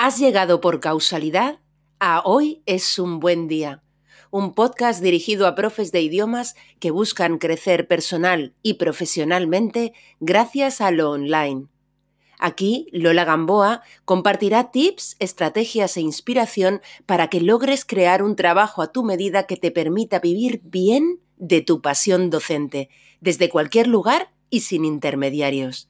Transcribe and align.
Has 0.00 0.16
llegado 0.20 0.60
por 0.60 0.78
causalidad 0.78 1.58
a 1.98 2.22
Hoy 2.24 2.62
es 2.66 3.00
un 3.00 3.18
buen 3.18 3.48
día, 3.48 3.82
un 4.30 4.54
podcast 4.54 5.02
dirigido 5.02 5.48
a 5.48 5.56
profes 5.56 5.90
de 5.90 6.00
idiomas 6.00 6.54
que 6.78 6.92
buscan 6.92 7.38
crecer 7.38 7.88
personal 7.88 8.54
y 8.62 8.74
profesionalmente 8.74 9.92
gracias 10.20 10.80
a 10.80 10.92
lo 10.92 11.10
online. 11.10 11.66
Aquí, 12.38 12.86
Lola 12.92 13.24
Gamboa 13.24 13.82
compartirá 14.04 14.70
tips, 14.70 15.16
estrategias 15.18 15.96
e 15.96 16.00
inspiración 16.00 16.80
para 17.04 17.26
que 17.26 17.40
logres 17.40 17.84
crear 17.84 18.22
un 18.22 18.36
trabajo 18.36 18.82
a 18.82 18.92
tu 18.92 19.02
medida 19.02 19.48
que 19.48 19.56
te 19.56 19.72
permita 19.72 20.20
vivir 20.20 20.60
bien 20.62 21.18
de 21.38 21.60
tu 21.60 21.82
pasión 21.82 22.30
docente, 22.30 22.88
desde 23.20 23.48
cualquier 23.48 23.88
lugar 23.88 24.30
y 24.48 24.60
sin 24.60 24.84
intermediarios. 24.84 25.88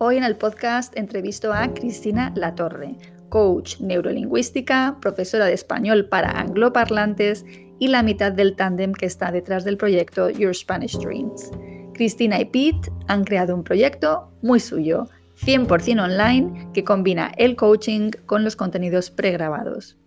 Hoy 0.00 0.16
en 0.16 0.22
el 0.22 0.36
podcast 0.36 0.96
entrevisto 0.96 1.52
a 1.52 1.74
Cristina 1.74 2.32
Latorre, 2.36 2.94
coach 3.30 3.80
neurolingüística, 3.80 4.96
profesora 5.00 5.46
de 5.46 5.54
español 5.54 6.08
para 6.08 6.38
angloparlantes 6.38 7.44
y 7.80 7.88
la 7.88 8.04
mitad 8.04 8.30
del 8.30 8.54
tándem 8.54 8.92
que 8.92 9.06
está 9.06 9.32
detrás 9.32 9.64
del 9.64 9.76
proyecto 9.76 10.30
Your 10.30 10.54
Spanish 10.54 10.96
Dreams. 10.98 11.50
Cristina 11.94 12.40
y 12.40 12.44
Pete 12.44 12.92
han 13.08 13.24
creado 13.24 13.56
un 13.56 13.64
proyecto 13.64 14.30
muy 14.40 14.60
suyo, 14.60 15.08
100% 15.44 16.00
online, 16.00 16.68
que 16.72 16.84
combina 16.84 17.32
el 17.36 17.56
coaching 17.56 18.12
con 18.24 18.44
los 18.44 18.54
contenidos 18.54 19.10
pregrabados. 19.10 19.98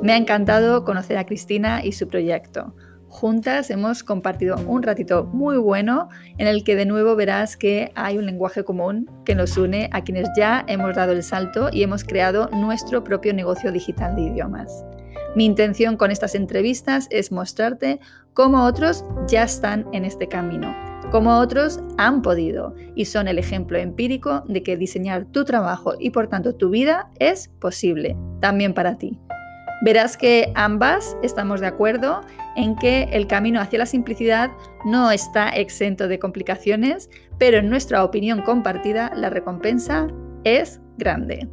Me 0.00 0.12
ha 0.12 0.16
encantado 0.16 0.84
conocer 0.84 1.18
a 1.18 1.26
Cristina 1.26 1.84
y 1.84 1.90
su 1.90 2.06
proyecto. 2.06 2.72
Juntas 3.10 3.70
hemos 3.70 4.04
compartido 4.04 4.56
un 4.66 4.84
ratito 4.84 5.24
muy 5.24 5.58
bueno 5.58 6.08
en 6.38 6.46
el 6.46 6.62
que 6.62 6.76
de 6.76 6.86
nuevo 6.86 7.16
verás 7.16 7.56
que 7.56 7.90
hay 7.96 8.16
un 8.16 8.24
lenguaje 8.24 8.62
común 8.62 9.10
que 9.24 9.34
nos 9.34 9.56
une 9.56 9.90
a 9.92 10.04
quienes 10.04 10.28
ya 10.36 10.64
hemos 10.68 10.94
dado 10.94 11.10
el 11.10 11.24
salto 11.24 11.70
y 11.72 11.82
hemos 11.82 12.04
creado 12.04 12.48
nuestro 12.52 13.02
propio 13.02 13.34
negocio 13.34 13.72
digital 13.72 14.14
de 14.14 14.22
idiomas. 14.22 14.84
Mi 15.34 15.44
intención 15.44 15.96
con 15.96 16.12
estas 16.12 16.36
entrevistas 16.36 17.08
es 17.10 17.32
mostrarte 17.32 17.98
cómo 18.32 18.64
otros 18.64 19.04
ya 19.26 19.42
están 19.42 19.86
en 19.92 20.04
este 20.04 20.28
camino, 20.28 20.72
cómo 21.10 21.36
otros 21.38 21.80
han 21.98 22.22
podido 22.22 22.76
y 22.94 23.06
son 23.06 23.26
el 23.26 23.38
ejemplo 23.38 23.76
empírico 23.76 24.44
de 24.46 24.62
que 24.62 24.76
diseñar 24.76 25.24
tu 25.26 25.44
trabajo 25.44 25.94
y 25.98 26.10
por 26.10 26.28
tanto 26.28 26.54
tu 26.54 26.70
vida 26.70 27.10
es 27.18 27.48
posible, 27.58 28.16
también 28.40 28.72
para 28.72 28.98
ti. 28.98 29.18
Verás 29.82 30.18
que 30.18 30.52
ambas 30.54 31.16
estamos 31.22 31.60
de 31.60 31.66
acuerdo 31.66 32.20
en 32.56 32.76
que 32.76 33.04
el 33.12 33.26
camino 33.26 33.60
hacia 33.60 33.78
la 33.78 33.86
simplicidad 33.86 34.50
no 34.84 35.10
está 35.10 35.50
exento 35.50 36.08
de 36.08 36.18
complicaciones, 36.18 37.10
pero 37.38 37.58
en 37.58 37.68
nuestra 37.68 38.04
opinión 38.04 38.42
compartida 38.42 39.12
la 39.14 39.30
recompensa 39.30 40.08
es 40.44 40.80
grande. 40.98 41.48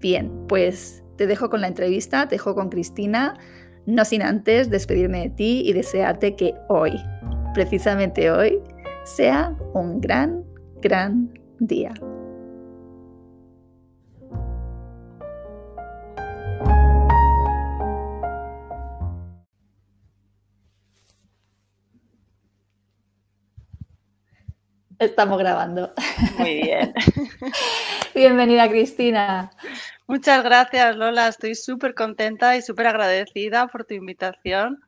Bien, 0.00 0.30
pues 0.48 1.02
te 1.16 1.26
dejo 1.26 1.50
con 1.50 1.60
la 1.60 1.68
entrevista, 1.68 2.28
te 2.28 2.34
dejo 2.34 2.54
con 2.54 2.68
Cristina, 2.68 3.38
no 3.86 4.04
sin 4.04 4.22
antes 4.22 4.70
despedirme 4.70 5.20
de 5.22 5.30
ti 5.30 5.62
y 5.64 5.72
desearte 5.72 6.36
que 6.36 6.54
hoy, 6.68 6.92
precisamente 7.54 8.30
hoy, 8.30 8.60
sea 9.04 9.56
un 9.74 10.00
gran, 10.00 10.44
gran 10.80 11.30
día. 11.58 11.92
Estamos 25.04 25.38
grabando. 25.38 25.92
Muy 26.38 26.62
bien. 26.62 26.94
Bienvenida, 28.14 28.68
Cristina. 28.68 29.50
Muchas 30.06 30.42
gracias, 30.42 30.96
Lola. 30.96 31.28
Estoy 31.28 31.54
súper 31.54 31.94
contenta 31.94 32.56
y 32.56 32.62
súper 32.62 32.86
agradecida 32.86 33.66
por 33.68 33.84
tu 33.84 33.94
invitación. 33.94 34.80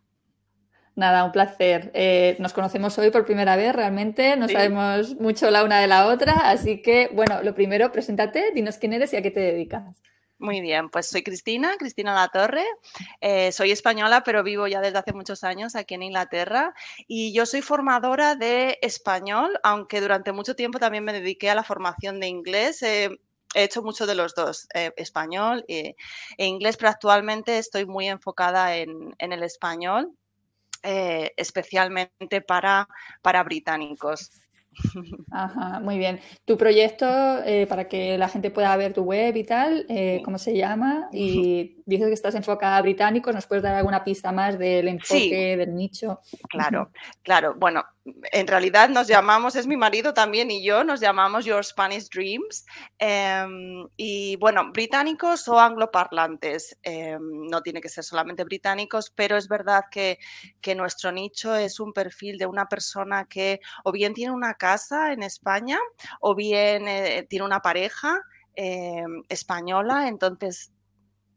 Nada, 0.94 1.24
un 1.24 1.32
placer. 1.32 1.90
Eh, 1.92 2.36
nos 2.38 2.54
conocemos 2.54 2.96
hoy 2.98 3.10
por 3.10 3.26
primera 3.26 3.56
vez, 3.56 3.74
realmente. 3.74 4.36
No 4.36 4.48
sabemos 4.48 5.14
mucho 5.16 5.50
la 5.50 5.62
una 5.62 5.80
de 5.80 5.86
la 5.86 6.06
otra. 6.06 6.32
Así 6.50 6.80
que, 6.80 7.10
bueno, 7.12 7.42
lo 7.42 7.54
primero, 7.54 7.92
preséntate, 7.92 8.52
dinos 8.52 8.78
quién 8.78 8.94
eres 8.94 9.12
y 9.12 9.16
a 9.16 9.22
qué 9.22 9.30
te 9.30 9.40
dedicas. 9.40 10.02
Muy 10.38 10.60
bien, 10.60 10.90
pues 10.90 11.08
soy 11.08 11.22
Cristina, 11.22 11.76
Cristina 11.78 12.14
Latorre. 12.14 12.64
Eh, 13.22 13.52
soy 13.52 13.70
española, 13.70 14.22
pero 14.22 14.42
vivo 14.42 14.66
ya 14.66 14.82
desde 14.82 14.98
hace 14.98 15.14
muchos 15.14 15.44
años 15.44 15.74
aquí 15.74 15.94
en 15.94 16.02
Inglaterra. 16.02 16.74
Y 17.08 17.32
yo 17.32 17.46
soy 17.46 17.62
formadora 17.62 18.34
de 18.34 18.78
español, 18.82 19.58
aunque 19.62 20.00
durante 20.02 20.32
mucho 20.32 20.54
tiempo 20.54 20.78
también 20.78 21.04
me 21.04 21.14
dediqué 21.14 21.48
a 21.48 21.54
la 21.54 21.64
formación 21.64 22.20
de 22.20 22.26
inglés. 22.28 22.82
he 22.82 23.18
hecho 23.54 23.82
mucho 23.82 24.06
de 24.06 24.14
los 24.14 24.34
dos, 24.34 24.68
eh, 24.74 24.92
español 24.96 25.64
e, 25.68 25.96
inglés, 26.36 26.76
pero 26.76 26.90
actualmente 26.90 27.56
estoy 27.58 27.86
muy 27.86 28.06
enfocada 28.08 28.76
en, 28.76 29.14
el 29.18 29.42
español, 29.42 30.12
eh, 30.82 31.32
especialmente 31.38 32.42
para, 32.42 32.86
para 33.22 33.42
británicos. 33.42 34.30
Ajá, 35.30 35.80
muy 35.80 35.98
bien. 35.98 36.20
Tu 36.44 36.56
proyecto, 36.56 37.06
eh, 37.44 37.66
para 37.66 37.88
que 37.88 38.16
la 38.18 38.28
gente 38.28 38.50
pueda 38.50 38.76
ver 38.76 38.92
tu 38.92 39.02
web 39.02 39.36
y 39.36 39.44
tal, 39.44 39.86
eh, 39.88 40.20
¿cómo 40.24 40.38
se 40.38 40.56
llama? 40.56 41.08
Y 41.12 41.82
dices 41.86 42.08
que 42.08 42.14
estás 42.14 42.34
enfocada 42.34 42.76
a 42.76 42.82
británicos, 42.82 43.34
¿nos 43.34 43.46
puedes 43.46 43.62
dar 43.62 43.74
alguna 43.74 44.04
pista 44.04 44.32
más 44.32 44.58
del 44.58 44.88
enfoque, 44.88 45.56
del 45.56 45.74
nicho? 45.74 46.20
Claro, 46.48 46.90
claro. 47.22 47.54
Bueno, 47.56 47.84
en 48.32 48.46
realidad 48.46 48.88
nos 48.88 49.08
llamamos, 49.08 49.56
es 49.56 49.66
mi 49.66 49.76
marido 49.76 50.14
también 50.14 50.50
y 50.50 50.64
yo, 50.64 50.84
nos 50.84 51.00
llamamos 51.00 51.44
Your 51.44 51.64
Spanish 51.64 52.08
Dreams. 52.08 52.64
Em, 52.98 53.86
y 53.96 54.36
bueno, 54.36 54.70
británicos 54.72 55.48
o 55.48 55.58
angloparlantes, 55.58 56.76
em, 56.82 57.48
no 57.50 57.62
tiene 57.62 57.80
que 57.80 57.88
ser 57.88 58.04
solamente 58.04 58.44
británicos, 58.44 59.10
pero 59.10 59.36
es 59.36 59.48
verdad 59.48 59.84
que, 59.90 60.18
que 60.60 60.74
nuestro 60.74 61.10
nicho 61.12 61.54
es 61.56 61.80
un 61.80 61.92
perfil 61.92 62.38
de 62.38 62.46
una 62.46 62.66
persona 62.66 63.26
que 63.26 63.60
o 63.84 63.92
bien 63.92 64.14
tiene 64.14 64.32
una 64.32 64.54
casa 64.54 65.12
en 65.12 65.22
España 65.22 65.78
o 66.20 66.34
bien 66.34 66.88
eh, 66.88 67.26
tiene 67.28 67.44
una 67.44 67.60
pareja 67.60 68.20
em, 68.54 69.22
española, 69.28 70.08
entonces 70.08 70.72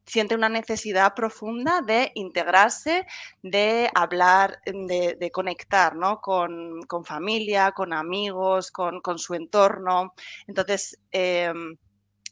siente 0.09 0.35
una 0.35 0.49
necesidad 0.49 1.13
profunda 1.13 1.81
de 1.81 2.11
integrarse, 2.15 3.05
de 3.43 3.89
hablar, 3.93 4.59
de, 4.65 5.31
conectar 5.31 5.95
¿no? 5.95 6.19
con, 6.19 6.81
familia, 7.05 7.71
con 7.71 7.93
amigos, 7.93 8.71
con, 8.71 9.01
su 9.17 9.35
entorno. 9.35 10.13
Entonces, 10.47 10.99
em, 11.11 11.77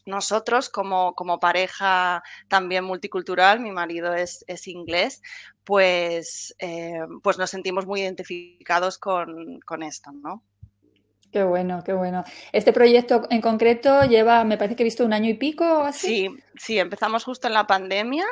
nosotros 0.06 0.70
como, 0.70 1.14
pareja 1.40 2.24
también 2.48 2.84
multicultural, 2.84 3.60
mi 3.60 3.72
marido 3.72 4.14
es, 4.16 4.44
inglés, 4.68 5.22
pues, 5.64 6.56
em, 6.58 7.22
pues 7.22 7.38
nos 7.38 7.52
sentimos 7.52 7.86
muy 7.86 8.02
identificados 8.02 8.98
con, 8.98 9.60
con 9.62 9.84
esto, 9.84 10.12
¿no? 10.12 10.44
Qué 11.32 11.44
bueno, 11.44 11.84
qué 11.84 11.92
bueno. 11.92 12.24
Este 12.54 12.72
proyecto 12.72 13.24
en 13.30 13.42
concreto 13.42 14.04
lleva, 14.04 14.46
me 14.46 14.58
parece 14.58 14.76
que 14.76 14.84
he 14.84 14.86
visto 14.86 15.04
un 15.04 15.12
año 15.12 15.30
y 15.30 15.34
pico 15.34 15.66
o 15.66 15.84
así. 15.84 16.08
Sí, 16.08 16.30
sí, 16.56 16.80
empezamos 16.80 17.26
justo 17.26 17.48
en 17.48 17.54
la 17.54 17.68
pandemia, 17.68 18.26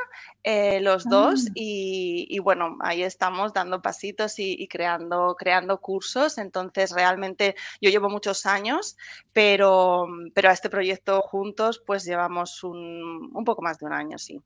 eh, 0.43 0.79
los 0.79 1.03
dos, 1.03 1.47
ah. 1.47 1.51
y, 1.55 2.39
bueno, 2.39 2.77
ahí 2.79 3.03
estamos 3.03 3.53
dando 3.53 3.81
pasitos 3.81 4.35
y, 4.37 4.67
creando, 4.69 5.35
creando 5.37 5.81
cursos. 5.81 6.37
Entonces, 6.37 6.91
realmente 6.91 7.55
yo 7.81 7.89
llevo 7.89 8.09
muchos 8.09 8.45
años, 8.45 8.95
pero, 9.33 10.07
pero 10.33 10.49
a 10.49 10.53
este 10.53 10.69
proyecto 10.69 11.21
juntos, 11.21 11.83
pues 11.85 12.05
llevamos 12.05 12.63
un, 12.63 13.29
un 13.33 13.43
poco 13.43 13.61
más 13.61 13.77
de 13.77 13.87
un 13.87 13.93
año, 13.93 14.17
sí. 14.17 14.41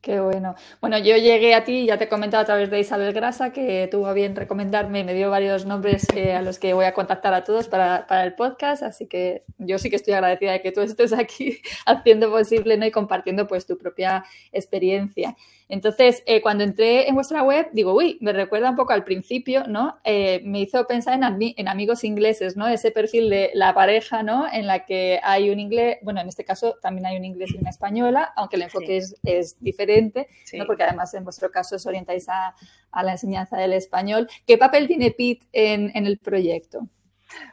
Qué 0.00 0.18
bueno. 0.18 0.54
Bueno, 0.80 0.96
yo 0.96 1.14
llegué 1.18 1.54
a 1.54 1.62
ti, 1.62 1.84
ya 1.84 1.98
te 1.98 2.04
he 2.04 2.08
comentado 2.08 2.42
a 2.42 2.46
través 2.46 2.70
de 2.70 2.80
Isabel 2.80 3.12
Grasa, 3.12 3.52
que 3.52 3.86
tuvo 3.90 4.14
bien 4.14 4.34
recomendarme, 4.34 5.04
me 5.04 5.12
dio 5.12 5.28
varios 5.28 5.66
nombres 5.66 6.06
eh, 6.14 6.32
a 6.32 6.40
los 6.40 6.58
que 6.58 6.72
voy 6.72 6.86
a 6.86 6.94
contactar 6.94 7.34
a 7.34 7.44
todos 7.44 7.68
para, 7.68 8.06
para, 8.06 8.24
el 8.24 8.34
podcast, 8.34 8.82
así 8.82 9.06
que 9.06 9.44
yo 9.58 9.78
sí 9.78 9.90
que 9.90 9.96
estoy 9.96 10.14
agradecida 10.14 10.52
de 10.52 10.62
que 10.62 10.72
tú 10.72 10.80
estés 10.80 11.12
aquí 11.12 11.60
haciendo 11.86 12.30
posible 12.30 12.78
¿no? 12.78 12.86
y 12.86 12.90
compartiendo 12.90 13.46
pues 13.46 13.66
tu 13.66 13.76
propia 13.76 14.24
experiencia. 14.52 15.36
Entonces, 15.70 16.24
eh, 16.26 16.42
cuando 16.42 16.64
entré 16.64 17.08
en 17.08 17.14
vuestra 17.14 17.44
web, 17.44 17.68
digo, 17.72 17.94
uy, 17.94 18.18
me 18.20 18.32
recuerda 18.32 18.70
un 18.70 18.76
poco 18.76 18.92
al 18.92 19.04
principio, 19.04 19.64
¿no? 19.68 20.00
Eh, 20.02 20.40
me 20.44 20.60
hizo 20.60 20.84
pensar 20.88 21.14
en, 21.14 21.54
en, 21.56 21.68
amigos 21.68 22.02
ingleses, 22.02 22.56
¿no? 22.56 22.66
Ese 22.66 22.90
perfil 22.90 23.30
de 23.30 23.52
la 23.54 23.72
pareja, 23.72 24.24
¿no? 24.24 24.52
En 24.52 24.66
la 24.66 24.84
que 24.84 25.20
hay 25.22 25.48
un 25.48 25.60
inglés, 25.60 25.98
bueno, 26.02 26.20
en 26.20 26.28
este 26.28 26.44
caso 26.44 26.76
también 26.82 27.06
hay 27.06 27.16
un 27.16 27.24
inglés 27.24 27.50
y 27.54 27.58
una 27.58 27.70
española, 27.70 28.32
aunque 28.34 28.56
el 28.56 28.62
enfoque 28.62 28.96
es, 28.96 29.56
diferente, 29.60 30.26
¿no? 30.54 30.66
Porque 30.66 30.82
además 30.82 31.14
en 31.14 31.22
vuestro 31.22 31.52
caso 31.52 31.76
os 31.76 31.86
orientáis 31.86 32.28
a, 32.28 32.54
la 33.02 33.12
enseñanza 33.12 33.56
del 33.56 33.72
español. 33.72 34.28
¿Qué 34.44 34.58
papel 34.58 34.88
tiene 34.88 35.12
Pete 35.12 35.46
en, 35.52 36.04
el 36.04 36.18
proyecto? 36.18 36.88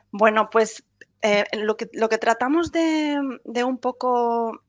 Bueno, 0.10 0.50
pues 0.50 0.84
eh, 1.22 1.44
lo, 1.54 1.78
que, 1.78 1.88
lo 1.94 2.10
que 2.10 2.18
tratamos 2.18 2.72
de, 2.72 3.20
de 3.46 3.64
un 3.64 3.78
poco 3.78 4.64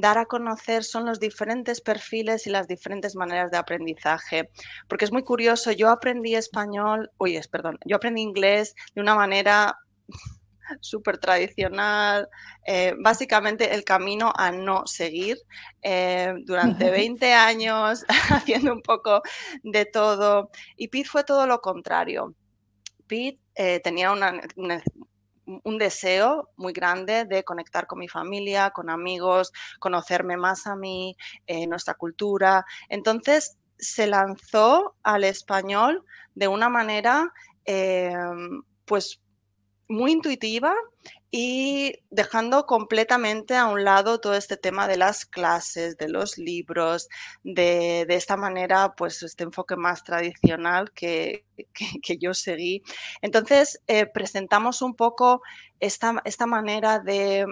dar 0.00 0.16
a 0.16 0.26
conocer 0.26 0.84
son 0.84 1.04
los 1.04 1.18
diferentes 1.18 1.80
perfiles 1.80 2.46
y 2.46 2.50
las 2.50 2.68
diferentes 2.68 3.16
maneras 3.16 3.50
de 3.50 3.58
aprendizaje. 3.58 4.50
Porque 4.88 5.04
es 5.04 5.12
muy 5.12 5.24
curioso, 5.24 5.72
yo 5.72 5.90
aprendí 5.90 6.36
español, 6.36 7.10
oye, 7.18 7.40
perdón, 7.50 7.78
yo 7.84 7.96
aprendí 7.96 8.22
inglés 8.22 8.74
de 8.94 9.00
una 9.00 9.16
manera 9.16 9.76
súper 10.80 11.18
tradicional, 11.18 12.28
eh, 12.64 12.94
básicamente 13.00 13.74
el 13.74 13.82
camino 13.82 14.32
a 14.36 14.52
no 14.52 14.86
seguir 14.86 15.38
eh, 15.82 16.32
durante 16.44 16.90
20 16.90 17.32
años 17.32 18.04
haciendo 18.30 18.72
un 18.72 18.82
poco 18.82 19.22
de 19.64 19.84
todo. 19.84 20.50
Y 20.76 20.88
Pete 20.88 21.08
fue 21.08 21.24
todo 21.24 21.46
lo 21.46 21.60
contrario. 21.60 22.34
Pete 23.08 23.40
eh, 23.56 23.80
tenía 23.80 24.12
un 25.64 25.78
deseo 25.78 26.50
muy 26.56 26.72
grande 26.72 27.24
de 27.24 27.42
conectar 27.44 27.86
con 27.86 27.98
mi 27.98 28.08
familia, 28.08 28.70
con 28.70 28.90
amigos, 28.90 29.52
conocerme 29.78 30.36
más 30.36 30.66
a 30.66 30.76
mí, 30.76 31.16
nuestra 31.68 31.94
cultura. 31.94 32.64
Entonces 32.88 33.56
se 33.78 34.06
lanzó 34.06 34.96
al 35.02 35.24
español 35.24 36.04
de 36.34 36.48
una 36.48 36.68
manera, 36.68 37.32
pues 38.84 39.20
muy 39.88 40.12
intuitiva 40.12 40.74
y 41.30 41.94
dejando 42.10 42.66
completamente 42.66 43.54
a 43.56 43.66
un 43.66 43.84
lado 43.84 44.20
todo 44.20 44.34
este 44.34 44.56
tema 44.56 44.88
de 44.88 44.96
las 44.96 45.26
clases, 45.26 45.96
de 45.98 46.08
los 46.08 46.38
libros, 46.38 47.08
de, 47.42 48.06
esta 48.08 48.36
manera, 48.36 48.94
pues 48.96 49.22
este 49.22 49.44
enfoque 49.44 49.76
más 49.76 50.04
tradicional 50.04 50.90
que, 50.92 51.44
yo 52.18 52.34
seguí. 52.34 52.82
Entonces, 53.20 53.80
eh, 53.86 54.06
presentamos 54.06 54.80
un 54.82 54.94
poco 54.94 55.42
esta, 55.80 56.22
esta 56.24 56.46
manera 56.46 56.98
de, 56.98 57.46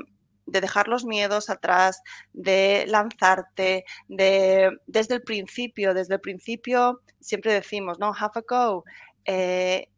dejar 0.47 0.87
los 0.87 1.05
miedos 1.05 1.50
atrás, 1.50 2.00
de 2.32 2.85
lanzarte, 2.87 3.85
de 4.09 4.71
desde 4.87 5.17
el 5.17 5.23
principio, 5.23 5.93
desde 5.93 6.15
el 6.15 6.21
principio 6.21 7.03
siempre 7.21 7.53
decimos, 7.53 7.99
no, 7.99 8.15
have 8.15 8.32
a 8.37 8.43
go. 8.49 8.85
Eh, 9.25 9.89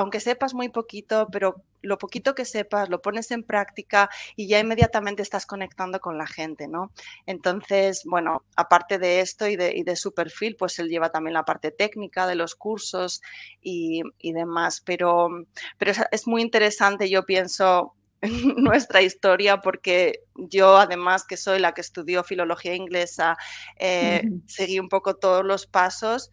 aunque 0.00 0.18
sepas 0.18 0.54
muy 0.54 0.70
poquito, 0.70 1.28
pero 1.30 1.62
lo 1.82 1.98
poquito 1.98 2.34
que 2.34 2.46
sepas 2.46 2.88
lo 2.88 3.02
pones 3.02 3.30
en 3.32 3.42
práctica 3.42 4.08
y 4.34 4.48
ya 4.48 4.58
inmediatamente 4.58 5.20
estás 5.20 5.44
conectando 5.44 6.00
con 6.00 6.16
la 6.16 6.26
gente, 6.26 6.68
¿no? 6.68 6.90
Entonces, 7.26 8.04
bueno, 8.06 8.42
aparte 8.56 8.98
de 8.98 9.20
esto 9.20 9.46
y 9.46 9.56
de, 9.56 9.96
su 9.96 10.14
perfil, 10.14 10.56
pues 10.56 10.78
él 10.78 10.88
lleva 10.88 11.10
también 11.10 11.34
la 11.34 11.44
parte 11.44 11.70
técnica 11.70 12.26
de 12.26 12.34
los 12.34 12.54
cursos 12.54 13.20
y, 13.60 14.02
demás, 14.22 14.80
pero, 14.86 15.28
pero 15.76 15.92
es, 16.10 16.26
muy 16.26 16.40
interesante, 16.40 17.10
yo 17.10 17.26
pienso, 17.26 17.92
nuestra 18.56 19.02
historia 19.02 19.60
porque 19.60 20.20
yo 20.34 20.78
además 20.78 21.26
que 21.26 21.36
soy 21.36 21.58
la 21.58 21.72
que 21.72 21.82
estudió 21.82 22.24
filología 22.24 22.74
inglesa, 22.74 23.36
eh, 23.76 24.22
seguí 24.46 24.78
un 24.78 24.88
poco 24.88 25.16
todos 25.16 25.44
los 25.44 25.66
pasos 25.66 26.30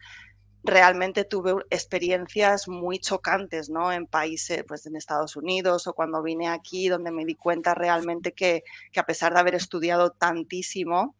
realmente 0.64 1.24
tuve 1.24 1.54
experiencias 1.70 2.68
muy 2.68 2.98
chocantes, 2.98 3.70
¿no? 3.70 3.92
En 3.92 4.06
países, 4.06 4.64
pues 4.66 4.86
en 4.86 4.96
Estados 4.96 5.36
Unidos 5.36 5.86
o 5.86 5.94
cuando 5.94 6.22
vine 6.22 6.48
aquí, 6.48 6.88
donde 6.88 7.10
me 7.10 7.24
di 7.24 7.34
cuenta 7.34 7.74
realmente 7.74 8.32
que, 8.32 8.64
a 8.96 9.04
pesar 9.04 9.34
de 9.34 9.40
haber 9.40 9.54
estudiado 9.54 10.10
tantísimo, 10.10 11.14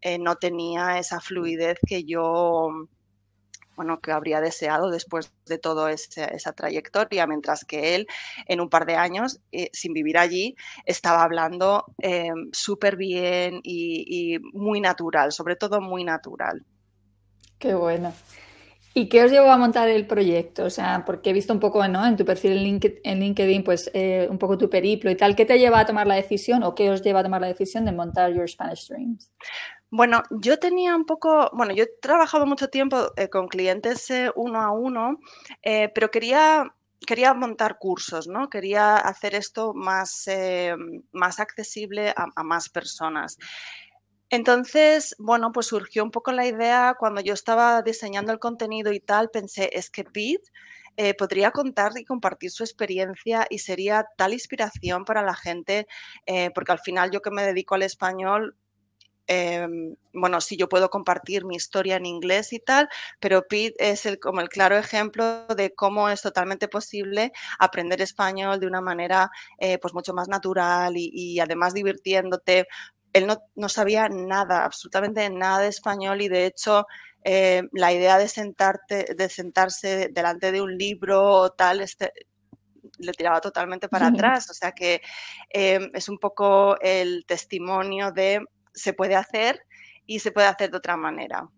eh, 0.00 0.18
no 0.18 0.36
tenía 0.36 0.98
esa 0.98 1.20
fluidez 1.20 1.78
que 1.86 2.04
yo, 2.04 2.68
bueno, 3.74 4.00
que 4.00 4.12
habría 4.12 4.40
deseado 4.40 4.90
después 4.90 5.32
de 5.46 5.58
toda 5.58 5.90
esa 5.90 6.52
trayectoria, 6.52 7.26
mientras 7.26 7.64
que 7.64 7.94
él, 7.94 8.06
en 8.46 8.60
un 8.60 8.68
par 8.68 8.86
de 8.86 8.96
años, 8.96 9.40
eh, 9.50 9.70
sin 9.72 9.92
vivir 9.92 10.18
allí, 10.18 10.54
estaba 10.84 11.22
hablando 11.22 11.86
eh, 12.02 12.30
súper 12.52 12.96
bien 12.96 13.60
y, 13.62 14.34
y 14.34 14.38
muy 14.52 14.80
natural, 14.80 15.32
sobre 15.32 15.56
todo 15.56 15.80
muy 15.80 16.04
natural. 16.04 16.64
Qué 17.58 17.74
bueno. 17.74 18.12
¿Y 18.96 19.08
qué 19.08 19.24
os 19.24 19.32
llevó 19.32 19.50
a 19.50 19.58
montar 19.58 19.88
el 19.88 20.06
proyecto? 20.06 20.64
O 20.64 20.70
sea, 20.70 21.04
porque 21.04 21.30
he 21.30 21.32
visto 21.32 21.52
un 21.52 21.58
poco 21.58 21.84
en 21.84 22.16
tu 22.16 22.24
perfil 22.24 22.80
en 23.02 23.20
LinkedIn, 23.20 23.64
pues 23.64 23.90
eh, 23.92 24.28
un 24.30 24.38
poco 24.38 24.56
tu 24.56 24.70
periplo 24.70 25.10
y 25.10 25.16
tal. 25.16 25.34
¿Qué 25.34 25.44
te 25.44 25.58
lleva 25.58 25.80
a 25.80 25.86
tomar 25.86 26.06
la 26.06 26.14
decisión 26.14 26.62
o 26.62 26.76
qué 26.76 26.90
os 26.90 27.02
lleva 27.02 27.18
a 27.18 27.22
tomar 27.24 27.40
la 27.40 27.48
decisión 27.48 27.84
de 27.84 27.90
montar 27.90 28.32
Your 28.32 28.48
Spanish 28.48 28.86
Dreams? 28.86 29.32
Bueno, 29.90 30.22
yo 30.30 30.60
tenía 30.60 30.94
un 30.94 31.06
poco, 31.06 31.50
bueno, 31.54 31.74
yo 31.74 31.84
he 31.84 31.90
trabajado 32.00 32.46
mucho 32.46 32.68
tiempo 32.68 33.12
eh, 33.16 33.28
con 33.28 33.48
clientes 33.48 34.08
eh, 34.10 34.30
uno 34.36 34.60
a 34.60 34.70
uno, 34.70 35.18
pero 35.62 36.12
quería 36.12 36.72
quería 37.04 37.34
montar 37.34 37.78
cursos, 37.78 38.28
¿no? 38.28 38.48
Quería 38.48 38.96
hacer 38.96 39.34
esto 39.34 39.74
más, 39.74 40.26
más 41.12 41.38
accesible 41.40 42.14
a, 42.16 42.42
más 42.44 42.70
personas. 42.70 43.36
Entonces, 44.34 45.14
bueno, 45.20 45.52
pues 45.52 45.66
surgió 45.68 46.02
un 46.02 46.10
poco 46.10 46.32
la 46.32 46.44
idea 46.44 46.96
cuando 46.98 47.20
yo 47.20 47.34
estaba 47.34 47.82
diseñando 47.82 48.32
el 48.32 48.40
contenido 48.40 48.92
y 48.92 48.98
tal, 48.98 49.30
pensé, 49.30 49.70
es 49.72 49.90
que 49.90 50.02
Pete 50.02 50.42
eh, 50.96 51.14
podría 51.14 51.52
contar 51.52 51.92
y 51.96 52.04
compartir 52.04 52.50
su 52.50 52.64
experiencia 52.64 53.46
y 53.48 53.60
sería 53.60 54.04
tal 54.16 54.32
inspiración 54.32 55.04
para 55.04 55.22
la 55.22 55.36
gente, 55.36 55.86
eh, 56.26 56.50
porque 56.52 56.72
al 56.72 56.80
final 56.80 57.12
yo 57.12 57.22
que 57.22 57.30
me 57.30 57.44
dedico 57.44 57.76
al 57.76 57.82
español, 57.82 58.56
em, 59.28 59.94
bueno, 60.12 60.40
sí, 60.40 60.56
yo 60.56 60.68
puedo 60.68 60.90
compartir 60.90 61.44
mi 61.44 61.54
historia 61.56 61.96
en 61.96 62.06
inglés 62.06 62.52
y 62.52 62.58
tal, 62.58 62.88
pero 63.20 63.46
Pete 63.48 63.74
es 63.78 64.18
como 64.20 64.40
el 64.40 64.48
claro 64.48 64.76
ejemplo 64.76 65.46
de 65.46 65.74
cómo 65.74 66.08
es 66.08 66.22
totalmente 66.22 66.68
posible 66.68 67.32
aprender 67.58 68.02
español 68.02 68.60
de 68.60 68.66
una 68.66 68.80
manera 68.80 69.30
eh, 69.58 69.78
pues 69.78 69.94
mucho 69.94 70.12
más 70.12 70.28
natural 70.28 70.94
y, 70.96 71.40
además 71.40 71.72
divirtiéndote, 71.74 72.66
él 73.14 73.28
no, 73.54 73.68
sabía 73.68 74.08
nada, 74.08 74.64
absolutamente 74.64 75.30
nada 75.30 75.60
de 75.60 75.68
español 75.68 76.20
y 76.20 76.28
de 76.28 76.46
hecho 76.46 76.84
eh, 77.22 77.62
la 77.72 77.92
idea 77.92 78.18
de, 78.18 78.28
sentarte, 78.28 79.14
de 79.16 79.28
sentarse 79.28 80.08
delante 80.12 80.50
de 80.50 80.60
un 80.60 80.76
libro 80.76 81.22
o 81.24 81.50
tal, 81.50 81.80
este, 81.80 82.12
le 82.98 83.12
tiraba 83.12 83.40
totalmente 83.40 83.88
para 83.88 84.08
atrás. 84.08 84.50
O 84.50 84.54
sea 84.54 84.72
que 84.72 85.00
eh, 85.48 85.78
es 85.94 86.08
un 86.08 86.18
poco 86.18 86.78
el 86.80 87.24
testimonio 87.24 88.10
de 88.10 88.44
se 88.74 88.92
puede 88.92 89.14
hacer 89.14 89.60
y 90.06 90.18
se 90.18 90.32
puede 90.32 90.48
hacer 90.48 90.72
de 90.72 90.76
otra 90.76 90.96
manera. 90.96 91.48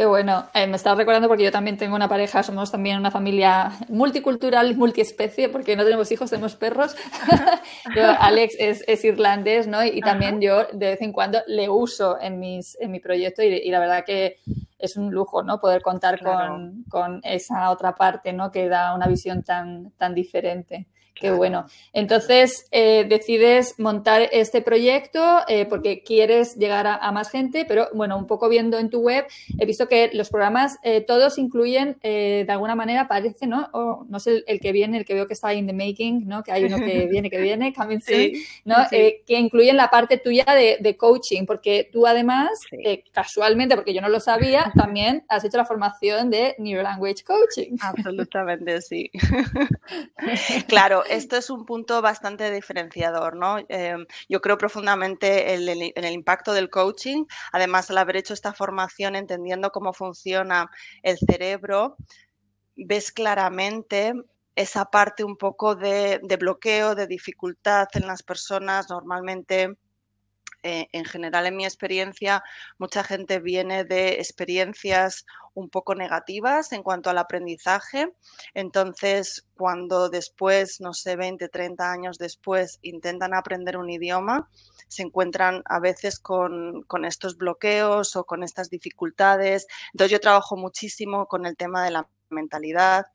Qué 0.00 0.06
bueno. 0.06 0.46
Eh, 0.54 0.66
me 0.66 0.76
estaba 0.76 0.96
recordando 0.96 1.28
porque 1.28 1.44
yo 1.44 1.52
también 1.52 1.76
tengo 1.76 1.94
una 1.94 2.08
pareja, 2.08 2.42
somos 2.42 2.72
también 2.72 2.98
una 2.98 3.10
familia 3.10 3.72
multicultural, 3.90 4.74
multiespecie, 4.74 5.50
porque 5.50 5.76
no 5.76 5.84
tenemos 5.84 6.10
hijos, 6.10 6.30
tenemos 6.30 6.56
perros. 6.56 6.96
Alex 8.18 8.56
es, 8.58 9.04
irlandés, 9.04 9.66
¿no? 9.66 9.84
Y, 9.84 10.00
también 10.00 10.40
yo 10.40 10.64
de 10.72 10.86
vez 10.86 11.02
en 11.02 11.12
cuando 11.12 11.40
le 11.46 11.68
uso 11.68 12.18
en, 12.18 12.40
mis, 12.40 12.78
en 12.80 12.92
mi 12.92 13.00
proyecto 13.00 13.42
y, 13.42 13.70
la 13.70 13.78
verdad 13.78 14.06
que 14.06 14.38
es 14.78 14.96
un 14.96 15.10
lujo, 15.10 15.42
¿no? 15.42 15.60
Poder 15.60 15.82
contar 15.82 16.18
con, 16.18 16.82
con, 16.88 17.20
esa 17.22 17.68
otra 17.68 17.94
parte, 17.94 18.32
¿no? 18.32 18.50
Que 18.50 18.70
da 18.70 18.94
una 18.94 19.06
visión 19.06 19.42
tan, 19.42 19.90
tan 19.98 20.14
diferente. 20.14 20.86
Qué 21.14 21.30
bueno. 21.30 21.66
Entonces, 21.92 22.66
eh, 22.70 23.04
decides 23.06 23.78
montar 23.78 24.22
este 24.32 24.62
proyecto 24.62 25.40
eh, 25.48 25.66
porque 25.66 26.02
quieres 26.02 26.56
llegar 26.56 26.86
a, 26.86 27.12
más 27.12 27.30
gente, 27.30 27.66
pero 27.66 27.88
bueno, 27.92 28.16
un 28.16 28.26
poco 28.26 28.48
viendo 28.48 28.78
en 28.78 28.88
tu 28.88 29.00
web, 29.00 29.26
he 29.58 29.66
visto 29.66 29.86
que 29.86 30.10
los 30.14 30.30
programas 30.30 30.78
eh, 30.82 31.02
todos 31.02 31.36
incluyen, 31.36 31.98
de 32.02 32.46
alguna 32.48 32.74
manera, 32.74 33.06
parece, 33.06 33.46
¿no? 33.46 33.68
O, 33.72 34.06
no 34.08 34.18
sé 34.18 34.44
el, 34.46 34.60
que 34.60 34.72
viene, 34.72 34.96
el 34.96 35.04
que 35.04 35.12
veo 35.14 35.26
que 35.26 35.34
está 35.34 35.52
in 35.52 35.66
the 35.66 35.74
making, 35.74 36.26
¿no? 36.26 36.42
Que 36.42 36.52
hay 36.52 36.64
uno 36.64 36.78
que 36.78 37.06
viene, 37.10 37.28
que 37.28 37.38
viene, 37.38 37.74
coming 37.74 38.00
soon, 38.00 38.32
¿no? 38.64 38.76
que 38.90 39.22
incluyen 39.28 39.76
la 39.76 39.90
parte 39.90 40.16
tuya 40.16 40.46
de, 40.46 40.96
coaching, 40.96 41.44
porque 41.44 41.88
tú 41.92 42.06
además, 42.06 42.48
casualmente, 43.12 43.74
porque 43.74 43.92
yo 43.92 44.00
no 44.00 44.08
lo 44.08 44.20
sabía, 44.20 44.72
también 44.74 45.24
has 45.28 45.44
hecho 45.44 45.58
la 45.58 45.66
formación 45.66 46.30
de 46.30 46.54
Neuro 46.58 46.82
Language 46.82 47.24
Coaching. 47.24 47.76
Absolutamente, 47.80 48.80
sí. 48.80 49.10
claro, 50.66 50.99
esto 51.04 51.36
es 51.36 51.50
un 51.50 51.64
punto 51.66 52.02
bastante 52.02 52.50
diferenciador, 52.50 53.36
¿no? 53.36 53.58
Em, 53.68 54.06
yo 54.28 54.40
creo 54.40 54.58
profundamente 54.58 55.54
en 55.54 55.68
el, 55.68 56.12
impacto 56.12 56.52
del 56.52 56.70
coaching. 56.70 57.24
Además, 57.52 57.90
al 57.90 57.98
haber 57.98 58.16
hecho 58.16 58.34
esta 58.34 58.52
formación 58.52 59.16
entendiendo 59.16 59.70
cómo 59.70 59.92
funciona 59.92 60.70
el 61.02 61.18
cerebro, 61.18 61.96
ves 62.76 63.12
claramente 63.12 64.14
esa 64.54 64.86
parte 64.86 65.24
un 65.24 65.36
poco 65.36 65.74
de, 65.76 66.20
bloqueo, 66.38 66.94
de 66.94 67.06
dificultad 67.06 67.88
en 67.94 68.06
las 68.06 68.22
personas. 68.22 68.90
Normalmente 68.90 69.76
eh, 70.62 70.88
en 70.92 71.04
general 71.04 71.46
en 71.46 71.56
mi 71.56 71.64
experiencia, 71.64 72.42
mucha 72.78 73.02
gente 73.02 73.38
viene 73.38 73.84
de 73.84 74.14
experiencias 74.14 75.24
un 75.54 75.68
poco 75.68 75.94
negativas 75.94 76.72
en 76.72 76.82
cuanto 76.82 77.10
al 77.10 77.18
aprendizage. 77.18 78.12
Entonces, 78.54 79.46
cuando 79.54 80.08
después, 80.08 80.80
no 80.80 80.92
sé, 80.92 81.16
20, 81.16 81.48
30 81.48 81.90
años 81.90 82.18
después, 82.18 82.78
intentan 82.82 83.34
aprender 83.34 83.76
un 83.76 83.90
idioma, 83.90 84.48
se 84.88 85.02
encuentran 85.02 85.62
a 85.66 85.80
veces 85.80 86.18
con, 86.18 86.84
estos 87.04 87.36
bloqueos 87.36 88.16
o 88.16 88.24
con 88.24 88.42
estas 88.42 88.70
dificultades. 88.70 89.66
Entonces, 89.92 90.12
yo 90.12 90.20
trabajo 90.20 90.56
muchísimo 90.56 91.26
con 91.26 91.46
el 91.46 91.56
tema 91.56 91.84
de 91.84 91.90
la 91.92 92.08
mentalidad. 92.28 93.06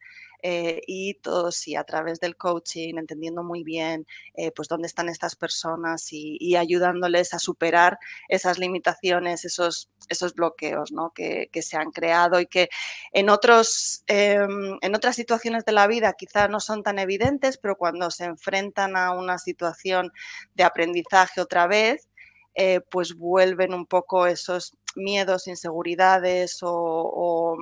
Eh, 0.48 0.80
y 0.86 1.16
todo 1.16 1.52
sí, 1.52 1.76
a 1.76 1.84
través 1.84 2.20
del 2.20 2.38
coaching, 2.38 3.00
entendiendo 3.00 3.44
muy 3.44 3.64
bien 3.64 4.06
eh, 4.36 4.52
pues 4.52 4.68
dónde 4.68 4.86
están 4.86 5.10
estas 5.10 5.36
personas 5.36 6.10
y, 6.12 6.56
ayudándoles 6.56 7.34
a 7.34 7.40
superar 7.40 7.98
esas 8.30 8.60
limitaciones, 8.60 9.44
esos, 9.44 9.90
esos 10.08 10.36
bloqueos 10.36 10.92
¿no? 10.92 11.12
que, 11.16 11.50
se 11.64 11.78
han 11.78 11.90
creado 11.90 12.40
y 12.40 12.46
que 12.46 12.70
en, 13.12 13.30
otros, 13.32 14.04
em, 14.06 14.78
en 14.82 14.96
otras 14.96 15.16
situaciones 15.16 15.66
de 15.66 15.72
la 15.72 15.88
vida 15.88 16.14
quizás 16.14 16.48
no 16.48 16.60
son 16.60 16.84
tan 16.84 17.00
evidentes, 17.00 17.58
pero 17.58 17.76
cuando 17.76 18.12
se 18.12 18.26
enfrentan 18.26 18.96
a 18.98 19.14
una 19.14 19.40
situación 19.40 20.12
de 20.54 20.64
aprendizaje 20.64 21.42
otra 21.42 21.66
vez, 21.66 22.08
eh, 22.54 22.82
pues 22.92 23.16
vuelven 23.16 23.74
un 23.74 23.88
poco 23.88 24.28
esos 24.28 24.78
miedos, 24.96 25.48
inseguridades 25.48 26.60
o, 26.62 27.58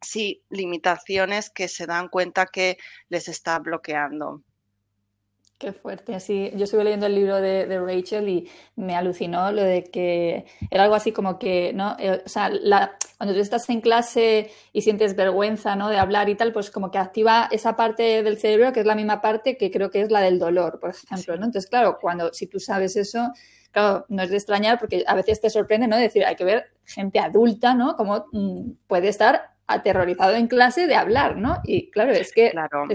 sí, 0.00 0.42
limitaciones 0.50 1.50
que 1.50 1.68
se 1.68 1.86
dan 1.86 2.08
cuenta 2.08 2.46
que 2.46 2.78
les 3.08 3.28
está 3.28 3.58
bloqueando. 3.58 4.42
Qué 5.60 5.74
fuerte. 5.74 6.14
Así, 6.14 6.50
yo 6.54 6.64
estuve 6.64 6.84
leyendo 6.84 7.04
el 7.04 7.14
libro 7.14 7.38
de, 7.38 7.78
Rachel 7.78 8.30
y 8.30 8.48
me 8.76 8.96
alucinó 8.96 9.52
lo 9.52 9.62
de 9.62 9.84
que 9.84 10.46
era 10.70 10.84
algo 10.84 10.94
así 10.94 11.12
como 11.12 11.38
que, 11.38 11.74
¿no? 11.74 11.96
Eh, 11.98 12.22
o 12.24 12.28
sea, 12.30 12.50
cuando 13.18 13.34
tú 13.34 13.40
estás 13.40 13.68
en 13.68 13.82
clase 13.82 14.50
y 14.72 14.80
sientes 14.80 15.14
vergüenza, 15.14 15.76
¿no? 15.76 15.90
De 15.90 15.98
hablar 15.98 16.30
y 16.30 16.34
tal, 16.34 16.54
pues 16.54 16.70
como 16.70 16.90
que 16.90 16.96
activa 16.96 17.46
esa 17.52 17.76
parte 17.76 18.22
del 18.22 18.38
cerebro 18.38 18.72
que 18.72 18.80
es 18.80 18.86
la 18.86 18.94
misma 18.94 19.20
parte 19.20 19.58
que 19.58 19.70
creo 19.70 19.90
que 19.90 20.00
es 20.00 20.10
la 20.10 20.22
del 20.22 20.38
dolor, 20.38 20.80
por 20.80 20.90
ejemplo, 20.90 21.36
¿no? 21.36 21.44
Entonces, 21.44 21.68
claro, 21.68 21.98
cuando 22.00 22.32
si 22.32 22.46
tú 22.46 22.58
sabes 22.58 22.96
eso, 22.96 23.30
claro, 23.70 24.06
no 24.08 24.22
es 24.22 24.30
de 24.30 24.36
extrañar 24.36 24.78
porque 24.78 25.04
a 25.06 25.14
veces 25.14 25.42
te 25.42 25.50
sorprende, 25.50 25.88
¿no? 25.88 25.98
Decir, 25.98 26.24
hay 26.24 26.36
que 26.36 26.44
ver 26.44 26.72
gente 26.86 27.18
adulta, 27.18 27.74
¿no? 27.74 27.96
Cómo 27.96 28.24
mm, 28.32 28.70
puede 28.86 29.08
estar 29.08 29.50
aterrorizado 29.72 30.34
en 30.34 30.48
clase 30.48 30.86
de 30.86 30.94
hablar, 30.94 31.36
¿no? 31.36 31.60
Y 31.64 31.90
claro, 31.90 32.12
es 32.12 32.32
que... 32.32 32.50
Claro. 32.50 32.86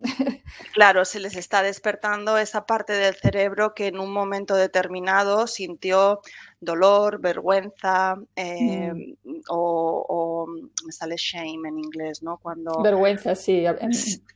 claro, 0.74 1.04
se 1.04 1.20
les 1.20 1.36
está 1.36 1.62
despertando 1.62 2.36
esa 2.38 2.66
parte 2.66 2.92
del 2.92 3.14
cerebro 3.14 3.74
que 3.74 3.86
en 3.86 3.98
un 3.98 4.12
momento 4.12 4.54
determinado 4.54 5.46
sintió 5.46 6.20
dolor, 6.60 7.20
vergüenza 7.20 8.16
eh, 8.34 8.92
mm. 8.92 9.40
o, 9.48 10.46
me 10.84 10.92
sale 10.92 11.16
shame 11.16 11.68
en 11.68 11.78
inglés, 11.78 12.22
¿no? 12.22 12.38
Cuando... 12.38 12.82
Vergüenza, 12.82 13.34
sí. 13.34 13.64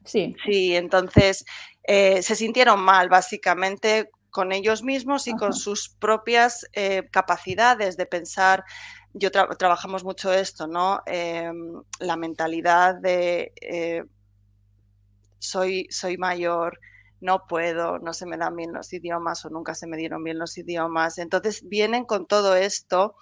Sí, 0.04 0.36
sí 0.44 0.76
entonces 0.76 1.44
eh, 1.84 2.22
se 2.22 2.36
sintieron 2.36 2.80
mal, 2.80 3.08
básicamente 3.08 4.10
con 4.30 4.52
ellos 4.52 4.82
mismos 4.82 5.26
y 5.26 5.32
con 5.32 5.52
sus 5.52 5.88
propias 5.88 6.66
eh, 6.72 7.08
capacidades 7.10 7.96
de 7.96 8.06
pensar. 8.06 8.64
Yo 9.12 9.30
trabajamos 9.30 10.04
mucho 10.04 10.32
esto, 10.32 10.66
¿no? 10.66 11.00
Em, 11.06 11.82
la 11.98 12.16
mentalidad 12.16 12.94
de 12.94 13.52
eh, 13.60 14.04
soy, 15.38 15.86
soy 15.90 16.16
mayor, 16.16 16.78
no 17.20 17.46
puedo, 17.48 17.98
no 17.98 18.12
se 18.12 18.26
me 18.26 18.36
dan 18.36 18.54
bien 18.54 18.72
los 18.72 18.92
idiomas 18.92 19.44
o 19.44 19.50
nunca 19.50 19.74
se 19.74 19.86
me 19.86 19.96
dieron 19.96 20.22
bien 20.22 20.38
los 20.38 20.56
idiomas. 20.58 21.18
Entonces 21.18 21.68
vienen 21.68 22.04
con 22.04 22.26
todo 22.26 22.54
esto 22.54 23.16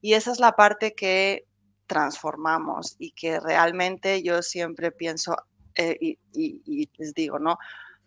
y 0.00 0.14
esa 0.14 0.32
es 0.32 0.40
la 0.40 0.52
parte 0.52 0.94
que 0.94 1.46
transformamos 1.86 2.96
y 2.98 3.12
que 3.12 3.40
realmente 3.40 4.22
yo 4.22 4.42
siempre 4.42 4.92
pienso 4.92 5.36
eh, 5.76 5.98
y 6.00 6.90
les 6.98 7.14
digo, 7.14 7.38
¿no? 7.38 7.56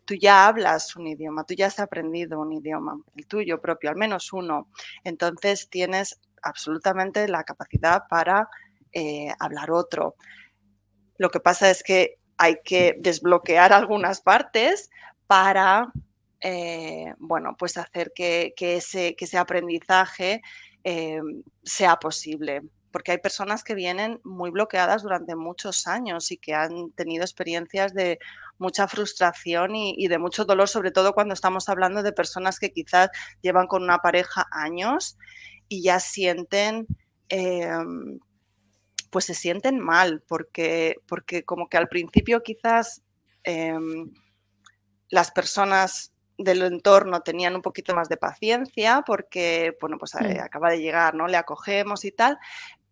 Tú 0.05 0.13
ya 0.13 0.47
hablas 0.47 0.95
un 0.95 1.07
idioma, 1.07 1.43
tú 1.43 1.55
ya 1.55 1.67
has 1.67 1.79
aprendido 1.79 2.39
un 2.39 2.53
idioma, 2.53 2.97
el 3.15 3.25
tuyo 3.25 3.59
propio, 3.59 3.89
al 3.89 3.95
menos 3.95 4.31
uno. 4.31 4.69
Entonces 5.03 5.69
tienes 5.69 6.19
absolutamente 6.41 7.27
la 7.27 7.43
capacidad 7.43 8.03
para 8.09 8.47
eh, 8.93 9.33
hablar 9.39 9.71
otro. 9.71 10.15
Lo 11.17 11.29
que 11.29 11.39
pasa 11.39 11.69
es 11.69 11.83
que 11.83 12.19
hay 12.37 12.57
que 12.63 12.95
desbloquear 12.99 13.73
algunas 13.73 14.21
partes 14.21 14.89
para, 15.27 15.91
eh, 16.39 17.13
bueno, 17.17 17.55
pues 17.57 17.77
hacer 17.77 18.11
que, 18.13 18.53
ese, 18.57 19.15
ese, 19.17 19.37
aprendizaje 19.37 20.41
eh, 20.83 21.21
sea 21.63 21.95
posible 21.95 22.61
porque 22.95 23.11
hay 23.11 23.17
personas 23.17 23.65
que 23.65 23.75
vienen 23.75 24.21
muy 24.23 24.51
bloqueadas 24.51 25.03
durante 25.03 25.35
muchos 25.35 25.85
años 25.85 26.31
y 26.31 26.37
que 26.37 26.53
han 26.53 26.91
tenido 26.91 27.25
experiencias 27.25 27.93
de 27.93 28.19
mucha 28.57 28.87
frustración 28.87 29.75
y, 29.75 30.07
de 30.07 30.17
mucho 30.17 30.45
dolor, 30.45 30.69
sobre 30.69 30.91
todo 30.91 31.11
cuando 31.11 31.33
estamos 31.33 31.67
hablando 31.67 32.03
de 32.03 32.13
personas 32.13 32.57
que 32.57 32.71
quizás 32.71 33.09
llevan 33.41 33.67
con 33.67 33.83
una 33.83 33.97
pareja 33.97 34.47
años 34.49 35.17
y 35.67 35.83
ya 35.83 35.99
sienten, 35.99 36.87
em, 37.27 38.17
pues 39.09 39.25
se 39.25 39.33
sienten 39.33 39.77
mal, 39.77 40.23
porque, 40.25 40.95
porque 41.05 41.43
como 41.43 41.67
que 41.67 41.75
al 41.75 41.89
principio 41.89 42.43
quizás 42.43 43.03
em, 43.43 44.09
las 45.09 45.31
personas 45.31 46.15
del 46.37 46.61
entorno 46.63 47.21
tenían 47.21 47.55
un 47.55 47.61
poquito 47.61 47.95
más 47.95 48.09
de 48.09 48.17
paciencia 48.17 49.03
porque, 49.05 49.75
bueno, 49.79 49.97
pues 49.97 50.15
eh, 50.15 50.39
acaba 50.39 50.69
de 50.69 50.79
llegar, 50.81 51.15
¿no? 51.15 51.27
Le 51.27 51.37
acogemos 51.37 52.03
y 52.05 52.11
tal, 52.11 52.37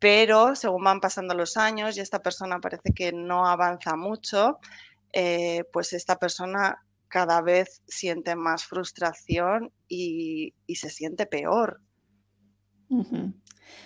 pero 0.03 0.53
según 0.57 0.83
van 0.83 0.99
pasando 0.99 1.33
los 1.33 1.55
años 1.55 1.95
y 1.95 2.01
esta 2.01 2.19
persona 2.21 2.59
parece 2.59 2.91
que 2.93 3.13
no 3.13 3.47
avanza 3.47 3.95
mucho, 3.95 4.59
eh, 5.13 5.63
pues 5.71 5.93
esta 5.93 6.17
persona 6.17 6.83
cada 7.07 7.39
vez 7.39 7.81
siente 7.87 8.35
más 8.35 8.65
frustración 8.65 9.71
y, 9.87 10.53
se 10.75 10.89
siente 10.89 11.25
peor. 11.25 11.79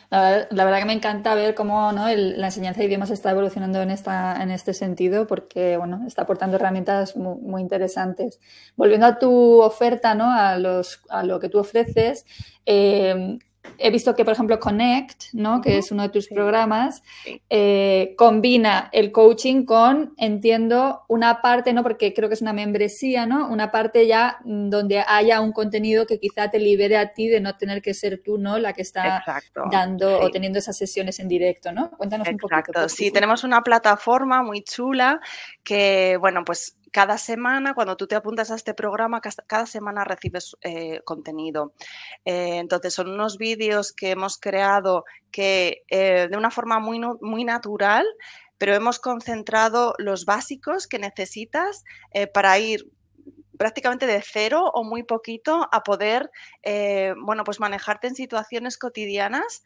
la, 0.09 0.47
verdad 0.49 0.79
que 0.79 0.85
me 0.85 0.93
encanta 0.93 1.35
ver 1.35 1.53
cómo 1.53 1.91
la 1.91 2.47
enseñanza 2.47 2.79
de 2.79 2.87
idiomas 2.87 3.11
está 3.11 3.29
evolucionando 3.29 3.79
en, 3.83 3.91
esta, 3.91 4.41
en 4.41 4.49
este 4.49 4.73
sentido 4.73 5.27
porque 5.27 5.77
bueno, 5.77 6.03
está 6.07 6.23
aportando 6.23 6.55
herramientas 6.55 7.15
muy, 7.15 7.61
interesantes. 7.61 8.39
Volviendo 8.75 9.05
a 9.05 9.19
tu 9.19 9.61
oferta, 9.61 10.15
¿no? 10.15 10.31
a, 10.31 10.57
los, 10.57 10.99
a 11.09 11.21
lo 11.21 11.39
que 11.39 11.49
tú 11.49 11.59
ofreces, 11.59 12.25
eh, 12.65 13.37
he 13.77 13.91
visto 13.91 14.15
que, 14.15 14.23
por 14.25 14.33
ejemplo, 14.33 14.59
Connect, 14.59 15.33
¿no? 15.33 15.61
que 15.61 15.77
es 15.77 15.91
uno 15.91 16.03
de 16.03 16.09
tus 16.09 16.27
programas, 16.27 17.03
eh, 17.49 18.13
combina 18.17 18.89
el 18.91 19.11
coaching 19.11 19.65
con, 19.65 20.13
entiendo, 20.17 21.03
una 21.07 21.41
parte, 21.41 21.73
¿no? 21.73 21.83
porque 21.83 22.13
creo 22.13 22.29
que 22.29 22.35
es 22.35 22.41
una 22.41 22.53
membresía, 22.53 23.25
¿no? 23.25 23.47
una 23.47 23.71
parte 23.71 24.07
ya 24.07 24.39
donde 24.43 25.03
haya 25.07 25.41
un 25.41 25.51
contenido 25.51 26.05
que 26.05 26.19
quizá 26.19 26.49
te 26.49 26.59
libere 26.59 26.97
a 26.97 27.11
ti 27.11 27.27
de 27.27 27.39
no 27.39 27.57
tener 27.57 27.81
que 27.81 27.93
ser 27.93 28.21
tú 28.23 28.37
¿no? 28.37 28.57
la 28.59 28.73
que 28.73 28.81
está 28.81 29.23
dando 29.71 30.19
o 30.19 30.29
teniendo 30.29 30.59
esas 30.59 30.77
sesiones 30.77 31.19
en 31.19 31.27
directo. 31.27 31.71
¿no? 31.71 31.91
Cuéntanos 31.91 32.27
un 32.27 32.37
poquito. 32.37 32.89
Sí, 32.89 33.11
tenemos 33.11 33.43
una 33.43 33.61
plataforma 33.61 34.43
muy 34.43 34.63
chula 34.63 35.19
que, 35.63 36.17
bueno, 36.19 36.43
pues 36.45 36.77
cada 36.97 37.19
semana, 37.19 37.75
cuando 37.75 37.95
tú 37.95 38.07
te 38.07 38.15
apuntas 38.15 38.49
a 38.49 38.55
este 38.55 38.73
programa, 38.73 39.21
cada 39.21 39.67
semana 39.67 40.03
recibes 40.03 40.57
eh, 40.61 40.99
contenido. 41.05 41.73
Eh, 42.25 42.57
entonces, 42.57 42.91
son 42.91 43.11
unos 43.11 43.37
vídeos 43.37 43.93
que 43.93 44.09
hemos 44.09 44.39
creado 44.39 45.05
que 45.29 45.83
eh, 45.89 46.27
de 46.27 46.35
una 46.35 46.49
forma 46.49 46.79
muy, 46.79 46.99
muy 47.21 47.43
natural, 47.43 48.03
pero 48.57 48.73
hemos 48.73 48.97
concentrado 48.97 49.93
los 49.99 50.25
básicos 50.25 50.87
que 50.87 50.97
necesitas 50.97 51.83
para 52.33 52.57
ir 52.57 52.89
prácticamente 53.59 54.07
de 54.07 54.23
cero 54.23 54.71
o 54.73 54.83
muy 54.83 55.03
poquito 55.03 55.69
a 55.71 55.83
poder, 55.83 56.31
bueno, 56.63 57.43
pues 57.43 57.59
manejarte 57.59 58.07
en 58.07 58.15
situaciones 58.15 58.79
cotidianas 58.79 59.63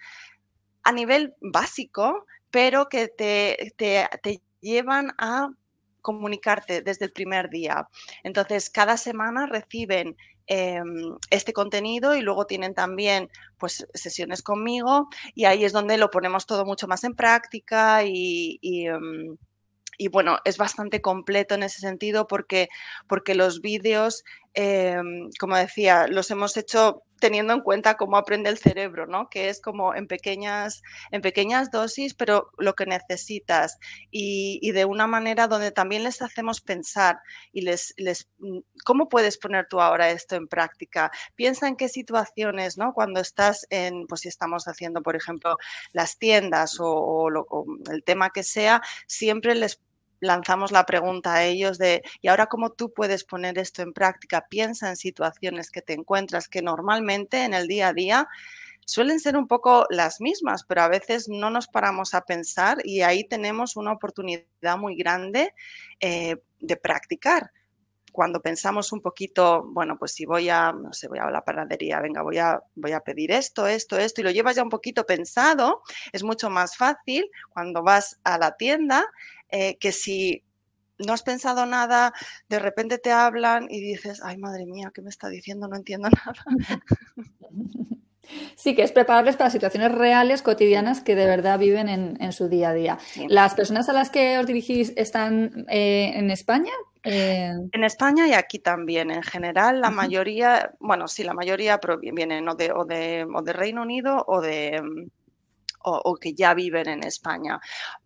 a 0.83 0.91
nivel 0.91 1.33
básico, 1.39 2.25
pero 2.49 2.89
que 2.89 3.07
te, 3.07 3.73
te 3.77 4.41
llevan 4.59 5.13
a 5.17 5.51
comunicarte 6.01 6.81
desde 6.81 7.05
el 7.05 7.11
primer 7.11 7.49
día. 7.49 7.87
Entonces, 8.23 8.69
cada 8.69 8.97
semana 8.97 9.45
reciben 9.47 10.15
em, 10.47 11.15
este 11.29 11.53
contenido 11.53 12.15
y 12.15 12.21
luego 12.21 12.45
tienen 12.45 12.73
también 12.73 13.29
pues 13.57 13.87
sesiones 13.93 14.41
conmigo 14.41 15.07
y 15.35 15.45
ahí 15.45 15.63
es 15.63 15.71
donde 15.71 15.97
lo 15.97 16.09
ponemos 16.09 16.45
todo 16.45 16.65
mucho 16.65 16.87
más 16.87 17.03
en 17.03 17.13
práctica 17.15 18.03
y, 18.03 18.59
em, 18.61 19.37
y 19.97 20.07
bueno, 20.07 20.39
es 20.45 20.57
bastante 20.57 21.01
completo 21.01 21.55
en 21.55 21.63
ese 21.63 21.79
sentido 21.79 22.27
porque, 22.27 22.69
porque 23.07 23.35
los 23.35 23.61
vídeos, 23.61 24.23
em, 24.53 25.29
como 25.39 25.55
decía, 25.57 26.07
los 26.07 26.29
hemos 26.31 26.57
hecho 26.57 27.03
teniendo 27.21 27.53
en 27.53 27.61
cuenta 27.61 27.95
cómo 27.97 28.17
aprende 28.17 28.49
el 28.49 28.57
cerebro, 28.57 29.05
¿no? 29.05 29.29
Que 29.29 29.49
es 29.49 29.61
como 29.61 29.95
en 29.95 30.07
pequeñas, 30.07 30.81
en 31.11 31.21
pequeñas 31.21 31.69
dosis, 31.71 32.15
pero 32.15 32.49
lo 32.57 32.73
que 32.73 32.87
necesitas 32.87 33.77
y, 34.09 34.71
de 34.71 34.85
una 34.85 35.05
manera 35.07 35.47
donde 35.47 35.71
también 35.71 36.03
les 36.03 36.21
hacemos 36.21 36.61
pensar 36.61 37.19
y 37.53 37.61
les, 37.61 37.93
les, 37.97 38.27
mm, 38.39 38.59
¿cómo 38.85 39.07
puedes 39.07 39.37
poner 39.37 39.67
tú 39.69 39.79
ahora 39.79 40.09
esto 40.09 40.35
en 40.35 40.47
práctica? 40.47 41.11
Piensa 41.35 41.67
en 41.67 41.75
qué 41.75 41.87
situaciones, 41.89 42.77
¿no? 42.77 42.93
Cuando 42.93 43.19
estás 43.19 43.67
en, 43.69 44.07
pues 44.07 44.21
si 44.21 44.27
estamos 44.29 44.67
haciendo, 44.67 45.01
por 45.03 45.15
ejemplo, 45.15 45.57
las 45.93 46.17
tiendas 46.17 46.79
o, 46.79 46.87
o 46.87 47.65
el 47.91 48.03
tema 48.03 48.31
que 48.31 48.43
sea, 48.43 48.81
siempre 49.07 49.53
les 49.55 49.79
lanzamos 50.21 50.71
la 50.71 50.85
pregunta 50.85 51.33
a 51.33 51.43
ellos 51.43 51.77
de, 51.77 52.01
¿y 52.21 52.29
ahora 52.29 52.45
cómo 52.45 52.71
tú 52.71 52.93
puedes 52.93 53.25
poner 53.25 53.57
esto 53.57 53.81
en 53.81 53.91
práctica? 53.91 54.47
Piensa 54.49 54.89
en 54.89 54.95
situaciones 54.95 55.69
que 55.69 55.81
te 55.81 55.93
encuentras 55.93 56.47
que 56.47 56.61
normalmente 56.61 57.43
en 57.43 57.53
el 57.53 57.67
día 57.67 57.89
a 57.89 57.93
día 57.93 58.29
suelen 58.85 59.19
ser 59.19 59.35
un 59.35 59.47
poco 59.47 59.85
las 59.89 60.21
mismas, 60.21 60.63
pero 60.63 60.83
a 60.83 60.87
veces 60.87 61.27
no 61.27 61.49
nos 61.49 61.67
paramos 61.67 62.13
a 62.13 62.21
pensar 62.21 62.77
y 62.83 63.01
ahí 63.01 63.23
tenemos 63.23 63.75
una 63.75 63.91
oportunidad 63.91 64.77
muy 64.77 64.95
grande 64.95 65.53
eh, 65.99 66.37
de 66.59 66.77
practicar 66.77 67.51
cuando 68.11 68.41
pensamos 68.41 68.91
un 68.91 69.01
poquito, 69.01 69.63
bueno, 69.71 69.97
pues 69.97 70.11
si 70.11 70.25
voy 70.25 70.49
a, 70.49 70.71
no 70.73 70.93
sé, 70.93 71.07
voy 71.07 71.19
a 71.19 71.29
la 71.29 71.43
panadería, 71.43 71.99
venga, 72.01 72.21
voy 72.21 72.37
a, 72.37 72.61
voy 72.75 72.91
a 72.91 72.99
pedir 72.99 73.31
esto, 73.31 73.67
esto, 73.67 73.97
esto, 73.97 74.21
y 74.21 74.23
lo 74.23 74.31
llevas 74.31 74.55
ya 74.57 74.63
un 74.63 74.69
poquito 74.69 75.05
pensado, 75.05 75.81
es 76.11 76.23
mucho 76.23 76.49
más 76.49 76.75
fácil 76.75 77.29
cuando 77.49 77.83
vas 77.83 78.19
a 78.23 78.37
la 78.37 78.57
tienda 78.57 79.05
eh, 79.51 79.77
que 79.77 79.91
si 79.91 80.43
no 80.97 81.13
has 81.13 81.23
pensado 81.23 81.65
nada, 81.65 82.13
de 82.47 82.59
repente 82.59 82.97
te 82.97 83.11
hablan 83.11 83.67
y 83.69 83.81
dices, 83.81 84.21
ay, 84.23 84.37
madre 84.37 84.65
mía, 84.65 84.91
¿qué 84.93 85.01
me 85.01 85.09
está 85.09 85.29
diciendo? 85.29 85.67
No 85.67 85.75
entiendo 85.75 86.09
nada. 86.25 86.45
Sí, 88.55 88.75
que 88.75 88.83
es 88.83 88.91
prepararles 88.91 89.35
para 89.35 89.49
situaciones 89.49 89.91
reales, 89.91 90.41
cotidianas, 90.41 91.01
que 91.01 91.15
de 91.15 91.25
verdad 91.25 91.59
viven 91.59 91.89
en, 91.89 92.31
su 92.31 92.47
día 92.47 92.69
a 92.69 92.73
día. 92.73 92.99
¿Las 93.27 93.55
personas 93.55 93.89
a 93.89 93.93
las 93.93 94.09
que 94.09 94.37
os 94.37 94.45
dirigís 94.45 94.93
están 94.95 95.65
eh, 95.69 96.13
en 96.15 96.31
España? 96.31 96.71
Eh, 97.03 97.51
en 97.71 97.83
España 97.83 98.27
y 98.27 98.33
aquí 98.33 98.59
también. 98.59 99.11
En 99.11 99.23
general, 99.23 99.81
la 99.81 99.89
mayoría, 99.89 100.71
bueno, 100.79 101.07
sí, 101.07 101.23
la 101.23 101.33
mayoría 101.33 101.79
vienen 101.99 102.47
o 102.47 102.55
de, 102.55 102.71
o 102.71 102.85
de, 102.85 103.27
o 103.33 103.41
de 103.41 103.53
Reino 103.53 103.81
Unido 103.81 104.23
o 104.27 104.39
de, 104.39 104.81
o, 105.83 106.15
que 106.15 106.33
ya 106.33 106.53
viven 106.53 106.87
en 106.87 107.03
España. 107.03 107.59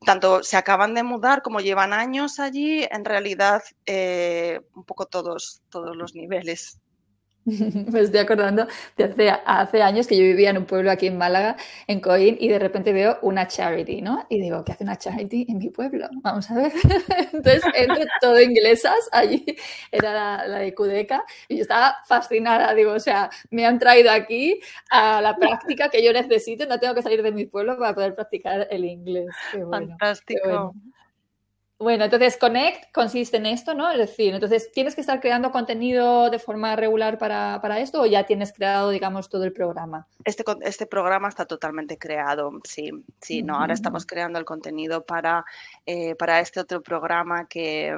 Tanto 0.06 0.44
se 0.44 0.58
acaban 0.58 0.94
de 0.94 1.04
mudar 1.04 1.42
como 1.42 1.60
llevan 1.60 1.94
años 1.94 2.40
allí, 2.40 2.84
en 2.90 3.06
realidad 3.06 3.62
eh, 3.86 4.62
un 4.76 4.84
poco 4.84 5.06
todos, 5.06 5.62
todos 5.70 5.96
los 5.96 6.16
niveles. 6.16 6.80
Me 7.92 8.00
estoy 8.00 8.20
acordando 8.20 8.68
de 8.98 9.04
hace, 9.04 9.30
hace, 9.46 9.82
años 9.84 10.08
que 10.08 10.18
yo 10.18 10.24
vivía 10.24 10.50
en 10.50 10.58
un 10.58 10.66
pueblo 10.66 10.90
aquí 10.90 11.08
en 11.08 11.18
Málaga, 11.18 11.58
en 11.86 12.00
Coín, 12.00 12.38
y 12.40 12.48
de 12.48 12.58
repente 12.58 12.92
veo 12.92 13.20
una 13.22 13.48
charity, 13.48 14.02
¿no? 14.02 14.26
Y 14.30 14.42
digo, 14.42 14.64
¿qué 14.66 14.72
hace 14.72 14.84
una 14.84 14.98
charity 14.98 15.46
en 15.48 15.60
mi 15.60 15.70
pueblo? 15.70 16.10
Vamos 16.24 16.50
a 16.50 16.56
ver. 16.56 16.72
Entonces, 17.34 17.64
entre 17.76 18.08
todo 18.20 18.42
inglesas, 18.42 18.98
allí 19.12 19.46
era 19.92 20.48
la, 20.48 20.60
de 20.60 20.74
Cudeca, 20.74 21.24
y 21.48 21.58
yo 21.58 21.62
estaba 21.62 21.98
fascinada. 22.08 22.74
Digo, 22.74 22.94
o 22.94 23.00
sea, 23.00 23.30
me 23.52 23.66
han 23.66 23.78
traído 23.78 24.12
aquí 24.12 24.60
a 24.90 25.22
la 25.22 25.36
práctica 25.36 25.90
que 25.90 26.04
yo 26.04 26.12
necesito, 26.14 26.66
no 26.66 26.80
tengo 26.80 26.96
que 26.96 27.04
salir 27.04 27.22
de 27.22 27.32
mi 27.32 27.46
pueblo 27.46 27.78
para 27.78 27.94
poder 27.94 28.16
practicar 28.16 28.68
el 28.72 28.86
inglés. 28.86 29.28
Fantástico. 29.70 30.40
Bueno, 30.44 30.74
entonces 31.80 32.38
Connect 32.38 32.92
consiste 32.94 33.38
en 33.38 33.46
esto, 33.46 33.74
¿no? 33.74 33.92
Es 33.92 33.98
decir, 33.98 34.34
entonces, 34.34 34.72
¿tienes 34.72 34.96
que 34.96 35.02
estar 35.02 35.20
creando 35.20 35.52
contenido 35.52 36.30
de 36.30 36.40
forma 36.40 36.76
regular 36.76 37.18
para, 37.18 37.80
esto 37.80 38.02
o 38.02 38.06
ya 38.06 38.26
tienes 38.26 38.54
creado, 38.54 38.90
digamos, 38.92 39.28
todo 39.28 39.44
el 39.44 39.52
programa? 39.52 40.08
Este, 40.24 40.44
este 40.62 40.86
programa 40.86 41.28
está 41.28 41.46
totalmente 41.46 41.98
creado, 41.98 42.52
sí, 42.64 42.92
sí, 43.22 43.44
no, 43.44 43.60
ahora 43.60 43.74
estamos 43.74 44.06
creando 44.06 44.40
el 44.40 44.46
contenido 44.46 45.06
para, 45.06 45.44
eh, 45.86 46.16
para 46.16 46.40
este 46.40 46.62
otro 46.62 46.82
programa 46.82 47.46
que, 47.48 47.94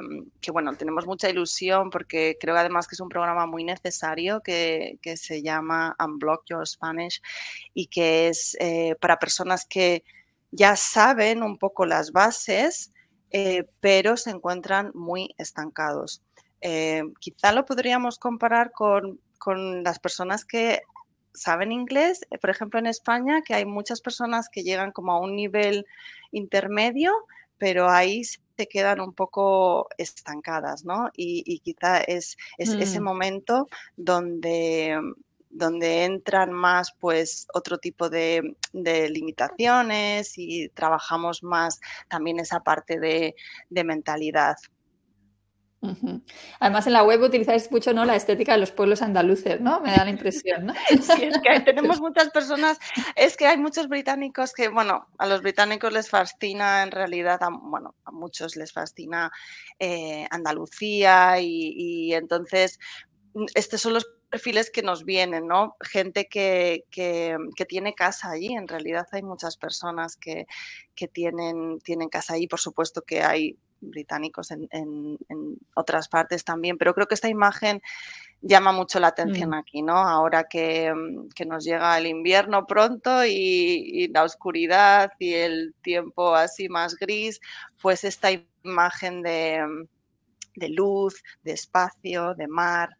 bueno, 0.52 0.74
tenemos 0.74 1.06
mucha 1.06 1.30
ilusión 1.30 1.90
porque 1.90 2.36
creo 2.40 2.56
además 2.56 2.88
que 2.88 2.96
es 2.96 3.00
un 3.00 3.08
programa 3.08 3.46
muy 3.46 3.62
necesario 3.62 4.40
que, 4.40 4.98
se 5.16 5.42
llama 5.42 5.96
Unblock 6.04 6.44
Your 6.46 6.66
Spanish 6.66 7.22
y 7.72 7.86
que 7.86 8.28
es 8.28 8.56
eh, 8.60 8.94
para 9.00 9.18
personas 9.18 9.64
que 9.64 10.04
ya 10.50 10.76
saben 10.76 11.42
un 11.42 11.58
poco 11.58 11.86
las 11.86 12.12
bases, 12.12 12.92
eh, 13.30 13.64
pero 13.80 14.16
se 14.16 14.30
encuentran 14.30 14.90
muy 14.94 15.34
estancados. 15.38 16.22
Eh, 16.60 17.02
quizá 17.20 17.52
lo 17.52 17.64
podríamos 17.64 18.18
comparar 18.18 18.72
con, 18.72 19.20
las 19.82 19.98
personas 19.98 20.44
que 20.44 20.82
saben 21.32 21.72
inglés, 21.72 22.26
eh, 22.30 22.38
por 22.38 22.50
ejemplo 22.50 22.78
en 22.78 22.86
España, 22.86 23.42
que 23.42 23.54
hay 23.54 23.64
muchas 23.64 24.00
personas 24.00 24.48
que 24.50 24.62
llegan 24.62 24.92
como 24.92 25.12
a 25.12 25.20
un 25.20 25.36
nivel 25.36 25.86
intermedio, 26.32 27.12
pero 27.56 27.88
ahí 27.88 28.24
se 28.24 28.66
quedan 28.68 29.00
un 29.00 29.14
poco 29.14 29.88
estancadas, 29.96 30.84
¿no? 30.84 31.10
Y, 31.16 31.60
quizá 31.60 32.00
es, 32.00 32.36
ese 32.58 33.00
mm. 33.00 33.02
momento 33.02 33.68
donde, 33.96 35.00
donde 35.58 36.04
entran 36.04 36.52
más 36.52 36.92
pues 36.98 37.46
otro 37.52 37.78
tipo 37.78 38.08
de, 38.08 38.54
limitaciones 38.72 40.32
y 40.36 40.68
trabajamos 40.70 41.42
más 41.42 41.80
también 42.08 42.38
esa 42.38 42.60
parte 42.60 42.98
de, 42.98 43.34
mentalidad. 43.84 44.56
Además, 46.58 46.88
en 46.88 46.92
la 46.92 47.04
web 47.04 47.22
utilizáis 47.22 47.70
mucho 47.70 47.92
¿no? 47.92 48.04
la 48.04 48.16
estética 48.16 48.52
de 48.52 48.58
los 48.58 48.72
pueblos 48.72 49.00
andaluces, 49.00 49.60
¿no? 49.60 49.80
Me 49.80 49.92
da 49.92 50.04
la 50.04 50.10
impresión, 50.10 50.66
¿no? 50.66 50.74
Sí, 50.88 51.24
es 51.24 51.38
que 51.38 51.60
tenemos 51.60 52.00
muchas 52.00 52.30
personas, 52.30 52.78
es 53.14 53.36
que 53.36 53.46
hay 53.46 53.58
muchos 53.58 53.88
británicos 53.88 54.52
que, 54.52 54.68
bueno, 54.68 55.06
a 55.18 55.26
los 55.28 55.40
británicos 55.40 55.92
les 55.92 56.10
fascina, 56.10 56.82
en 56.82 56.90
realidad, 56.90 57.38
bueno, 57.62 57.94
a 58.04 58.10
muchos 58.10 58.56
les 58.56 58.72
fascina 58.72 59.30
eh, 59.78 60.26
Andalucía 60.30 61.40
y, 61.40 61.74
y, 61.76 62.14
entonces 62.14 62.80
mm, 63.34 63.44
estos 63.54 63.80
son 63.80 63.94
los 63.94 64.17
perfiles 64.28 64.70
que 64.70 64.82
nos 64.82 65.04
vienen, 65.04 65.46
¿no? 65.46 65.76
Gente 65.80 66.28
que, 66.28 66.84
tiene 67.68 67.94
casa 67.94 68.30
allí. 68.30 68.54
En 68.54 68.68
realidad 68.68 69.06
hay 69.12 69.22
muchas 69.22 69.56
personas 69.56 70.16
que, 70.16 70.46
tienen, 71.12 71.80
tienen 71.80 72.08
casa 72.08 72.34
allí. 72.34 72.46
Por 72.46 72.60
supuesto 72.60 73.02
que 73.02 73.22
hay 73.22 73.56
británicos 73.80 74.50
en, 74.50 75.18
otras 75.74 76.08
partes 76.08 76.44
también, 76.44 76.76
pero 76.78 76.94
creo 76.94 77.06
que 77.06 77.14
esta 77.14 77.28
imagen 77.28 77.80
llama 78.40 78.72
mucho 78.72 78.98
la 78.98 79.08
atención 79.08 79.50
mm. 79.50 79.54
aquí, 79.54 79.82
¿no? 79.82 79.96
Ahora 79.96 80.44
que, 80.44 80.92
nos 81.46 81.64
llega 81.64 81.96
el 81.98 82.06
invierno 82.06 82.66
pronto 82.66 83.24
y, 83.24 84.08
la 84.12 84.24
oscuridad 84.24 85.12
y 85.18 85.34
el 85.34 85.74
tiempo 85.82 86.34
así 86.34 86.68
más 86.68 86.96
gris, 86.96 87.40
pues 87.80 88.04
esta 88.04 88.30
imagen 88.64 89.22
de, 89.22 89.86
de 90.56 90.68
luz, 90.68 91.22
de 91.42 91.52
espacio, 91.52 92.34
de 92.34 92.48
mar, 92.48 92.90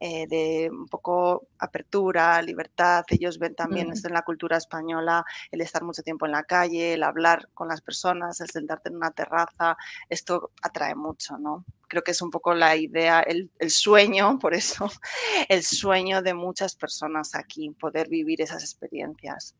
eh, 0.00 0.28
de 0.28 0.70
un 0.70 0.86
poco 0.86 1.48
apertura, 1.58 2.40
libertad. 2.40 3.04
Ellos 3.08 3.38
ven 3.38 3.56
también 3.56 3.90
esto 3.90 4.06
en 4.06 4.14
la 4.14 4.22
cultura 4.22 4.56
española, 4.56 5.24
el 5.50 5.60
estar 5.60 5.82
mucho 5.82 6.04
tiempo 6.04 6.24
en 6.26 6.32
la 6.32 6.44
calle, 6.44 6.94
el 6.94 7.02
hablar 7.02 7.48
con 7.52 7.66
las 7.66 7.80
personas, 7.80 8.40
el 8.40 8.48
sentarte 8.48 8.90
en 8.90 8.96
una 8.96 9.10
terraza. 9.10 9.76
Esto 10.08 10.52
atrae 10.62 10.94
mucho, 10.94 11.36
¿no? 11.36 11.64
Creo 11.88 12.04
que 12.04 12.12
es 12.12 12.22
un 12.22 12.30
poco 12.30 12.54
la 12.54 12.76
idea, 12.76 13.22
el, 13.22 13.50
sueño, 13.70 14.38
por 14.38 14.54
eso, 14.54 14.88
el 15.48 15.64
sueño 15.64 16.22
de 16.22 16.34
muchas 16.34 16.76
personas 16.76 17.34
aquí, 17.34 17.70
poder 17.70 18.08
vivir 18.08 18.40
esas 18.40 18.62
experiencias. 18.62 19.56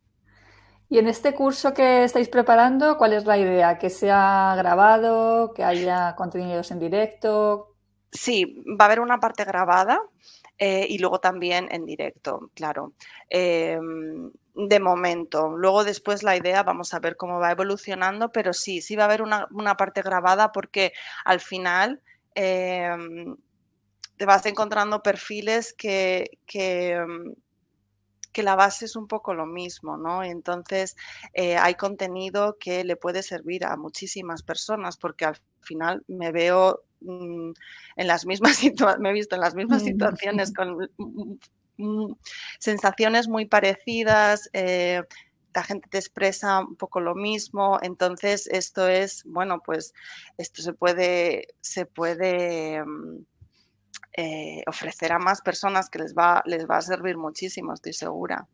Y 0.88 0.98
en 0.98 1.09
este 1.09 1.35
curso 1.35 1.74
que 1.74 2.05
estáis 2.05 2.29
preparando, 2.29 2.96
¿cuál 2.96 3.12
es 3.12 3.24
la 3.24 3.38
idea? 3.38 3.77
¿Que 3.79 3.90
sea 3.90 4.55
grabado? 4.57 5.53
¿Que 5.53 5.64
haya 5.64 6.14
contenidos 6.14 6.70
en 6.70 6.79
directo? 6.79 7.74
Sí, 8.10 8.64
va 8.80 8.84
a 8.84 8.86
haber 8.86 9.00
una 9.00 9.20
parte 9.20 9.44
grabada 9.44 10.00
eh, 10.58 10.86
y 10.88 10.98
luego 10.98 11.20
también 11.20 11.68
en 11.70 11.84
directo, 11.84 12.50
claro. 12.54 12.94
Em, 13.28 14.30
de 14.54 14.80
momento. 14.80 15.56
Luego 15.56 15.84
después 15.84 16.22
la 16.22 16.36
idea, 16.36 16.62
vamos 16.64 16.92
a 16.94 16.98
ver 16.98 17.16
cómo 17.16 17.38
va 17.38 17.52
evolucionando, 17.52 18.32
pero 18.32 18.52
sí, 18.52 18.80
sí 18.82 18.96
va 18.96 19.04
a 19.04 19.06
haber 19.06 19.22
una, 19.22 19.76
parte 19.76 20.02
grabada 20.02 20.50
porque 20.52 20.92
al 21.24 21.40
final 21.40 22.02
em, 22.34 23.36
te 24.16 24.26
vas 24.26 24.46
encontrando 24.46 25.02
perfiles 25.02 25.72
que, 25.74 26.38
que, 26.46 26.92
em, 26.92 27.34
que, 28.32 28.42
la 28.42 28.56
base 28.56 28.86
es 28.86 28.96
un 28.96 29.06
poco 29.06 29.34
lo 29.34 29.46
mismo, 29.46 29.96
¿no? 29.96 30.24
Entonces 30.24 30.96
eh, 31.34 31.56
hay 31.56 31.74
contenido 31.74 32.56
que 32.58 32.84
le 32.84 32.96
puede 32.96 33.22
servir 33.22 33.64
a 33.64 33.76
muchísimas 33.76 34.42
personas 34.42 34.96
porque 34.96 35.24
al 35.26 35.38
final 35.60 36.04
me 36.08 36.32
veo 36.32 36.82
en 37.00 37.54
las 37.96 38.26
mismas 38.26 38.61
me 39.00 39.11
he 39.11 39.12
visto 39.12 39.34
en 39.34 39.40
las 39.40 39.54
mismas 39.54 39.82
mm. 39.82 39.87
situaciones 39.87 40.52
con 40.52 40.90
mm, 41.76 42.12
sensaciones 42.58 43.28
muy 43.28 43.46
parecidas. 43.46 44.48
Eh, 44.52 45.02
la 45.54 45.64
gente 45.64 45.88
te 45.88 45.98
expresa 45.98 46.61
un 46.61 46.76
poco 46.76 47.00
lo 47.00 47.14
mismo, 47.14 47.78
entonces 47.82 48.46
esto 48.46 48.87
es, 48.87 49.24
bueno, 49.24 49.61
pues 49.64 49.92
esto 50.37 50.62
se 50.62 50.72
puede, 50.72 51.48
se 51.61 51.84
puede 51.84 52.84
eh, 54.12 54.62
ofrecer 54.66 55.12
a 55.12 55.18
más 55.18 55.40
personas 55.40 55.90
que 55.90 55.98
les 55.98 56.14
va, 56.14 56.42
les 56.46 56.68
va 56.68 56.76
a 56.76 56.82
servir 56.82 57.16
muchísimo, 57.16 57.72
estoy 57.72 57.92
segura. 57.92 58.46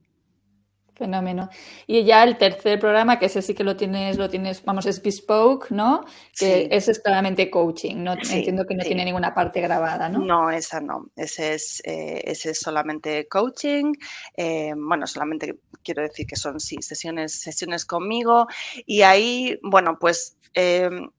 Fenómeno. 0.94 1.48
Y 1.86 2.04
ya 2.04 2.22
el 2.22 2.38
tercer 2.38 2.78
programa, 2.78 3.18
que 3.18 3.26
ese 3.26 3.42
sí 3.42 3.54
que 3.54 3.64
lo 3.64 3.76
tienes, 3.76 4.16
lo 4.16 4.30
tienes, 4.30 4.64
vamos, 4.64 4.86
es 4.86 5.02
bespoke, 5.02 5.70
¿no? 5.70 6.04
Que 6.38 6.68
ese 6.70 6.92
es 6.92 7.00
claramente 7.00 7.50
coaching, 7.50 7.96
¿no? 7.96 8.12
Entiendo 8.12 8.64
que 8.64 8.74
no 8.74 8.84
tiene 8.84 9.04
ninguna 9.04 9.34
parte 9.34 9.60
grabada, 9.60 10.08
¿no? 10.08 10.20
No, 10.20 10.50
esa 10.50 10.80
no. 10.80 11.10
Ese 11.16 11.54
es, 11.54 11.82
eh, 11.84 12.22
ese 12.24 12.50
es 12.50 12.60
solamente 12.60 13.26
coaching. 13.26 13.94
Eh, 14.36 14.72
bueno, 14.76 15.06
solamente 15.06 15.58
quiero 15.82 16.02
decir 16.02 16.26
que 16.26 16.36
son, 16.36 16.60
sí, 16.60 16.76
sesiones, 16.80 17.40
sesiones 17.40 17.84
conmigo. 17.84 18.46
Y 18.86 19.02
ahí, 19.02 19.58
bueno, 19.62 19.98
pues 19.98 20.36
em, 20.54 21.10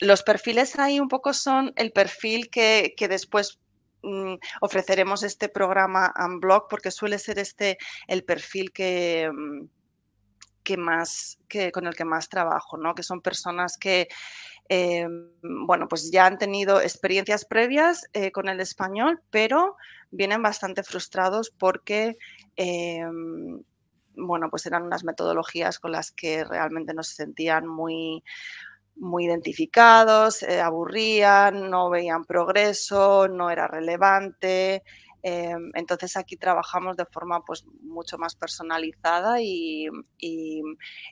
los 0.00 0.22
perfiles 0.22 0.78
ahí 0.78 1.00
un 1.00 1.08
poco 1.08 1.32
son 1.32 1.72
el 1.76 1.92
perfil 1.92 2.50
que, 2.50 2.94
que 2.96 3.08
después 3.08 3.58
mm, 4.04 4.34
ofreceremos 4.60 5.22
este 5.22 5.48
programa 5.48 6.12
Unblock 6.18 6.68
porque 6.68 6.90
suele 6.90 7.18
ser 7.18 7.38
este 7.38 7.78
el 8.06 8.24
perfil 8.24 8.72
que, 8.72 9.30
mm, 9.32 9.66
que 10.62 10.76
más, 10.76 11.38
que, 11.48 11.72
con 11.72 11.86
el 11.86 11.94
que 11.94 12.04
más 12.04 12.28
trabajo, 12.28 12.76
¿no? 12.76 12.94
Que 12.94 13.02
son 13.02 13.20
personas 13.20 13.76
que, 13.76 14.08
eh, 14.68 15.06
bueno, 15.42 15.88
pues 15.88 16.10
ya 16.10 16.26
han 16.26 16.38
tenido 16.38 16.80
experiencias 16.80 17.44
previas 17.44 18.08
eh, 18.12 18.32
con 18.32 18.48
el 18.48 18.60
español, 18.60 19.22
pero 19.30 19.76
vienen 20.10 20.42
bastante 20.42 20.82
frustrados 20.82 21.50
porque 21.50 22.16
eh, 22.56 23.04
bueno, 24.16 24.48
pues 24.50 24.66
eran 24.66 24.84
unas 24.84 25.04
metodologías 25.04 25.78
con 25.78 25.92
las 25.92 26.12
que 26.12 26.44
realmente 26.44 26.94
no 26.94 27.02
se 27.02 27.14
sentían 27.14 27.66
muy, 27.66 28.22
muy 28.96 29.26
identificados, 29.26 30.42
eh, 30.42 30.60
aburrían, 30.60 31.70
no 31.70 31.90
veían 31.90 32.24
progreso, 32.24 33.28
no 33.28 33.50
era 33.50 33.66
relevante. 33.66 34.82
Em, 35.22 35.70
entonces 35.74 36.16
aquí 36.16 36.36
trabajamos 36.36 36.96
de 36.96 37.06
forma 37.06 37.42
pues 37.44 37.64
mucho 37.82 38.18
más 38.18 38.36
personalizada 38.36 39.40
y, 39.40 39.88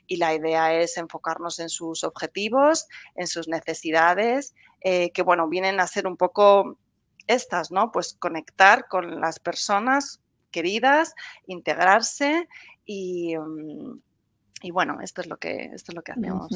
la 0.09 0.33
idea 0.35 0.73
es 0.73 0.97
enfocarnos 0.97 1.59
en 1.59 1.69
sus 1.69 2.03
objetivos, 2.03 2.87
en 3.15 3.27
sus 3.27 3.47
necesidades, 3.47 4.53
eh, 4.81 5.11
que 5.11 5.23
bueno, 5.23 5.47
vienen 5.49 5.79
a 5.79 5.87
ser 5.87 6.05
un 6.07 6.17
poco 6.17 6.77
estas, 7.25 7.71
¿no? 7.71 7.91
Pues 7.91 8.15
conectar 8.19 8.87
con 8.87 9.19
las 9.19 9.39
personas 9.39 10.21
queridas, 10.51 11.15
integrarse 11.47 12.47
Mm, 12.87 13.97
y, 14.61 14.71
bueno, 14.71 14.99
esto 15.01 15.21
es 15.21 15.27
lo 15.27 15.37
que, 15.37 15.71
esto 15.73 15.91
es 15.91 15.95
lo 15.95 16.01
que 16.01 16.11
hacemos. 16.11 16.49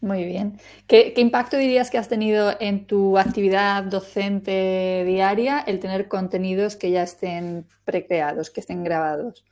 Muy 0.00 0.24
bien. 0.24 0.58
¿Qué, 0.86 1.12
impacto 1.16 1.58
dirías 1.58 1.90
que 1.90 1.98
has 1.98 2.08
tenido 2.08 2.56
en 2.58 2.86
tu 2.86 3.18
actividad 3.18 3.84
docente 3.84 5.04
diaria 5.06 5.60
el 5.60 5.78
tener 5.78 6.08
contenidos 6.08 6.76
que 6.76 6.90
ya 6.90 7.02
estén 7.02 7.66
precreados, 7.84 8.50
que 8.50 8.60
estén 8.60 8.82
grabados? 8.82 9.44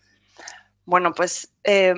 Bueno, 0.86 1.12
pues 1.12 1.52
eh, 1.64 1.94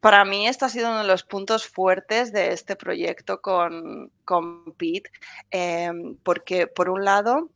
para 0.00 0.24
mí 0.24 0.48
esto 0.48 0.66
ha 0.66 0.70
sido 0.70 0.88
uno 0.88 1.02
de 1.02 1.06
los 1.06 1.22
puntos 1.22 1.68
fuertes 1.68 2.32
de 2.32 2.52
este 2.52 2.74
proyecto 2.74 3.40
con, 3.40 4.10
con 4.24 4.72
Pete, 4.72 5.10
eh, 5.52 5.92
porque 6.24 6.66
por 6.66 6.90
un 6.90 7.04
lado, 7.04 7.50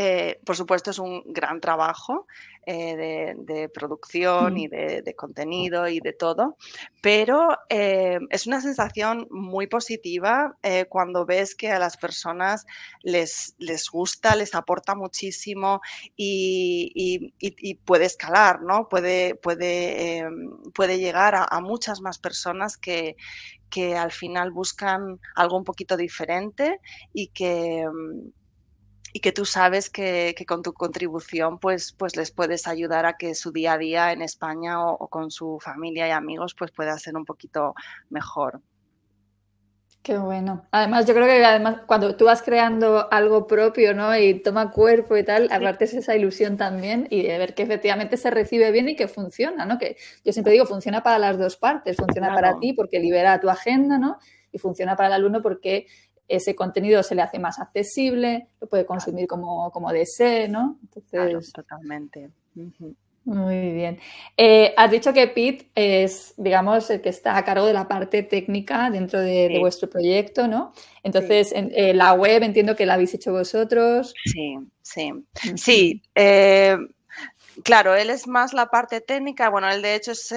eh, 0.00 0.38
por 0.44 0.54
supuesto, 0.54 0.92
es 0.92 1.00
un 1.00 1.24
gran 1.26 1.60
trabajo 1.60 2.28
eh, 2.64 3.34
de, 3.36 3.68
producción 3.68 4.56
y 4.56 4.68
de, 4.68 5.12
contenido 5.16 5.88
y 5.88 5.98
de 5.98 6.12
todo, 6.12 6.56
pero 7.02 7.58
eh, 7.68 8.20
es 8.30 8.46
una 8.46 8.60
sensación 8.60 9.26
muy 9.28 9.66
positiva 9.66 10.56
cuando 10.88 11.26
ves 11.26 11.56
que 11.56 11.72
a 11.72 11.80
las 11.80 11.96
personas 11.96 12.64
les, 13.02 13.56
les 13.58 13.90
gusta, 13.90 14.36
les 14.36 14.54
aporta 14.54 14.94
muchísimo 14.94 15.80
y, 16.16 17.32
puede 17.84 18.04
escalar, 18.04 18.62
¿no? 18.62 18.88
Puede, 18.88 19.34
puede, 19.34 20.28
puede 20.74 21.00
llegar 21.00 21.34
a, 21.34 21.60
muchas 21.60 22.00
más 22.00 22.18
personas 22.18 22.76
que, 22.76 23.16
que 23.68 23.96
al 23.96 24.12
final 24.12 24.52
buscan 24.52 25.18
algo 25.34 25.56
un 25.56 25.64
poquito 25.64 25.96
diferente 25.96 26.78
y 27.12 27.28
que, 27.28 27.84
y 29.12 29.20
que 29.20 29.32
tú 29.32 29.44
sabes 29.44 29.90
que, 29.90 30.34
con 30.46 30.62
tu 30.62 30.72
contribución 30.72 31.58
pues, 31.58 31.92
pues 31.92 32.16
les 32.16 32.30
puedes 32.30 32.66
ayudar 32.66 33.06
a 33.06 33.16
que 33.16 33.34
su 33.34 33.52
día 33.52 33.74
a 33.74 33.78
día 33.78 34.12
en 34.12 34.22
España 34.22 34.84
o, 34.84 35.08
con 35.08 35.30
su 35.30 35.58
familia 35.60 36.08
y 36.08 36.10
amigos 36.10 36.54
pues 36.54 36.70
pueda 36.72 36.98
ser 36.98 37.16
un 37.16 37.24
poquito 37.24 37.74
mejor. 38.10 38.60
Qué 40.02 40.16
bueno. 40.16 40.64
Además, 40.70 41.04
yo 41.06 41.12
creo 41.12 41.26
que 41.26 41.44
además 41.44 41.82
cuando 41.86 42.16
tú 42.16 42.24
vas 42.26 42.40
creando 42.40 43.12
algo 43.12 43.46
propio, 43.46 43.92
¿no? 43.92 44.16
Y 44.16 44.40
toma 44.40 44.70
cuerpo 44.70 45.16
y 45.18 45.22
tal, 45.22 45.48
aparte 45.50 45.84
es 45.84 45.92
esa 45.92 46.16
ilusión 46.16 46.56
también 46.56 47.08
y 47.10 47.24
de 47.24 47.36
ver 47.36 47.54
que 47.54 47.62
efectivamente 47.62 48.16
se 48.16 48.30
recibe 48.30 48.70
bien 48.70 48.88
y 48.88 48.96
que 48.96 49.06
funciona, 49.06 49.66
¿no? 49.66 49.76
Que 49.76 49.96
yo 50.24 50.32
siempre 50.32 50.54
digo, 50.54 50.64
funciona 50.64 51.02
para 51.02 51.18
las 51.18 51.36
dos 51.36 51.56
partes, 51.56 51.96
funciona 51.96 52.32
para 52.32 52.58
ti 52.58 52.72
porque 52.72 53.00
libera 53.00 53.38
tu 53.38 53.50
agenda, 53.50 53.98
¿no? 53.98 54.16
Y 54.50 54.58
funciona 54.58 54.96
para 54.96 55.08
el 55.08 55.12
alumno 55.14 55.42
porque 55.42 55.86
ese 56.28 56.54
contenido 56.54 57.02
se 57.02 57.14
le 57.14 57.22
hace 57.22 57.38
más 57.38 57.58
accesible, 57.58 58.48
lo 58.60 58.68
puede 58.68 58.84
consumir 58.84 59.26
como, 59.26 59.70
como 59.70 59.90
desee, 59.92 60.48
¿no? 60.48 60.78
Entonces, 60.82 61.52
totalmente. 61.52 62.30
Muy 63.28 63.72
bien. 63.72 63.98
Eh, 64.38 64.72
has 64.74 64.90
dicho 64.90 65.12
que 65.12 65.26
Pete 65.28 65.70
es, 65.74 66.32
digamos, 66.38 66.88
el 66.88 67.02
que 67.02 67.10
está 67.10 67.36
a 67.36 67.44
cargo 67.44 67.66
de 67.66 67.74
la 67.74 67.86
parte 67.86 68.22
técnica 68.22 68.88
dentro 68.90 69.20
de, 69.20 69.58
vuestro 69.60 69.90
proyecto, 69.90 70.48
¿no? 70.48 70.72
Entonces, 71.02 71.52
en, 71.52 71.70
eh, 71.74 71.92
la 71.92 72.14
web 72.14 72.42
entiendo 72.42 72.74
que 72.74 72.86
la 72.86 72.94
habéis 72.94 73.12
hecho 73.12 73.32
vosotros. 73.32 74.14
Sí, 74.24 74.56
sí. 74.80 75.12
Sí. 75.56 76.02
Eh, 76.14 76.78
claro, 77.64 77.94
él 77.94 78.08
es 78.08 78.26
más 78.26 78.54
la 78.54 78.70
parte 78.70 79.02
técnica. 79.02 79.50
Bueno, 79.50 79.68
él 79.70 79.82
de 79.82 79.94
hecho 79.94 80.12
es 80.12 80.34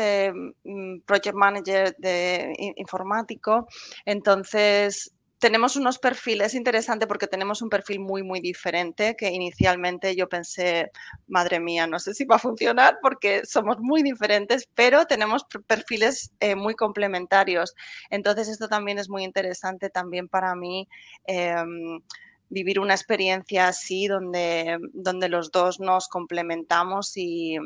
mm, 0.65 0.99
project 1.05 1.35
manager 1.35 1.95
de 1.97 2.53
informático. 2.75 3.69
Entonces, 4.05 5.13
tenemos 5.41 5.75
unos 5.75 5.97
perfiles, 5.97 6.53
interesantes 6.53 7.07
porque 7.07 7.25
tenemos 7.25 7.63
un 7.63 7.69
perfil 7.69 7.99
muy, 7.99 8.21
muy 8.21 8.39
diferente 8.41 9.15
que 9.17 9.31
inicialmente 9.31 10.15
yo 10.15 10.29
pensé, 10.29 10.91
madre 11.27 11.59
mía, 11.59 11.87
no 11.87 11.97
sé 11.97 12.13
si 12.13 12.25
va 12.25 12.35
a 12.35 12.39
funcionar 12.39 12.99
porque 13.01 13.41
somos 13.43 13.79
muy 13.79 14.03
diferentes, 14.03 14.69
pero 14.75 15.07
tenemos 15.07 15.47
perfiles 15.65 16.31
eh, 16.39 16.53
muy 16.53 16.75
complementarios. 16.75 17.73
Entonces 18.11 18.49
esto 18.49 18.67
también 18.67 18.99
es 18.99 19.09
muy 19.09 19.23
interesante 19.23 19.89
también 19.89 20.27
para 20.27 20.53
mí. 20.53 20.87
Em, 21.25 22.01
vivir 22.49 22.79
una 22.79 22.93
experiencia 22.93 23.69
así 23.69 24.07
donde, 24.07 24.77
donde 24.93 25.27
los 25.27 25.51
dos 25.51 25.79
nos 25.79 26.07
complementamos 26.07 27.13
y, 27.15 27.57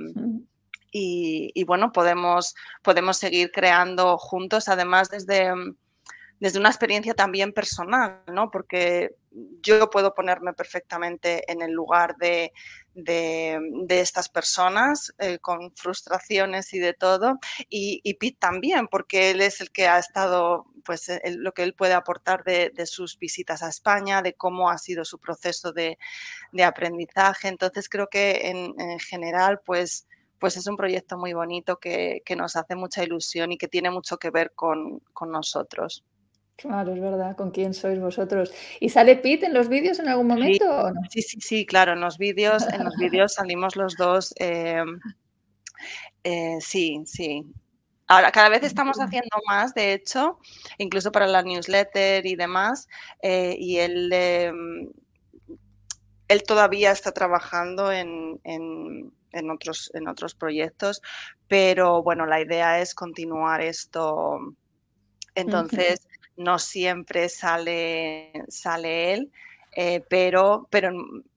y, 0.92 1.64
bueno, 1.66 1.92
podemos, 1.92 2.56
podemos 2.84 3.18
seguir 3.18 3.52
creando 3.52 4.18
juntos, 4.18 4.70
además 4.70 5.10
desde 5.10 5.52
desde 6.40 6.60
una 6.60 6.70
experiencia 6.70 7.14
también 7.14 7.54
personal, 7.54 8.22
¿no? 8.28 8.52
Porque 8.52 9.16
yo 9.62 9.90
puedo 9.90 10.14
ponerme 10.14 10.54
perfectamente 10.54 11.50
en 11.52 11.62
el 11.62 11.72
lugar 11.72 12.16
de, 12.18 12.52
estas 13.90 14.30
personas 14.30 15.14
eh, 15.18 15.40
con 15.40 15.72
frustraciones 15.76 16.74
y 16.74 16.80
de 16.80 16.94
todo. 16.94 17.40
Y, 17.70 18.02
y, 18.04 18.16
Pete 18.16 18.38
también, 18.40 18.88
porque 18.88 19.32
él 19.32 19.42
es 19.42 19.62
el 19.62 19.72
que 19.72 19.88
ha 19.88 19.98
estado, 19.98 20.66
pues 20.84 21.10
lo 21.26 21.54
que 21.54 21.64
él 21.64 21.74
puede 21.74 21.94
aportar 21.94 22.44
de, 22.44 22.72
sus 22.86 23.18
visitas 23.18 23.64
a 23.64 23.70
España, 23.70 24.22
de 24.22 24.34
cómo 24.34 24.70
ha 24.70 24.78
sido 24.78 25.06
su 25.06 25.20
proceso 25.20 25.72
de, 25.72 25.98
aprendizaje. 26.64 27.48
Entonces 27.48 27.90
creo 27.90 28.08
que 28.08 28.50
en, 28.50 29.00
general, 29.00 29.62
pues 29.66 30.08
pues 30.38 30.58
es 30.58 30.68
un 30.68 30.76
proyecto 30.76 31.18
muy 31.18 31.34
bonito 31.34 31.80
que, 31.80 32.22
nos 32.38 32.56
hace 32.58 32.76
mucha 32.76 33.04
ilusión 33.04 33.54
y 33.54 33.58
que 33.58 33.70
tiene 33.70 33.90
mucho 33.90 34.18
que 34.18 34.30
ver 34.30 34.52
con 34.54 35.02
nosotros. 35.22 36.04
Claro, 36.58 36.94
es 36.94 37.02
verdad, 37.02 37.36
con 37.36 37.52
quién 37.52 37.74
sois 37.74 38.00
vosotros. 38.00 38.54
¿Y 38.80 38.90
sale 38.90 39.18
Pete 39.18 39.48
en 39.48 39.54
los 39.54 39.68
vídeos 39.68 40.00
en 40.00 40.08
algún 40.08 40.28
momento 40.28 40.66
sí, 40.66 40.72
o 40.72 40.92
no? 40.92 41.02
Sí, 41.10 41.22
sí, 41.22 41.42
sí, 41.42 41.66
claro, 41.66 41.94
en 41.94 42.00
los 42.00 42.18
vídeos, 42.18 42.66
en 42.72 42.86
los 42.86 42.96
vídeos 43.00 43.34
salimos 43.34 43.76
los 43.76 43.96
dos. 43.96 44.34
Em, 44.38 45.00
eh, 46.24 46.58
sí, 46.62 47.04
sí. 47.06 47.46
Ahora, 48.08 48.32
cada 48.32 48.50
vez 48.50 48.64
estamos 48.64 48.98
haciendo 48.98 49.38
más, 49.48 49.74
de 49.74 49.94
hecho, 49.94 50.40
incluso 50.78 51.12
para 51.12 51.28
la 51.28 51.42
newsletter 51.42 52.26
y 52.26 52.36
demás, 52.36 52.88
eh, 53.22 53.56
y 53.60 53.80
él, 53.80 54.12
em, 54.14 54.92
él 56.28 56.44
todavía 56.44 56.92
está 56.92 57.12
trabajando 57.12 57.92
en, 57.92 58.40
en, 58.44 59.52
otros, 59.52 59.92
en 59.94 60.08
otros 60.08 60.36
proyectos, 60.36 61.02
pero 61.48 62.02
bueno, 62.02 62.26
la 62.26 62.40
idea 62.40 62.80
es 62.80 62.96
continuar 62.96 63.62
esto. 63.62 64.40
Entonces, 65.34 66.08
no 66.38 66.60
siempre 66.60 67.30
sale, 67.30 68.32
sale 68.48 69.14
él, 69.14 69.32
eh, 69.76 70.04
pero, 70.10 70.68
pero 70.70 70.90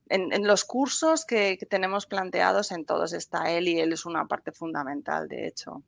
en, 0.09 0.47
los 0.47 0.65
cursos 0.65 1.25
que, 1.25 1.59
tenemos 1.69 2.07
planteados, 2.07 2.73
en 2.73 2.85
todos 2.85 3.13
está 3.13 3.51
él 3.51 3.69
y 3.69 3.81
él 3.81 3.93
es 3.93 4.07
una 4.07 4.27
parte 4.27 4.53
fundamental, 4.53 5.29
de 5.29 5.47
hecho. 5.47 5.83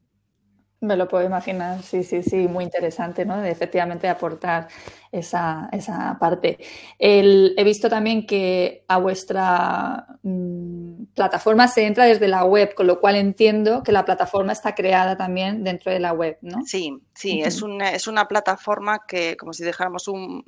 Me 0.82 0.96
lo 0.96 1.08
puedo 1.08 1.26
imaginar, 1.26 1.82
sí, 1.82 2.02
sí, 2.02 2.22
sí, 2.22 2.48
muy 2.48 2.64
interesante, 2.64 3.26
¿no? 3.26 3.38
De 3.38 3.50
efectivamente 3.50 4.08
aportar 4.08 4.68
esa, 5.12 5.68
esa 5.72 6.16
parte. 6.18 6.58
he 6.98 7.64
visto 7.64 7.90
también 7.90 8.26
que 8.26 8.84
a 8.88 8.96
vuestra 8.96 10.06
mm, 10.22 11.04
plataforma 11.14 11.68
se 11.68 11.86
entra 11.86 12.06
desde 12.06 12.28
la 12.28 12.44
web, 12.44 12.74
con 12.74 12.86
lo 12.86 12.98
cual 12.98 13.16
entiendo 13.16 13.82
que 13.82 13.92
la 13.92 14.06
plataforma 14.06 14.52
está 14.52 14.74
creada 14.74 15.18
también 15.18 15.64
dentro 15.64 15.92
de 15.92 16.00
la 16.00 16.14
web, 16.14 16.38
¿no? 16.40 16.62
Sí, 16.64 16.96
sí, 17.14 17.42
es, 17.42 17.60
una, 17.60 17.90
es 17.90 18.06
una 18.06 18.26
plataforma 18.26 19.00
que, 19.06 19.36
como 19.36 19.52
si 19.52 19.64
dejáramos 19.64 20.08
un, 20.08 20.44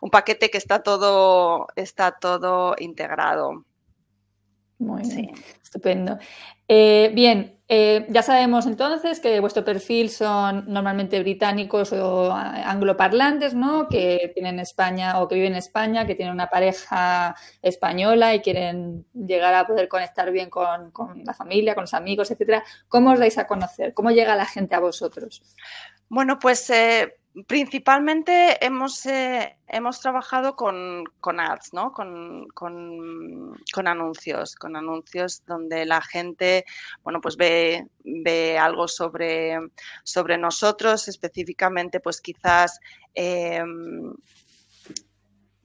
un 0.00 0.10
paquete 0.10 0.48
que 0.50 0.58
está 0.58 0.82
todo, 0.82 1.66
está 1.76 2.12
todo 2.12 2.76
integrado. 2.78 3.66
Muy 4.78 5.02
bien, 5.02 5.30
estupendo. 5.62 6.18
Eh, 6.66 7.10
bien, 7.14 7.60
eh, 7.68 8.06
ya 8.10 8.22
sabemos 8.22 8.66
entonces 8.66 9.20
que 9.20 9.40
vuestro 9.40 9.64
perfil 9.64 10.10
son 10.10 10.64
normalmente 10.66 11.18
británicos 11.20 11.92
o 11.92 12.30
angloparlantes, 12.32 13.54
¿no? 13.54 13.88
Que 13.88 14.30
tienen 14.34 14.58
España 14.58 15.20
o 15.20 15.28
que 15.28 15.36
viven 15.36 15.52
en 15.52 15.58
España, 15.58 16.06
que 16.06 16.14
tienen 16.14 16.34
una 16.34 16.48
pareja 16.48 17.34
española 17.62 18.34
y 18.34 18.40
quieren 18.40 19.06
llegar 19.14 19.54
a 19.54 19.66
poder 19.66 19.88
conectar 19.88 20.30
bien 20.30 20.50
con, 20.50 20.90
con 20.90 21.24
la 21.24 21.32
familia, 21.34 21.74
con 21.74 21.84
los 21.84 21.94
amigos, 21.94 22.30
etcétera. 22.30 22.62
¿Cómo 22.88 23.12
os 23.12 23.18
dais 23.18 23.38
a 23.38 23.46
conocer? 23.46 23.94
¿Cómo 23.94 24.10
llega 24.10 24.36
la 24.36 24.46
gente 24.46 24.74
a 24.74 24.80
vosotros? 24.80 25.42
Bueno, 26.14 26.38
pues 26.38 26.70
eh, 26.70 27.16
principalmente 27.48 28.64
hemos, 28.64 29.04
eh, 29.04 29.58
hemos 29.66 29.98
trabajado 29.98 30.54
con, 30.54 31.04
ads, 31.40 31.72
¿no? 31.72 31.92
Con, 31.92 32.46
anuncios, 33.84 34.54
con 34.54 34.76
anuncios 34.76 35.42
donde 35.44 35.84
la 35.84 36.00
gente, 36.00 36.66
bueno, 37.02 37.20
pues 37.20 37.36
ve, 37.36 37.88
ve 38.04 38.56
algo 38.56 38.86
sobre, 38.86 39.58
sobre 40.04 40.38
nosotros, 40.38 41.08
específicamente, 41.08 41.98
pues 41.98 42.20
quizás 42.20 42.78
em, 43.12 44.14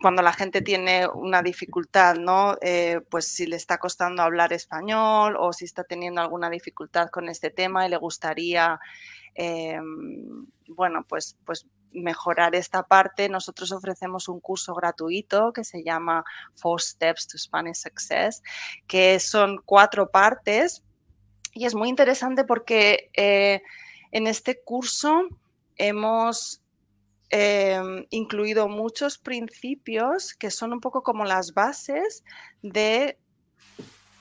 cuando 0.02 0.24
la 0.24 0.34
gente 0.34 0.64
tiene 0.64 1.08
una 1.14 1.44
dificultad, 1.44 2.16
¿no? 2.16 2.58
Eh, 2.64 3.02
pues 3.12 3.28
si 3.28 3.46
le 3.46 3.58
está 3.58 3.78
costando 3.78 4.24
hablar 4.24 4.52
español 4.52 5.36
o 5.38 5.54
si 5.54 5.66
está 5.66 5.84
teniendo 5.84 6.22
alguna 6.22 6.50
dificultad 6.50 7.10
con 7.12 7.30
este 7.30 7.52
tema 7.52 7.86
y 7.86 7.90
le 7.90 7.98
gustaría 7.98 8.80
Em, 9.36 10.46
bueno, 10.68 11.06
pues, 11.08 11.38
pues 11.46 11.66
mejorar 11.92 12.56
esta 12.56 12.84
parte, 12.84 13.30
nosotros 13.30 13.72
ofrecemos 13.72 14.28
un 14.28 14.40
curso 14.40 14.74
gratuito 14.74 15.52
que 15.54 15.64
se 15.64 15.84
llama 15.84 16.24
Four 16.56 16.82
Steps 16.82 17.28
to 17.28 17.38
Spanish 17.38 17.78
Success, 17.78 18.44
que 18.88 19.20
son 19.20 19.60
cuatro 19.66 20.10
partes. 20.10 20.84
Y 21.54 21.66
es 21.66 21.74
muy 21.74 21.90
interesante 21.90 22.44
porque 22.44 23.10
eh, 23.16 23.62
en 24.12 24.28
este 24.28 24.62
curso 24.62 25.28
hemos 25.78 26.62
em, 27.32 28.06
incluido 28.10 28.68
muchos 28.68 29.18
principios 29.18 30.34
que 30.36 30.52
son 30.52 30.74
un 30.74 30.80
poco 30.80 31.02
como 31.02 31.26
las 31.26 31.54
bases 31.54 32.24
de 32.62 33.18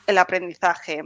el 0.07 0.16
aprendizaje 0.16 1.03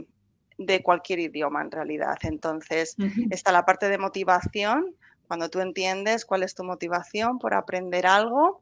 de 0.65 0.81
cualquier 0.81 1.19
idioma 1.19 1.61
en 1.61 1.71
realidad. 1.71 2.17
Entonces, 2.21 2.95
está 3.29 3.51
la 3.51 3.65
parte 3.65 3.89
de 3.89 3.97
motivación, 3.97 4.95
cuando 5.27 5.49
tú 5.49 5.59
entiendes 5.61 6.25
cuál 6.25 6.43
es 6.43 6.53
tu 6.53 6.63
motivación 6.63 7.39
por 7.39 7.53
aprender 7.53 8.05
algo, 8.05 8.61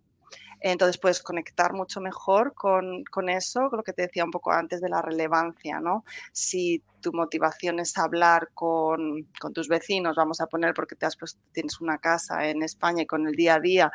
entonces 0.62 1.00
puedes 1.00 1.22
conectar 1.22 1.74
mucho 1.74 2.00
mejor 2.00 2.54
con, 2.54 3.30
eso, 3.30 3.70
lo 3.72 3.84
que 3.84 3.94
te 3.94 4.04
decía 4.04 4.24
un 4.24 4.32
poco 4.32 4.52
antes 4.52 4.80
de 4.80 4.90
la 4.90 5.02
relevancia, 5.02 5.80
¿no? 5.80 6.06
Si 6.32 6.84
tu 7.02 7.12
motivación 7.14 7.80
es 7.80 7.98
hablar 7.98 8.50
con, 8.54 9.28
tus 9.54 9.68
vecinos, 9.68 10.16
vamos 10.16 10.40
a 10.40 10.46
poner 10.46 10.76
porque 10.76 10.96
te 10.96 11.08
has 11.08 11.18
tienes 11.52 11.82
una 11.82 11.98
casa 11.98 12.48
en 12.48 12.62
España 12.62 13.04
y 13.04 13.08
con 13.08 13.28
el 13.28 13.36
día 13.36 13.56
a 13.56 13.60
día, 13.60 13.92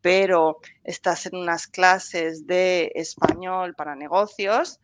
pero 0.00 0.58
estás 0.84 1.26
en 1.26 1.36
unas 1.36 1.66
clases 1.66 2.46
de 2.46 2.92
español 2.94 3.74
para 3.74 3.94
negocios, 3.94 4.80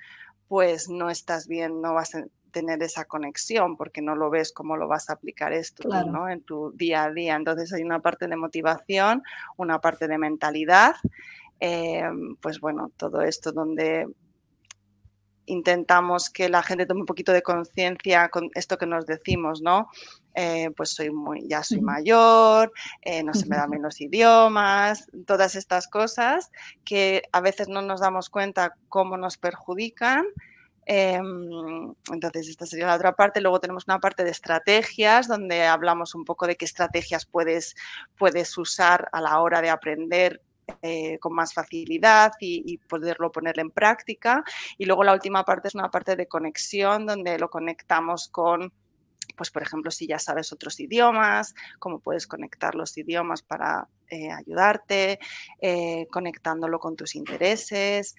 pues 0.48 0.90
no 0.90 1.08
estás 1.08 1.48
bien, 1.48 1.80
no 1.80 1.94
vas 1.94 2.14
a 2.14 2.24
tener 2.52 2.82
esa 2.82 3.04
conexión 3.06 3.76
porque 3.76 4.02
no 4.02 4.14
lo 4.14 4.30
ves 4.30 4.52
cómo 4.52 4.76
lo 4.76 4.86
vas 4.86 5.10
a 5.10 5.14
aplicar 5.14 5.52
esto 5.52 5.88
¿no? 6.06 6.28
en 6.28 6.42
tu 6.42 6.70
día 6.72 7.04
a 7.04 7.12
día. 7.12 7.34
Entonces 7.34 7.72
hay 7.72 7.82
una 7.82 8.00
parte 8.00 8.28
de 8.28 8.36
motivación, 8.36 9.22
una 9.56 9.80
parte 9.80 10.06
de 10.06 10.18
mentalidad, 10.18 10.94
eh, 11.58 12.04
pues 12.40 12.60
bueno, 12.60 12.92
todo 12.96 13.22
esto 13.22 13.52
donde 13.52 14.06
intentamos 15.46 16.30
que 16.30 16.48
la 16.48 16.62
gente 16.62 16.86
tome 16.86 17.00
un 17.00 17.06
poquito 17.06 17.32
de 17.32 17.42
conciencia 17.42 18.28
con 18.28 18.48
esto 18.54 18.78
que 18.78 18.86
nos 18.86 19.06
decimos, 19.06 19.60
¿no? 19.60 19.88
Eh, 20.34 20.70
pues 20.76 20.90
soy 20.90 21.10
muy, 21.10 21.46
ya 21.48 21.62
soy 21.62 21.80
mayor, 21.80 22.72
eh, 23.02 23.22
no 23.22 23.34
se 23.34 23.46
me 23.46 23.56
dan 23.56 23.70
bien 23.70 23.82
los 23.82 24.00
idiomas, 24.00 25.10
todas 25.26 25.56
estas 25.56 25.88
cosas 25.88 26.50
que 26.84 27.22
a 27.32 27.40
veces 27.40 27.68
no 27.68 27.82
nos 27.82 28.00
damos 28.00 28.30
cuenta 28.30 28.76
cómo 28.88 29.16
nos 29.16 29.36
perjudican 29.36 30.24
Em, 30.24 30.51
entonces, 30.86 32.48
esta 32.48 32.66
sería 32.66 32.86
la 32.86 32.96
otra 32.96 33.12
parte. 33.14 33.40
Luego 33.40 33.60
tenemos 33.60 33.84
una 33.86 34.00
parte 34.00 34.24
de 34.24 34.30
estrategias, 34.30 35.28
donde 35.28 35.64
hablamos 35.66 36.14
un 36.14 36.24
poco 36.24 36.46
de 36.46 36.56
qué 36.56 36.64
estrategias 36.64 37.24
puedes, 37.26 37.74
puedes 38.18 38.56
usar 38.58 39.08
a 39.12 39.20
la 39.20 39.40
hora 39.40 39.62
de 39.62 39.70
aprender 39.70 40.40
eh, 40.80 41.18
con 41.18 41.34
más 41.34 41.52
facilidad 41.52 42.32
y, 42.40 42.78
poderlo 42.88 43.30
poner 43.30 43.58
en 43.58 43.70
práctica. 43.70 44.44
Y 44.78 44.84
luego 44.84 45.04
la 45.04 45.12
última 45.12 45.44
parte 45.44 45.68
es 45.68 45.74
una 45.74 45.90
parte 45.90 46.16
de 46.16 46.26
conexión, 46.26 47.06
donde 47.06 47.38
lo 47.38 47.50
conectamos 47.50 48.28
con 48.28 48.72
pues 49.36 49.50
por 49.50 49.62
ejemplo, 49.62 49.90
si 49.90 50.06
ya 50.06 50.18
sabes 50.18 50.52
otros 50.52 50.78
idiomas, 50.78 51.54
cómo 51.78 52.00
puedes 52.00 52.26
conectar 52.26 52.74
los 52.74 52.98
idiomas 52.98 53.40
para 53.40 53.88
eh, 54.10 54.30
ayudarte, 54.30 55.18
eh, 55.60 56.06
conectándolo 56.10 56.78
con 56.78 56.96
tus 56.96 57.14
intereses, 57.14 58.14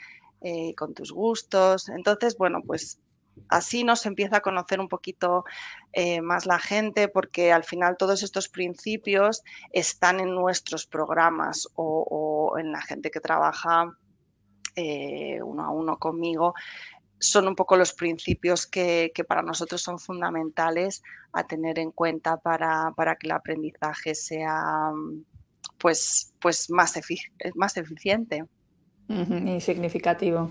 eh, 0.45 0.75
con 0.75 0.93
tus 0.93 1.13
gustos. 1.13 1.87
Entonces, 1.87 2.35
bueno, 2.37 2.59
pues 2.67 2.99
así 3.47 3.85
nos 3.85 4.05
empieza 4.05 4.37
a 4.37 4.41
conocer 4.41 4.81
un 4.81 4.89
poquito 4.89 5.45
eh, 5.93 6.21
más 6.21 6.45
la 6.45 6.59
gente 6.59 7.07
porque 7.07 7.53
al 7.53 7.63
final 7.63 7.95
todos 7.97 8.23
estos 8.23 8.49
principios 8.49 9.41
están 9.71 10.19
en 10.19 10.35
nuestros 10.35 10.85
programas 10.85 11.69
o, 11.75 12.55
en 12.59 12.73
la 12.73 12.81
gente 12.81 13.09
que 13.09 13.21
trabaja 13.21 13.97
eh, 14.75 15.41
uno 15.41 15.63
a 15.63 15.71
uno 15.71 15.97
conmigo. 15.97 16.53
Son 17.19 17.47
un 17.47 17.55
poco 17.55 17.77
los 17.77 17.93
principios 17.93 18.67
que, 18.67 19.13
para 19.25 19.43
nosotros 19.43 19.81
son 19.81 19.97
fundamentales 19.97 21.03
a 21.31 21.47
tener 21.47 21.79
en 21.79 21.91
cuenta 21.91 22.35
para, 22.35 22.91
para 22.97 23.15
que 23.15 23.27
el 23.27 23.31
aprendizaje 23.31 24.13
sea 24.13 24.91
pues, 25.77 26.33
pues 26.41 26.69
más, 26.69 26.99
más 27.55 27.77
eficiente 27.77 28.43
y 29.09 29.61
significativo. 29.61 30.49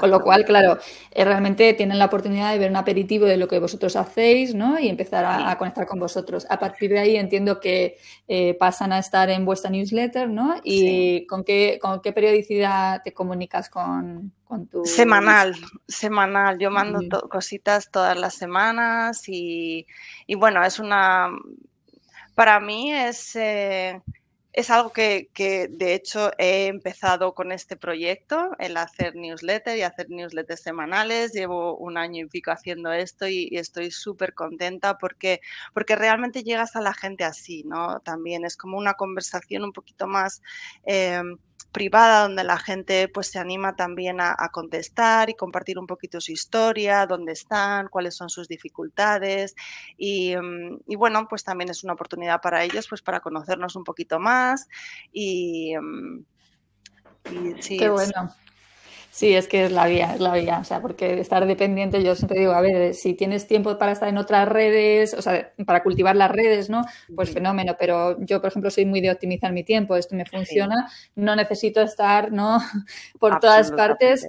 Con 0.00 0.10
lo 0.10 0.20
cual, 0.20 0.44
claro, 0.44 0.78
eh, 1.10 1.24
realmente 1.24 1.74
tienen 1.74 1.98
la 1.98 2.06
oportunidad 2.06 2.52
de 2.52 2.58
ver 2.58 2.70
un 2.70 2.76
aperitivo 2.76 3.26
de 3.26 3.36
lo 3.36 3.46
que 3.46 3.58
vosotros 3.58 3.94
hacéis 3.96 4.54
¿no? 4.54 4.78
y 4.78 4.88
empezar 4.88 5.24
a, 5.24 5.56
conectar 5.58 5.86
con 5.86 6.00
vosotros. 6.00 6.46
A 6.48 6.58
partir 6.58 6.90
de 6.90 6.98
ahí 6.98 7.16
entiendo 7.16 7.60
que 7.60 7.98
eh, 8.26 8.54
pasan 8.54 8.92
a 8.92 8.98
estar 8.98 9.28
en 9.30 9.44
vuestra 9.44 9.70
newsletter, 9.70 10.28
¿no? 10.28 10.56
¿Y 10.64 11.26
con, 11.26 11.44
qué, 11.44 11.78
con 11.80 12.00
qué 12.00 12.12
periodicidad 12.12 13.02
te 13.02 13.12
comunicas 13.12 13.68
con, 13.68 14.32
con 14.44 14.66
tu... 14.66 14.84
Semanal, 14.84 15.54
semanal. 15.86 16.58
Yo 16.58 16.70
mando 16.70 17.28
cositas 17.28 17.90
todas 17.90 18.18
las 18.18 18.34
semanas 18.34 19.28
y, 19.28 19.86
y, 20.26 20.34
bueno, 20.34 20.64
es 20.64 20.78
una... 20.78 21.30
Para 22.34 22.60
mí 22.60 22.92
es... 22.92 23.36
Eh, 23.36 24.00
es 24.52 24.70
algo 24.70 24.92
que, 24.92 25.28
de 25.70 25.94
hecho 25.94 26.32
he 26.38 26.66
empezado 26.66 27.34
con 27.34 27.52
este 27.52 27.76
proyecto, 27.76 28.50
el 28.58 28.76
hacer 28.76 29.14
newsletter 29.14 29.76
y 29.78 29.82
hacer 29.82 30.10
newsletters 30.10 30.62
semanales. 30.62 31.32
Llevo 31.32 31.76
un 31.76 31.96
año 31.96 32.24
y 32.24 32.28
pico 32.28 32.50
haciendo 32.50 32.92
esto 32.92 33.28
y, 33.28 33.48
estoy 33.52 33.90
súper 33.90 34.34
contenta 34.34 34.98
porque, 34.98 35.40
porque 35.74 35.96
realmente 35.96 36.42
llegas 36.42 36.76
a 36.76 36.80
la 36.80 36.94
gente 36.94 37.24
así, 37.24 37.62
¿no? 37.64 38.00
También 38.00 38.44
es 38.44 38.56
como 38.56 38.78
una 38.78 38.94
conversación 38.94 39.64
un 39.64 39.72
poquito 39.72 40.06
más... 40.06 40.42
Em, 40.84 41.38
privada 41.72 42.22
donde 42.22 42.44
la 42.44 42.58
gente 42.58 43.08
pues 43.08 43.28
se 43.28 43.38
anima 43.38 43.76
también 43.76 44.20
a, 44.20 44.36
contestar 44.52 45.30
y 45.30 45.34
compartir 45.34 45.78
un 45.78 45.86
poquito 45.86 46.20
su 46.20 46.32
historia, 46.32 47.06
dónde 47.06 47.32
están, 47.32 47.88
cuáles 47.88 48.16
son 48.16 48.28
sus 48.28 48.48
dificultades 48.48 49.54
y, 49.96 50.36
mm, 50.36 50.80
bueno, 50.96 51.26
pues 51.28 51.44
también 51.44 51.70
es 51.70 51.84
una 51.84 51.92
oportunidad 51.92 52.40
para 52.40 52.64
ellos 52.64 52.88
pues 52.88 53.02
para 53.02 53.20
conocernos 53.20 53.76
un 53.76 53.84
poquito 53.84 54.18
más 54.18 54.68
y, 55.12 55.74
mm, 55.76 56.24
sí, 57.60 57.76
Qué 57.76 57.88
bueno. 57.88 58.34
Sí, 59.12 59.34
es 59.34 59.48
que 59.48 59.64
es 59.64 59.72
la 59.72 59.86
vía, 59.88 60.14
es 60.14 60.20
la 60.20 60.32
vía, 60.34 60.60
o 60.60 60.64
sea, 60.64 60.80
porque 60.80 61.18
estar 61.18 61.44
dependiente, 61.44 62.00
yo 62.04 62.14
siempre 62.14 62.38
digo, 62.38 62.52
a 62.52 62.60
ver, 62.60 62.94
si 62.94 63.14
tienes 63.14 63.48
tiempo 63.48 63.76
para 63.76 63.90
estar 63.90 64.08
en 64.08 64.18
otras 64.18 64.48
redes, 64.48 65.14
o 65.14 65.20
sea, 65.22 65.52
para 65.66 65.82
cultivar 65.82 66.14
las 66.14 66.30
redes, 66.30 66.70
¿no? 66.70 66.84
Pues 67.16 67.32
fenómeno, 67.32 67.74
pero 67.76 68.16
yo, 68.24 68.40
por 68.40 68.50
ejemplo, 68.50 68.70
soy 68.70 68.86
muy 68.86 69.00
de 69.00 69.10
optimizar 69.10 69.52
mi 69.52 69.64
tiempo, 69.64 69.96
esto 69.96 70.14
me 70.14 70.26
funciona, 70.26 70.88
no 71.16 71.34
necesito 71.34 71.80
estar, 71.82 72.30
¿no? 72.30 72.58
Por 73.18 73.40
todas 73.40 73.72
partes, 73.72 74.28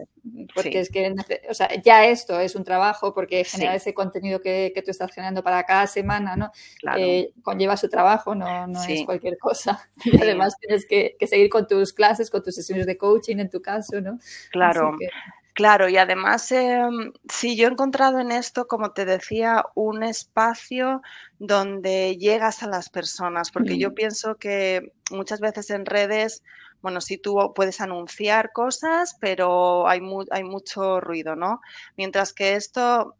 porque 0.54 0.80
es 0.80 0.90
que, 0.90 1.14
o 1.50 1.54
sea, 1.54 1.70
ya 1.82 2.06
esto 2.06 2.40
es 2.40 2.56
un 2.56 2.64
trabajo, 2.64 3.14
porque 3.14 3.44
generar 3.44 3.76
ese 3.76 3.94
contenido 3.94 4.40
que, 4.42 4.72
que, 4.74 4.82
tú 4.82 4.92
estás 4.92 5.12
generando 5.12 5.44
para 5.44 5.64
cada 5.64 5.88
semana, 5.88 6.36
¿no? 6.36 6.52
Eh, 6.98 7.32
conlleva 7.42 7.78
su 7.78 7.90
trabajo, 7.90 8.36
no, 8.36 8.68
no 8.68 8.84
es 8.84 9.06
cualquier 9.06 9.38
cosa. 9.38 9.90
Y 10.04 10.12
además 10.22 10.56
tienes 10.60 10.86
que, 10.86 11.16
que 11.20 11.28
seguir 11.28 11.50
con 11.50 11.68
tus 11.68 11.94
clases, 11.94 12.30
con 12.30 12.44
tus 12.44 12.56
sesiones 12.56 12.86
de 12.86 12.98
coaching 12.98 13.38
en 13.38 13.50
tu 13.50 13.62
caso, 13.62 14.00
¿no? 14.02 14.20
Claro. 14.52 14.96
Claro, 15.54 15.90
y 15.90 15.98
además, 15.98 16.50
em, 16.54 17.12
sí, 17.30 17.58
yo 17.58 17.68
he 17.68 17.72
encontrado 17.72 18.20
en 18.20 18.32
esto, 18.32 18.68
como 18.68 18.92
te 18.92 19.04
decía, 19.04 19.66
un 19.76 20.02
espacio 20.02 21.02
donde 21.40 22.18
llegas 22.18 22.64
a 22.64 22.68
las 22.68 22.90
personas, 22.90 23.52
porque 23.52 23.78
yo 23.78 23.94
pienso 23.94 24.36
que 24.38 24.94
muchas 25.12 25.42
veces 25.42 25.70
en 25.70 25.86
redes, 25.86 26.42
bueno, 26.82 27.02
sí 27.02 27.18
tú 27.18 27.54
puedes 27.56 27.82
anunciar 27.82 28.52
cosas, 28.52 29.18
pero 29.20 29.88
hay, 29.88 30.02
hay 30.32 30.44
mucho 30.44 31.00
ruido, 31.00 31.36
¿no? 31.36 31.62
Mientras 31.98 32.34
que 32.34 32.56
esto 32.56 33.16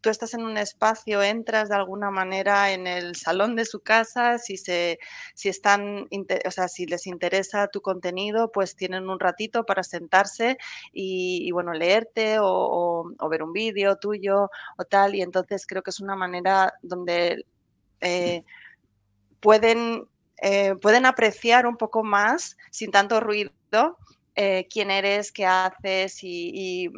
tú 0.00 0.10
estás 0.10 0.34
en 0.34 0.42
un 0.44 0.56
espacio, 0.56 1.22
entras 1.22 1.68
de 1.68 1.74
alguna 1.74 2.10
manera 2.10 2.72
en 2.72 2.86
el 2.86 3.16
salón 3.16 3.56
de 3.56 3.64
su 3.64 3.80
casa, 3.80 4.38
si 4.38 4.56
se, 4.56 4.98
si 5.34 5.48
están, 5.48 6.08
o 6.46 6.50
sea, 6.50 6.68
si 6.68 6.86
les 6.86 7.06
interesa 7.06 7.68
tu 7.68 7.80
contenido, 7.80 8.52
pues 8.52 8.76
tienen 8.76 9.08
un 9.08 9.18
ratito 9.18 9.64
para 9.64 9.82
sentarse 9.82 10.58
y, 10.92 11.50
bueno, 11.52 11.72
leerte 11.72 12.36
o, 12.40 13.10
ver 13.28 13.42
un 13.42 13.52
vídeo 13.52 13.96
tuyo 13.96 14.50
o 14.76 14.84
tal. 14.84 15.14
Y 15.14 15.22
entonces 15.22 15.66
creo 15.66 15.82
que 15.82 15.90
es 15.90 16.00
una 16.00 16.16
manera 16.16 16.74
donde 16.82 17.44
eh, 18.00 18.44
pueden, 19.40 20.06
eh, 20.42 20.74
pueden 20.80 21.06
apreciar 21.06 21.66
un 21.66 21.76
poco 21.76 22.04
más 22.04 22.56
sin 22.70 22.90
tanto 22.90 23.20
ruido 23.20 23.96
eh, 24.34 24.68
quién 24.70 24.90
eres, 24.90 25.32
qué 25.32 25.46
haces 25.46 26.22
y, 26.22 26.90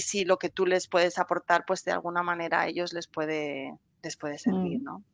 si 0.00 0.24
lo 0.24 0.38
que 0.38 0.48
tú 0.48 0.64
les 0.64 0.88
puedes 0.88 1.18
aportar, 1.18 1.64
pues 1.66 1.84
de 1.84 1.92
alguna 1.92 2.22
manera 2.22 2.62
a 2.62 2.68
ellos 2.68 2.94
les 2.94 3.06
puede, 3.06 3.76
les 4.02 4.16
puede 4.16 4.38
servir, 4.38 4.80
mm. 4.80 4.84
¿no? 4.84 5.04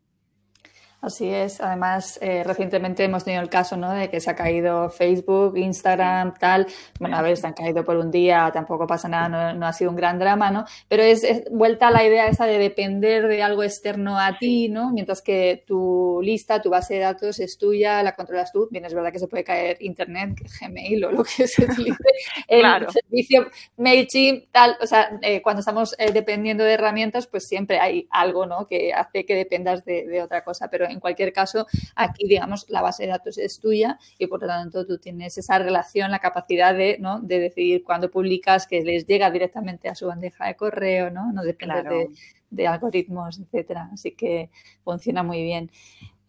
Así 1.02 1.30
es. 1.30 1.62
Además, 1.62 2.18
eh, 2.20 2.44
recientemente 2.44 3.02
hemos 3.04 3.24
tenido 3.24 3.42
el 3.42 3.48
caso 3.48 3.74
¿no? 3.74 3.90
de 3.90 4.10
que 4.10 4.20
se 4.20 4.30
ha 4.30 4.36
caído 4.36 4.90
Facebook, 4.90 5.56
Instagram, 5.56 6.34
tal. 6.34 6.66
Bueno, 6.98 7.16
a 7.16 7.22
ver, 7.22 7.38
se 7.38 7.46
han 7.46 7.54
caído 7.54 7.82
por 7.86 7.96
un 7.96 8.10
día, 8.10 8.50
tampoco 8.52 8.86
pasa 8.86 9.08
nada, 9.08 9.54
no, 9.54 9.66
ha 9.66 9.72
sido 9.72 9.90
un 9.90 9.96
gran 9.96 10.18
drama, 10.18 10.50
¿no? 10.50 10.66
Pero 10.88 11.02
es, 11.02 11.24
vuelta 11.50 11.88
a 11.88 11.90
la 11.90 12.04
idea 12.04 12.26
esa 12.26 12.44
de 12.44 12.58
depender 12.58 13.28
de 13.28 13.42
algo 13.42 13.62
externo 13.62 14.18
a 14.18 14.36
ti, 14.38 14.68
¿no? 14.68 14.92
Mientras 14.92 15.22
que 15.22 15.64
tu 15.66 16.20
lista, 16.22 16.60
tu 16.60 16.68
base 16.68 16.94
de 16.94 17.00
datos 17.00 17.40
es 17.40 17.56
tuya, 17.56 18.02
la 18.02 18.14
controlas 18.14 18.52
tú. 18.52 18.68
Bien, 18.70 18.84
es 18.84 18.92
verdad 18.92 19.10
que 19.10 19.18
se 19.18 19.28
puede 19.28 19.42
caer 19.42 19.78
Internet, 19.80 20.38
Gmail 20.60 21.02
o 21.06 21.12
lo 21.12 21.24
que 21.24 21.48
se 21.48 21.64
utilice, 21.64 21.96
el 22.48 22.62
servicio 22.90 23.46
MailChimp, 23.78 24.50
tal. 24.52 24.76
O 24.82 24.86
sea, 24.86 25.18
eh, 25.22 25.40
cuando 25.40 25.60
estamos 25.60 25.94
eh, 25.98 26.12
dependiendo 26.12 26.62
de 26.62 26.74
herramientas, 26.74 27.26
pues 27.26 27.48
siempre 27.48 27.78
hay 27.80 28.06
algo, 28.10 28.44
¿no? 28.44 28.66
Que 28.66 28.92
hace 28.92 29.24
que 29.24 29.34
dependas 29.34 29.86
de, 29.86 30.06
de 30.06 30.20
otra 30.20 30.44
cosa. 30.44 30.68
Pero 30.68 30.89
en 30.90 31.00
cualquier 31.00 31.32
caso, 31.32 31.66
aquí, 31.94 32.26
digamos, 32.26 32.66
la 32.68 32.82
base 32.82 33.04
de 33.04 33.10
datos 33.10 33.38
es 33.38 33.60
tuya 33.60 33.98
y 34.18 34.26
por 34.26 34.40
lo 34.40 34.46
tanto 34.46 34.86
tú 34.86 34.98
tienes 34.98 35.38
esa 35.38 35.58
relación, 35.58 36.10
la 36.10 36.18
capacidad 36.18 36.74
de, 36.74 36.98
¿no? 36.98 37.20
de 37.20 37.40
decidir 37.40 37.82
cuándo 37.84 38.10
publicas, 38.10 38.66
que 38.66 38.82
les 38.82 39.06
llega 39.06 39.30
directamente 39.30 39.88
a 39.88 39.94
su 39.94 40.06
bandeja 40.06 40.46
de 40.46 40.56
correo, 40.56 41.10
¿no? 41.10 41.32
No 41.32 41.42
depende 41.42 42.08
de, 42.50 42.66
algoritmos, 42.66 43.38
etcétera. 43.38 43.90
Así 43.92 44.12
que 44.12 44.50
funciona 44.84 45.22
muy 45.22 45.42
bien. 45.42 45.70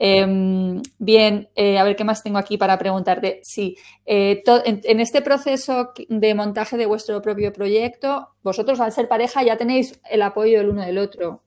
Em, 0.03 0.81
bien, 0.97 1.47
eh, 1.53 1.77
a 1.77 1.83
ver 1.83 1.95
qué 1.95 2.03
más 2.03 2.23
tengo 2.23 2.39
aquí 2.39 2.57
para 2.57 2.79
preguntarte. 2.79 3.39
Sí, 3.43 3.77
eh, 4.07 4.41
en, 4.65 4.99
este 4.99 5.21
proceso 5.21 5.93
de 6.09 6.33
montaje 6.33 6.75
de 6.75 6.87
vuestro 6.87 7.21
propio 7.21 7.53
proyecto, 7.53 8.29
vosotros 8.41 8.79
al 8.79 8.91
ser 8.91 9.07
pareja 9.07 9.43
ya 9.43 9.57
tenéis 9.57 10.01
el 10.09 10.23
apoyo 10.23 10.57
del 10.57 10.69
uno 10.69 10.81
del 10.81 10.97
otro 10.97 11.43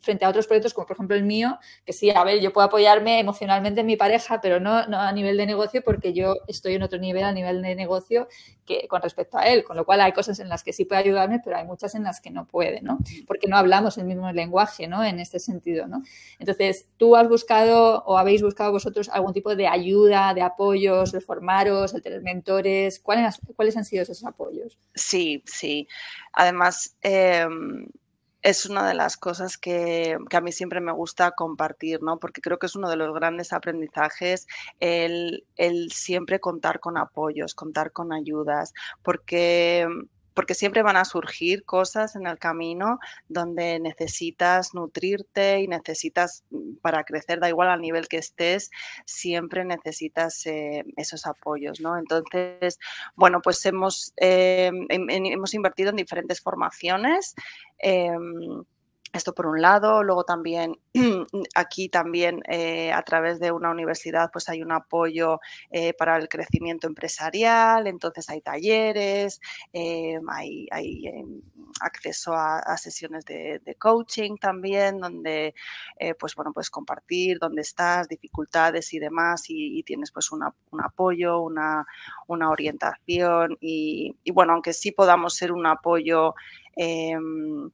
frente 0.00 0.24
a 0.24 0.28
otros 0.28 0.46
proyectos 0.46 0.72
como 0.72 0.86
por 0.86 0.94
ejemplo 0.94 1.16
el 1.16 1.24
mío, 1.24 1.58
que 1.84 1.92
sí, 1.92 2.10
a 2.10 2.22
ver, 2.22 2.40
yo 2.40 2.52
puedo 2.52 2.68
apoyarme 2.68 3.18
emocionalmente 3.18 3.80
en 3.80 3.86
mi 3.86 3.96
pareja, 3.96 4.40
pero 4.40 4.60
no, 4.60 4.86
no 4.86 5.00
a 5.00 5.10
nivel 5.10 5.36
de 5.36 5.46
negocio 5.46 5.82
porque 5.82 6.12
yo 6.12 6.36
estoy 6.46 6.74
en 6.74 6.84
otro 6.84 7.00
nivel 7.00 7.24
a 7.24 7.32
nivel 7.32 7.60
de 7.60 7.74
negocio 7.74 8.28
que 8.64 8.86
con 8.86 9.02
respecto 9.02 9.36
a 9.36 9.46
él, 9.46 9.64
con 9.64 9.76
lo 9.76 9.84
cual 9.84 10.00
hay 10.00 10.12
cosas 10.12 10.38
en 10.38 10.48
las 10.48 10.62
que 10.62 10.72
sí 10.72 10.84
puede 10.84 11.00
ayudarme, 11.00 11.40
pero 11.42 11.56
hay 11.56 11.64
muchas 11.64 11.96
en 11.96 12.04
las 12.04 12.20
que 12.20 12.30
no 12.30 12.46
puede, 12.46 12.82
¿no? 12.82 12.98
Porque 13.26 13.48
no 13.48 13.56
hablamos 13.56 13.98
el 13.98 14.04
mismo 14.04 14.30
lenguaje, 14.30 14.86
¿no? 14.86 15.02
En 15.04 15.18
este 15.18 15.40
sentido, 15.40 15.86
¿no? 15.88 16.02
Entonces, 16.38 16.86
¿tú 16.96 17.16
has 17.16 17.28
buscado 17.28 17.95
o 18.04 18.18
habéis 18.18 18.42
buscado 18.42 18.72
vosotros 18.72 19.08
algún 19.08 19.32
tipo 19.32 19.54
de 19.54 19.66
ayuda, 19.66 20.34
de 20.34 20.42
apoyos, 20.42 21.12
de 21.12 21.20
formaros, 21.20 21.92
de 21.92 22.00
tener 22.00 22.22
mentores? 22.22 23.00
¿Cuáles, 23.00 23.40
¿Cuáles 23.54 23.76
han 23.76 23.84
sido 23.84 24.02
esos 24.02 24.24
apoyos? 24.24 24.78
Sí, 24.94 25.42
sí. 25.46 25.88
Además, 26.32 26.96
eh, 27.02 27.46
es 28.46 28.64
una 28.66 28.86
de 28.86 28.94
las 28.94 29.16
cosas 29.16 29.58
que, 29.58 30.16
a 30.30 30.40
mí 30.40 30.52
siempre 30.52 30.80
me 30.80 30.92
gusta 30.92 31.32
compartir, 31.32 32.00
¿no? 32.00 32.18
Porque 32.20 32.40
creo 32.40 32.60
que 32.60 32.66
es 32.66 32.76
uno 32.76 32.88
de 32.88 32.94
los 32.94 33.12
grandes 33.12 33.52
aprendizajes 33.52 34.46
el, 34.78 35.44
el 35.56 35.90
siempre 35.90 36.38
contar 36.38 36.78
con 36.78 36.96
apoyos, 36.96 37.56
contar 37.56 37.90
con 37.90 38.12
ayudas, 38.12 38.72
porque 39.02 39.88
porque 40.36 40.54
siempre 40.54 40.82
van 40.82 40.96
a 40.98 41.06
surgir 41.06 41.64
cosas 41.64 42.14
en 42.14 42.26
el 42.26 42.38
camino 42.38 42.98
donde 43.26 43.80
necesitas 43.80 44.74
nutrirte 44.74 45.60
y 45.60 45.66
necesitas, 45.66 46.44
mm, 46.50 46.76
para 46.82 47.04
crecer, 47.04 47.40
da 47.40 47.48
igual 47.48 47.70
al 47.70 47.80
nivel 47.80 48.06
que 48.06 48.18
estés, 48.18 48.70
siempre 49.06 49.64
necesitas 49.64 50.44
eh, 50.46 50.84
esos 50.96 51.26
apoyos, 51.26 51.80
¿no? 51.80 51.96
Entonces, 51.98 52.78
bueno, 53.14 53.40
pues 53.42 53.64
hemos, 53.64 54.12
eh, 54.18 54.70
hemos 54.90 55.54
invertido 55.54 55.88
en 55.90 55.96
diferentes 55.96 56.42
formaciones. 56.42 57.34
Em, 57.78 58.62
esto 59.12 59.34
por 59.34 59.46
un 59.46 59.60
lado, 59.60 60.02
luego 60.02 60.24
también 60.24 60.78
aquí 61.54 61.88
también 61.88 62.42
eh, 62.48 62.92
a 62.92 63.02
través 63.02 63.38
de 63.40 63.52
una 63.52 63.70
universidad 63.70 64.30
pues 64.32 64.48
hay 64.48 64.62
un 64.62 64.72
apoyo 64.72 65.40
eh, 65.70 65.94
para 65.94 66.16
el 66.16 66.28
crecimiento 66.28 66.86
empresarial, 66.86 67.86
entonces 67.86 68.28
hay 68.28 68.40
talleres, 68.40 69.40
eh, 69.72 70.18
hay, 70.28 70.66
acceso 71.80 72.32
a, 72.34 72.76
sesiones 72.78 73.24
de, 73.24 73.76
coaching 73.78 74.36
también, 74.36 74.98
donde 74.98 75.54
pues 76.18 76.34
bueno, 76.34 76.52
puedes 76.52 76.70
compartir 76.70 77.38
dónde 77.38 77.62
estás, 77.62 78.08
dificultades 78.08 78.94
y 78.94 78.98
demás, 78.98 79.44
y, 79.48 79.82
tienes 79.82 80.10
pues 80.10 80.30
un 80.32 80.42
apoyo, 80.82 81.40
una, 81.40 81.84
orientación 82.28 83.56
y, 83.60 84.16
y, 84.24 84.30
bueno, 84.30 84.54
aunque 84.54 84.72
sí 84.72 84.92
podamos 84.92 85.34
ser 85.34 85.52
un 85.52 85.66
apoyo 85.66 86.34
em, 86.76 87.70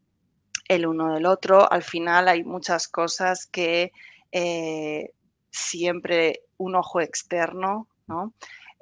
el 0.69 0.87
uno 0.87 1.15
del 1.15 1.27
otro. 1.27 1.71
Al 1.71 1.83
final 1.83 2.29
hay 2.29 2.45
muchas 2.45 2.89
cosas 2.89 3.47
que 3.47 3.93
eh, 4.31 5.11
siempre 5.51 6.43
un 6.57 6.77
ojo 6.77 7.01
externo, 7.01 7.89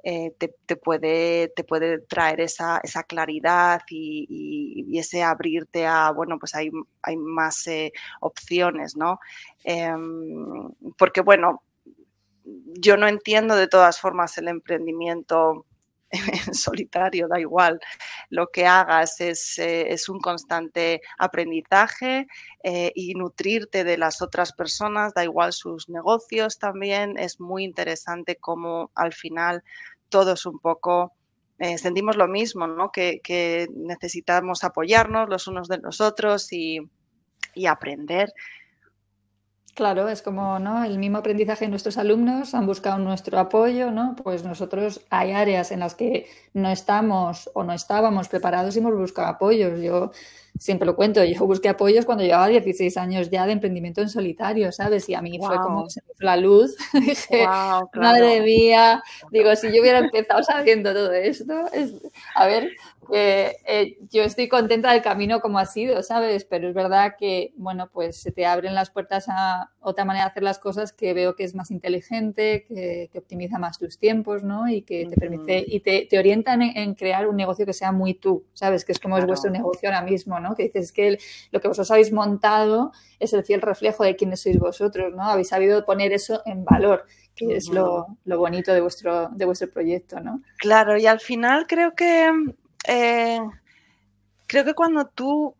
eh, 0.03 0.33
te, 0.39 0.75
puede, 0.77 1.49
te 1.55 1.63
puede 1.63 1.99
traer 1.99 2.41
esa, 2.41 2.79
esa 2.83 3.03
claridad 3.03 3.81
y, 3.89 4.97
ese 4.97 5.21
abrirte 5.23 5.85
a, 5.85 6.11
bueno, 6.11 6.39
pues 6.39 6.55
hay, 6.55 6.71
hay 7.03 7.17
más 7.17 7.67
eh, 7.67 7.91
opciones, 8.19 8.97
¿no? 8.97 9.19
Em, 9.63 10.71
porque, 10.97 11.21
bueno, 11.21 11.61
yo 12.43 12.97
no 12.97 13.07
entiendo 13.07 13.55
de 13.55 13.67
todas 13.67 13.99
formas 13.99 14.37
el 14.37 14.47
emprendimiento 14.47 15.65
en 16.47 16.53
solitario, 16.53 17.27
da 17.27 17.39
igual. 17.39 17.79
Lo 18.29 18.47
que 18.47 18.65
hagas 18.65 19.21
es, 19.21 19.57
eh, 19.59 19.95
un 20.09 20.19
constante 20.19 21.01
aprendizaje 21.17 22.27
eh, 22.63 22.91
y 22.95 23.13
nutrirte 23.13 23.83
de 23.83 23.97
las 23.97 24.21
otras 24.21 24.51
personas, 24.51 25.13
da 25.13 25.23
igual 25.23 25.53
sus 25.53 25.89
negocios 25.89 26.59
también. 26.59 27.17
Es 27.17 27.39
muy 27.39 27.63
interesante 27.63 28.35
cómo 28.35 28.91
al 28.95 29.13
final 29.13 29.63
todos 30.09 30.45
un 30.45 30.59
poco 30.59 31.13
eh, 31.59 31.77
sentimos 31.77 32.17
lo 32.17 32.27
mismo, 32.27 32.67
¿no? 32.67 32.91
Que, 32.91 33.67
necesitamos 33.73 34.63
apoyarnos 34.63 35.29
los 35.29 35.47
unos 35.47 35.67
de 35.67 35.77
los 35.77 36.01
otros 36.01 36.51
y, 36.51 36.79
y 37.53 37.67
aprender 37.67 38.33
Claro, 39.73 40.09
es 40.09 40.21
como 40.21 40.59
¿no? 40.59 40.83
el 40.83 40.99
mismo 40.99 41.17
aprendizaje 41.19 41.65
de 41.65 41.69
nuestros 41.69 41.97
alumnos 41.97 42.53
han 42.53 42.65
buscado 42.65 42.97
nuestro 42.99 43.39
apoyo, 43.39 43.89
¿no? 43.89 44.15
Pues 44.21 44.43
nosotros 44.43 45.01
hay 45.09 45.31
áreas 45.31 45.71
en 45.71 45.79
las 45.79 45.95
que 45.95 46.27
no 46.53 46.69
estamos 46.69 47.49
o 47.53 47.63
no 47.63 47.71
estábamos 47.71 48.27
preparados 48.27 48.75
y 48.75 48.79
hemos 48.79 48.95
buscado 48.95 49.29
apoyos. 49.29 49.81
Yo 49.81 50.11
siempre 50.57 50.85
lo 50.85 50.95
cuento, 50.95 51.23
yo 51.23 51.45
busqué 51.45 51.69
apoyos 51.69 52.05
cuando 52.05 52.23
llevaba 52.23 52.47
16 52.47 52.95
años 52.97 53.29
ya 53.29 53.45
de 53.45 53.53
emprendimiento 53.53 54.01
en 54.01 54.09
solitario, 54.09 54.71
¿sabes? 54.71 55.07
Y 55.09 55.15
a 55.15 55.21
mí 55.21 55.39
fue 55.39 55.57
como 55.57 55.89
se 55.89 56.01
me 56.01 56.13
hizo 56.13 56.23
la 56.23 56.37
luz. 56.37 56.75
Dije, 56.93 57.45
madre 57.93 58.41
mía, 58.41 59.01
digo, 59.31 59.55
si 59.55 59.71
yo 59.71 59.81
hubiera 59.81 59.99
empezado 59.99 60.43
sabiendo 60.43 60.93
todo 60.93 61.13
esto, 61.13 61.53
es... 61.73 61.93
a 62.35 62.45
ver, 62.45 62.71
eh, 63.13 63.97
yo 64.09 64.23
estoy 64.23 64.47
contenta 64.47 64.91
del 64.91 65.01
camino 65.01 65.41
como 65.41 65.59
ha 65.59 65.65
sido, 65.65 66.01
¿sabes? 66.03 66.45
Pero 66.45 66.69
es 66.69 66.73
verdad 66.73 67.15
que, 67.19 67.53
bueno, 67.57 67.89
pues 67.91 68.21
se 68.21 68.31
te 68.31 68.45
abren 68.45 68.73
las 68.73 68.89
puertas 68.89 69.25
a 69.27 69.71
otra 69.81 70.05
manera 70.05 70.25
de 70.25 70.31
hacer 70.31 70.43
las 70.43 70.59
cosas 70.59 70.93
que 70.93 71.13
veo 71.13 71.35
que 71.35 71.43
es 71.43 71.53
más 71.53 71.71
inteligente, 71.71 72.65
que, 72.67 73.09
optimiza 73.17 73.59
más 73.59 73.77
tus 73.77 73.99
tiempos, 73.99 74.43
¿no? 74.43 74.67
Y 74.69 74.83
que 74.83 75.05
te 75.07 75.15
permite, 75.15 75.63
y 75.67 75.79
te, 75.81 76.07
orientan 76.17 76.61
en, 76.61 76.95
crear 76.95 77.27
un 77.27 77.35
negocio 77.35 77.65
que 77.65 77.73
sea 77.73 77.91
muy 77.91 78.13
tú, 78.13 78.45
¿sabes? 78.53 78.85
Que 78.85 78.93
es 78.93 78.99
como 78.99 79.17
es 79.17 79.25
vuestro 79.25 79.51
negocio 79.51 79.89
ahora 79.89 80.01
mismo, 80.01 80.39
¿no? 80.41 80.55
Que 80.55 80.63
dices 80.63 80.91
que 80.91 81.17
lo 81.51 81.61
que 81.61 81.67
vosotros 81.67 81.91
habéis 81.91 82.11
montado 82.11 82.91
es 83.19 83.33
el 83.33 83.43
fiel 83.43 83.61
reflejo 83.61 84.03
de 84.03 84.15
quiénes 84.15 84.41
sois 84.41 84.59
vosotros, 84.59 85.13
¿no? 85.15 85.23
Habéis 85.23 85.49
sabido 85.49 85.85
poner 85.85 86.11
eso 86.11 86.41
en 86.45 86.65
valor 86.65 87.05
que 87.35 87.55
es 87.55 87.69
lo, 87.69 88.17
lo, 88.25 88.37
bonito 88.37 88.73
de 88.73 88.81
vuestro, 88.81 89.29
de 89.29 89.45
vuestro 89.45 89.69
proyecto, 89.69 90.19
¿no? 90.19 90.41
Claro, 90.57 90.97
y 90.97 91.07
al 91.07 91.21
final 91.21 91.65
creo 91.65 91.95
que 91.95 92.29
eh, 92.87 93.39
creo 94.47 94.65
que 94.65 94.73
cuando 94.73 95.07
tú 95.07 95.55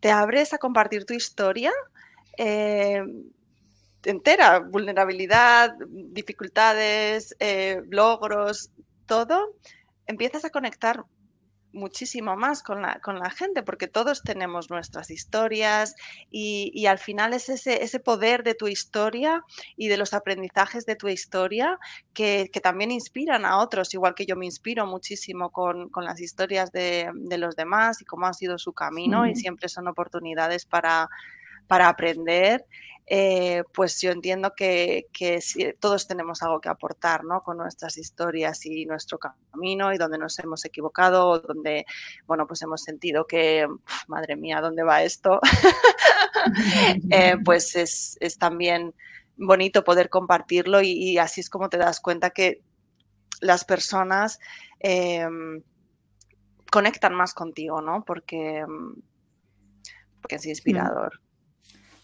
te 0.00 0.10
abres 0.10 0.52
a 0.52 0.58
compartir 0.58 1.04
tu 1.04 1.14
historia, 1.14 1.72
eh, 2.36 3.02
entera, 4.04 4.60
vulnerabilidad, 4.60 5.74
dificultades, 5.88 7.34
eh, 7.40 7.82
logros, 7.90 8.70
todo, 9.06 9.54
empiezas 10.06 10.44
a 10.44 10.50
conectar 10.50 11.04
muchísimo 11.72 12.36
más 12.36 12.62
con 12.62 12.82
la, 12.82 13.00
con 13.00 13.18
la 13.18 13.30
gente, 13.30 13.62
porque 13.62 13.88
todos 13.88 14.22
tenemos 14.22 14.70
nuestras 14.70 15.10
historias 15.10 15.94
y, 16.30 16.86
al 16.86 16.98
final 16.98 17.34
es 17.34 17.48
ese, 17.48 17.82
ese, 17.82 18.00
poder 18.00 18.42
de 18.42 18.54
tu 18.54 18.68
historia 18.68 19.44
y 19.76 19.88
de 19.88 19.96
los 19.96 20.14
aprendizajes 20.14 20.86
de 20.86 20.96
tu 20.96 21.08
historia 21.08 21.78
que, 22.14 22.50
también 22.62 22.90
inspiran 22.90 23.44
a 23.44 23.58
otros, 23.58 23.94
igual 23.94 24.14
que 24.14 24.26
yo 24.26 24.36
me 24.36 24.46
inspiro 24.46 24.86
muchísimo 24.86 25.50
con, 25.50 25.90
las 25.96 26.20
historias 26.20 26.72
de, 26.72 27.10
los 27.38 27.56
demás 27.56 28.00
y 28.00 28.04
cómo 28.04 28.26
ha 28.26 28.32
sido 28.32 28.58
su 28.58 28.72
camino 28.72 29.26
y 29.26 29.36
siempre 29.36 29.68
son 29.68 29.88
oportunidades 29.88 30.64
para, 30.64 31.08
para 31.66 31.88
aprender 31.88 32.64
eh, 33.10 33.64
pues 33.72 34.02
yo 34.02 34.10
entiendo 34.10 34.52
que, 34.54 35.06
todos 35.80 36.06
tenemos 36.06 36.42
algo 36.42 36.60
que 36.60 36.68
aportar 36.68 37.24
¿no? 37.24 37.42
con 37.42 37.56
nuestras 37.56 37.96
historias 37.96 38.66
y 38.66 38.84
nuestro 38.84 39.18
camino 39.18 39.94
y 39.94 39.98
donde 39.98 40.18
nos 40.18 40.38
hemos 40.40 40.64
equivocado 40.66 41.38
donde, 41.38 41.86
bueno, 42.26 42.46
pues 42.46 42.60
hemos 42.60 42.82
sentido 42.82 43.26
que, 43.26 43.66
madre 44.08 44.36
mía, 44.36 44.60
¿dónde 44.60 44.82
va 44.82 45.02
esto? 45.02 45.40
Eh, 47.10 47.36
pues 47.44 47.74
es, 47.74 48.16
también 48.38 48.94
bonito 49.36 49.82
poder 49.82 50.08
compartirlo 50.08 50.80
y, 50.80 51.18
así 51.18 51.40
es 51.40 51.50
como 51.50 51.68
te 51.68 51.76
das 51.76 52.00
cuenta 52.00 52.30
que 52.30 52.62
las 53.40 53.64
personas 53.64 54.38
em, 54.78 55.62
conectan 56.70 57.14
más 57.14 57.34
contigo, 57.34 57.82
¿no? 57.82 58.04
Porque, 58.04 58.64
porque 60.20 60.36
es 60.36 60.46
inspirador. 60.46 61.20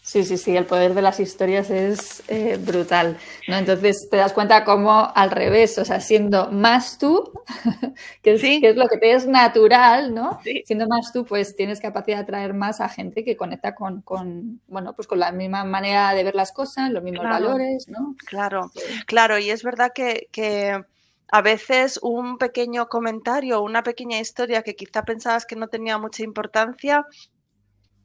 Sí, 0.05 0.23
sí, 0.23 0.37
sí, 0.37 0.55
el 0.55 0.67
poder 0.67 0.93
de 0.93 1.01
las 1.01 1.19
historias 1.19 1.71
es 1.71 2.21
eh, 2.27 2.59
brutal, 2.63 3.17
¿no? 3.47 3.57
Entonces 3.57 4.07
te 4.07 4.17
das 4.17 4.33
cuenta 4.33 4.63
como 4.63 5.11
al 5.15 5.31
revés, 5.31 5.79
o 5.79 5.83
sea, 5.83 5.99
siendo 5.99 6.51
más 6.51 6.99
tú, 6.99 7.33
que 8.21 8.33
es, 8.33 8.41
que 8.41 8.69
es 8.69 8.75
lo 8.75 8.87
que 8.87 8.99
te 8.99 9.13
es 9.13 9.25
natural, 9.25 10.13
¿no? 10.13 10.39
Siendo 10.63 10.87
más 10.87 11.11
tú, 11.11 11.25
pues 11.25 11.55
tienes 11.55 11.81
capacidad 11.81 12.17
de 12.17 12.23
atraer 12.23 12.53
más 12.53 12.81
a 12.81 12.87
gente 12.87 13.23
que 13.23 13.35
conecta 13.35 13.73
con, 13.73 14.03
con 14.03 14.61
bueno, 14.67 14.93
pues 14.93 15.07
con 15.07 15.17
la 15.17 15.31
misma 15.31 15.63
manera 15.63 16.13
de 16.13 16.23
ver 16.23 16.35
las 16.35 16.51
cosas, 16.51 16.91
los 16.91 17.01
mismos 17.01 17.23
valores, 17.23 17.87
¿no? 17.87 18.15
Claro, 18.27 18.71
claro, 19.07 19.39
y 19.39 19.49
es 19.49 19.63
verdad 19.63 19.91
que, 19.91 20.29
que 20.31 20.85
a 21.31 21.41
veces 21.41 21.99
un 22.03 22.37
pequeño 22.37 22.89
comentario, 22.89 23.63
una 23.63 23.81
pequeña 23.81 24.19
historia 24.19 24.61
que 24.61 24.75
quizá 24.75 25.03
pensabas 25.03 25.47
que 25.47 25.55
no 25.55 25.67
tenía 25.67 25.97
mucha 25.97 26.21
importancia, 26.21 27.07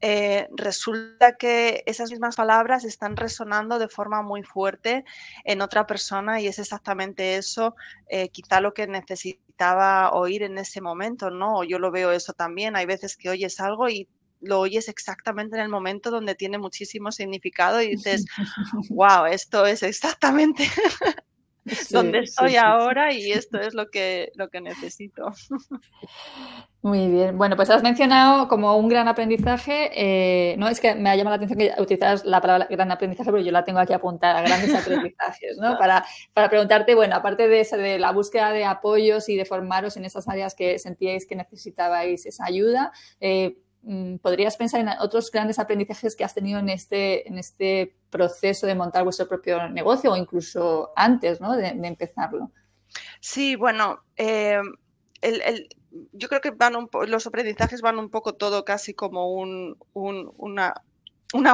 eh, 0.01 0.47
resulta 0.55 1.35
que 1.37 1.83
esas 1.85 2.09
mismas 2.09 2.35
palabras 2.35 2.83
están 2.83 3.15
resonando 3.15 3.77
de 3.77 3.87
forma 3.87 4.23
muy 4.23 4.41
fuerte 4.41 5.05
en 5.43 5.61
otra 5.61 5.85
persona 5.85 6.41
y 6.41 6.47
es 6.47 6.57
exactamente 6.57 7.37
eso, 7.37 7.75
eh, 8.07 8.29
quizá 8.29 8.61
lo 8.61 8.73
que 8.73 8.87
necesitaba 8.87 10.11
oír 10.11 10.43
en 10.43 10.57
ese 10.57 10.81
momento, 10.81 11.29
¿no? 11.29 11.63
Yo 11.63 11.77
lo 11.77 11.91
veo 11.91 12.11
eso 12.11 12.33
también, 12.33 12.75
hay 12.75 12.87
veces 12.87 13.15
que 13.15 13.29
oyes 13.29 13.59
algo 13.59 13.89
y 13.89 14.07
lo 14.39 14.59
oyes 14.59 14.89
exactamente 14.89 15.55
en 15.55 15.61
el 15.61 15.69
momento 15.69 16.09
donde 16.09 16.33
tiene 16.33 16.57
muchísimo 16.57 17.11
significado 17.11 17.81
y 17.81 17.91
dices, 17.91 18.25
wow, 18.89 19.25
esto 19.31 19.65
es 19.65 19.83
exactamente 19.83 20.67
donde 21.91 22.19
estoy 22.19 22.55
ahora 22.55 23.13
y 23.13 23.31
esto 23.31 23.59
es 23.59 23.73
lo 23.73 23.89
que, 23.89 24.31
lo 24.35 24.49
que 24.49 24.61
necesito. 24.61 25.31
Muy 26.81 27.07
bien. 27.09 27.37
Bueno, 27.37 27.55
pues 27.55 27.69
has 27.69 27.83
mencionado 27.83 28.47
como 28.47 28.75
un 28.75 28.89
gran 28.89 29.07
aprendizaje, 29.07 29.91
eh, 29.93 30.55
no 30.57 30.67
es 30.67 30.79
que 30.79 30.95
me 30.95 31.11
ha 31.11 31.15
llamado 31.15 31.37
la 31.37 31.43
atención 31.43 31.59
que 31.59 31.81
utilizas 31.81 32.25
la 32.25 32.41
palabra 32.41 32.67
gran 32.69 32.91
aprendizaje, 32.91 33.31
pero 33.31 33.43
yo 33.43 33.51
la 33.51 33.63
tengo 33.63 33.79
aquí 33.79 33.93
apuntada, 33.93 34.41
grandes 34.41 34.73
aprendizajes, 34.75 35.57
¿no? 35.59 35.77
Para, 35.77 36.03
para 36.33 36.49
preguntarte, 36.49 36.95
bueno, 36.95 37.15
aparte 37.15 37.47
de, 37.47 37.59
esa, 37.59 37.77
de 37.77 37.99
la 37.99 38.11
búsqueda 38.11 38.51
de 38.51 38.65
apoyos 38.65 39.29
y 39.29 39.35
de 39.35 39.45
formaros 39.45 39.95
en 39.97 40.05
esas 40.05 40.27
áreas 40.27 40.55
que 40.55 40.79
sentíais 40.79 41.27
que 41.27 41.35
necesitabais 41.35 42.25
esa 42.25 42.45
ayuda, 42.45 42.91
eh, 43.19 43.57
¿podrías 44.21 44.57
pensar 44.57 44.81
en 44.81 44.89
otros 44.99 45.31
grandes 45.31 45.57
aprendizajes 45.57 46.15
que 46.15 46.23
has 46.23 46.33
tenido 46.33 46.59
en 46.59 46.69
este, 46.69 47.27
en 47.27 47.37
este 47.37 47.95
proceso 48.09 48.67
de 48.67 48.75
montar 48.75 49.03
vuestro 49.03 49.27
propio 49.27 49.69
negocio 49.69 50.11
o 50.11 50.17
incluso 50.17 50.91
antes 50.95 51.39
de, 51.39 51.67
empezarlo? 51.87 52.51
Sí, 53.19 53.55
bueno, 53.55 54.03
eh, 54.17 54.59
yo 56.13 56.29
creo 56.29 56.41
que 56.41 56.51
van 56.51 56.73
los 57.07 57.27
aprendizajes 57.27 57.81
van 57.81 57.97
un 57.97 58.09
poco 58.09 58.33
todo 58.33 58.63
casi 58.65 58.93
como 58.93 59.33
una, 59.33 60.73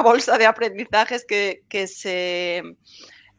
bolsa 0.02 0.38
de 0.38 0.46
aprendizajes 0.46 1.24
que, 1.24 1.86
se... 1.86 2.62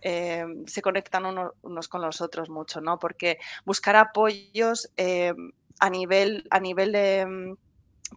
Eh, 0.01 0.45
se 0.65 0.81
conectan 0.81 1.25
unos, 1.25 1.89
con 1.89 2.01
los 2.01 2.21
otros 2.21 2.49
mucho, 2.49 2.79
¿no? 2.79 2.99
Porque 2.99 3.37
buscar 3.65 3.97
apoyos 3.97 4.89
eh, 4.95 5.33
a 5.81 5.89
nivel, 5.89 6.47
a 6.51 6.61
nivel 6.61 6.93
de, 6.93 7.57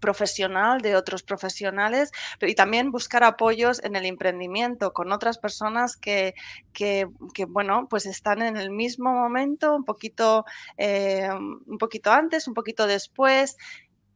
profesional 0.00 0.80
de 0.80 0.96
otros 0.96 1.22
profesionales 1.22 2.10
y 2.40 2.54
también 2.54 2.90
buscar 2.90 3.24
apoyos 3.24 3.82
en 3.84 3.96
el 3.96 4.06
emprendimiento 4.06 4.92
con 4.92 5.12
otras 5.12 5.38
personas 5.38 5.96
que, 5.96 6.34
que, 6.72 7.06
bueno, 7.48 7.86
pues 7.88 8.06
están 8.06 8.42
en 8.42 8.56
el 8.56 8.70
mismo 8.70 9.12
momento, 9.12 9.74
un 9.74 9.84
poquito, 9.84 10.44
eh, 10.76 11.28
un 11.30 11.78
poquito 11.78 12.10
antes, 12.10 12.48
un 12.48 12.54
poquito 12.54 12.86
después. 12.86 13.56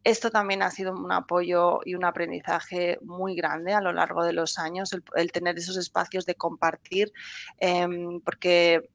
Esto 0.05 0.31
también 0.31 0.63
ha 0.63 0.71
sido 0.71 0.93
un 0.93 1.11
apoyo 1.11 1.81
y 1.85 1.97
un 1.97 2.05
aprendizaje 2.05 2.99
muy 3.03 3.35
grande 3.35 3.73
a 3.73 3.81
lo 3.81 3.93
largo 3.93 4.23
de 4.23 4.33
los 4.33 4.57
años, 4.59 4.93
el, 5.15 5.33
tener 5.33 5.59
esos 5.59 5.77
espacios 5.77 6.27
de 6.27 6.37
compartir, 6.37 7.13
em, 7.59 8.21
porque 8.21 8.89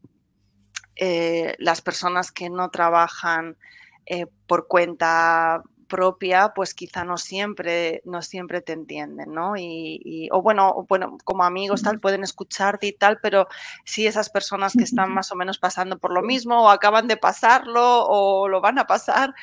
eh, 0.96 1.56
las 1.58 1.82
personas 1.82 2.32
que 2.32 2.50
no 2.50 2.70
trabajan 2.70 3.58
eh, 4.06 4.26
por 4.48 4.68
cuenta 4.68 5.64
propia, 5.92 6.54
pues 6.56 6.74
quizá 6.74 7.04
no 7.04 7.18
siempre, 7.18 8.02
no 8.06 8.22
siempre 8.22 8.62
te 8.62 8.72
entienden, 8.72 9.34
¿no? 9.34 9.58
Y, 9.58 10.30
o 10.32 10.42
bueno, 10.42 10.86
bueno, 10.88 11.18
como 11.26 11.44
amigos 11.44 11.84
tal, 11.84 12.00
pueden 12.00 12.24
escucharte 12.24 12.88
y 12.88 12.94
tal, 12.94 13.20
pero 13.22 13.48
si 13.84 14.08
esas 14.08 14.30
personas 14.30 14.72
que 14.72 14.86
están 14.86 15.12
más 15.14 15.34
o 15.34 15.36
menos 15.36 15.60
pasando 15.60 16.00
por 16.00 16.14
lo 16.14 16.22
mismo 16.22 16.64
o 16.64 16.70
acaban 16.70 17.08
de 17.10 17.18
pasarlo 17.18 18.06
o 18.06 18.48
lo 18.48 18.62
van 18.62 18.80
a 18.80 18.88
pasar, 18.88 19.36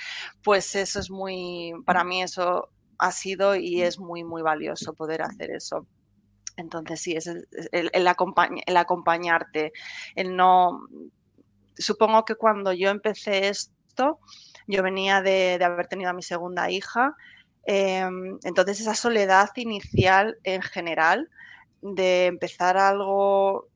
pues 0.42 0.74
eso 0.74 1.00
es 1.00 1.10
muy, 1.10 1.74
para 1.84 2.02
mí 2.02 2.22
eso 2.22 2.70
ha 2.96 3.12
sido 3.12 3.54
y 3.54 3.82
es 3.82 3.98
muy, 3.98 4.24
muy 4.24 4.40
valioso 4.40 4.94
poder 4.94 5.20
hacer 5.20 5.50
eso. 5.50 5.86
Entonces 6.56 6.98
sí, 7.02 7.12
es 7.12 7.26
el, 7.26 7.46
el, 7.72 7.90
el 7.92 8.76
acompañarte, 8.76 9.72
el 10.16 10.34
no... 10.34 10.80
Supongo 11.76 12.24
que 12.24 12.34
cuando 12.34 12.72
yo 12.72 12.88
empecé 12.88 13.48
esto, 13.48 14.18
yo 14.68 14.82
venía 14.82 15.22
de, 15.22 15.58
haber 15.64 15.88
tenido 15.88 16.10
a 16.10 16.12
mi 16.12 16.22
segunda 16.22 16.70
hija, 16.70 17.16
em, 17.64 18.38
entonces 18.44 18.80
esa 18.80 18.94
soledad 18.94 19.48
inicial 19.56 20.38
en 20.44 20.62
general 20.62 21.28
de 21.82 22.26
empezar 22.26 22.76
algo 22.76 23.66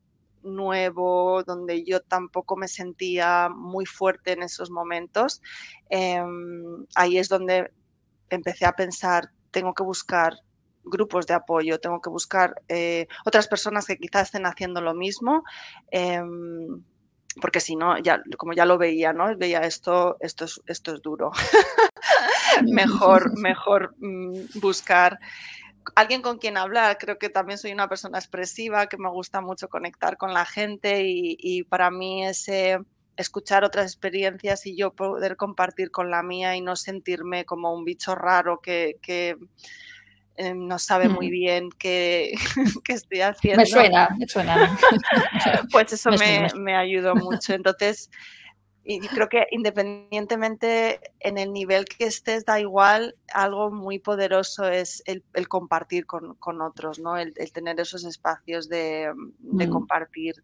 nuevo, 0.43 1.43
donde 1.45 1.85
yo 1.85 2.01
tampoco 2.01 2.57
me 2.57 2.69
sentía 2.69 3.49
muy 3.49 3.87
fuerte 3.87 4.33
en 4.33 4.43
esos 4.43 4.71
momentos, 4.71 5.41
em, 5.89 6.87
ahí 6.95 7.19
es 7.19 7.29
donde 7.29 7.73
empecé 8.29 8.67
a 8.67 8.73
pensar, 8.73 9.31
tengo 9.51 9.75
que 9.75 9.83
buscar 9.83 10.35
grupos 10.85 11.27
de 11.27 11.35
apoyo, 11.35 11.79
tengo 11.81 12.01
que 12.01 12.11
buscar 12.11 12.55
eh, 12.69 13.07
otras 13.25 13.49
personas 13.49 13.87
que 13.87 13.97
quizás 13.97 14.25
estén 14.25 14.47
haciendo 14.47 14.81
lo 14.81 14.95
mismo. 14.95 15.45
Em, 15.91 16.83
porque 17.41 17.61
si 17.61 17.77
no, 17.77 17.99
ya, 17.99 18.23
como 18.37 18.53
ya 18.53 18.67
lo 18.67 18.79
veía, 18.79 19.13
¿no? 19.13 19.37
Veía 19.37 19.61
esto, 19.61 20.17
esto 20.21 20.45
es, 20.45 20.61
esto 20.67 20.95
es 20.95 21.03
duro. 21.03 21.33
mejor, 22.67 23.33
mejor 23.39 23.95
mm, 23.99 24.61
buscar 24.61 25.19
alguien 25.95 26.23
con 26.23 26.39
quien 26.39 26.57
hablar. 26.57 26.99
Creo 26.99 27.19
que 27.19 27.29
también 27.29 27.59
soy 27.59 27.73
una 27.73 27.89
persona 27.89 28.19
expresiva, 28.19 28.87
que 28.87 28.99
me 28.99 29.11
gusta 29.11 29.41
mucho 29.41 29.69
conectar 29.69 30.17
con 30.17 30.33
la 30.33 30.45
gente 30.45 31.03
y, 31.05 31.63
para 31.65 31.91
mí 31.91 32.27
ese 32.27 32.79
escuchar 33.15 33.63
otras 33.63 33.87
experiencias 33.87 34.65
y 34.67 34.75
yo 34.75 34.95
poder 34.95 35.37
compartir 35.37 35.91
con 35.91 36.11
la 36.11 36.23
mía 36.23 36.57
y 36.57 36.63
no 36.63 36.77
sentirme 36.77 37.45
como 37.45 37.75
un 37.75 37.85
bicho 37.85 38.15
raro 38.15 38.61
que, 38.61 38.97
que 39.03 39.37
eh, 40.37 40.55
no 40.55 40.79
sabe 40.79 41.09
muy 41.09 41.29
mm. 41.29 41.31
bien 41.31 41.69
qué, 41.79 42.35
estoy 42.89 43.21
haciendo. 43.21 43.63
Me 43.63 43.67
suena, 43.67 44.09
me 44.19 44.27
suena. 44.27 44.79
pues 45.73 45.93
eso 45.93 46.11
me, 46.55 46.75
ayudó 46.75 47.15
mucho. 47.15 47.55
Entonces, 47.55 48.11
y 48.85 48.99
creo 49.01 49.29
que 49.29 49.47
independientemente 49.53 51.01
en 51.21 51.39
el 51.39 51.53
nivel 51.53 51.85
que 51.85 52.07
estés, 52.07 52.45
da 52.45 52.59
igual, 52.59 53.15
algo 53.33 53.71
muy 53.71 53.99
poderoso 53.99 54.67
es 54.67 55.03
el, 55.07 55.23
compartir 55.49 56.07
con, 56.07 56.61
otros, 56.61 56.99
¿no? 56.99 57.17
El, 57.17 57.35
tener 57.53 57.79
esos 57.79 58.05
espacios 58.05 58.69
de, 58.69 59.13
mm. 59.41 59.71
compartir 59.71 60.35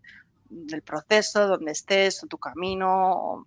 el 0.72 0.82
proceso, 0.82 1.46
donde 1.48 1.72
estés, 1.72 2.24
tu 2.28 2.38
camino. 2.38 3.44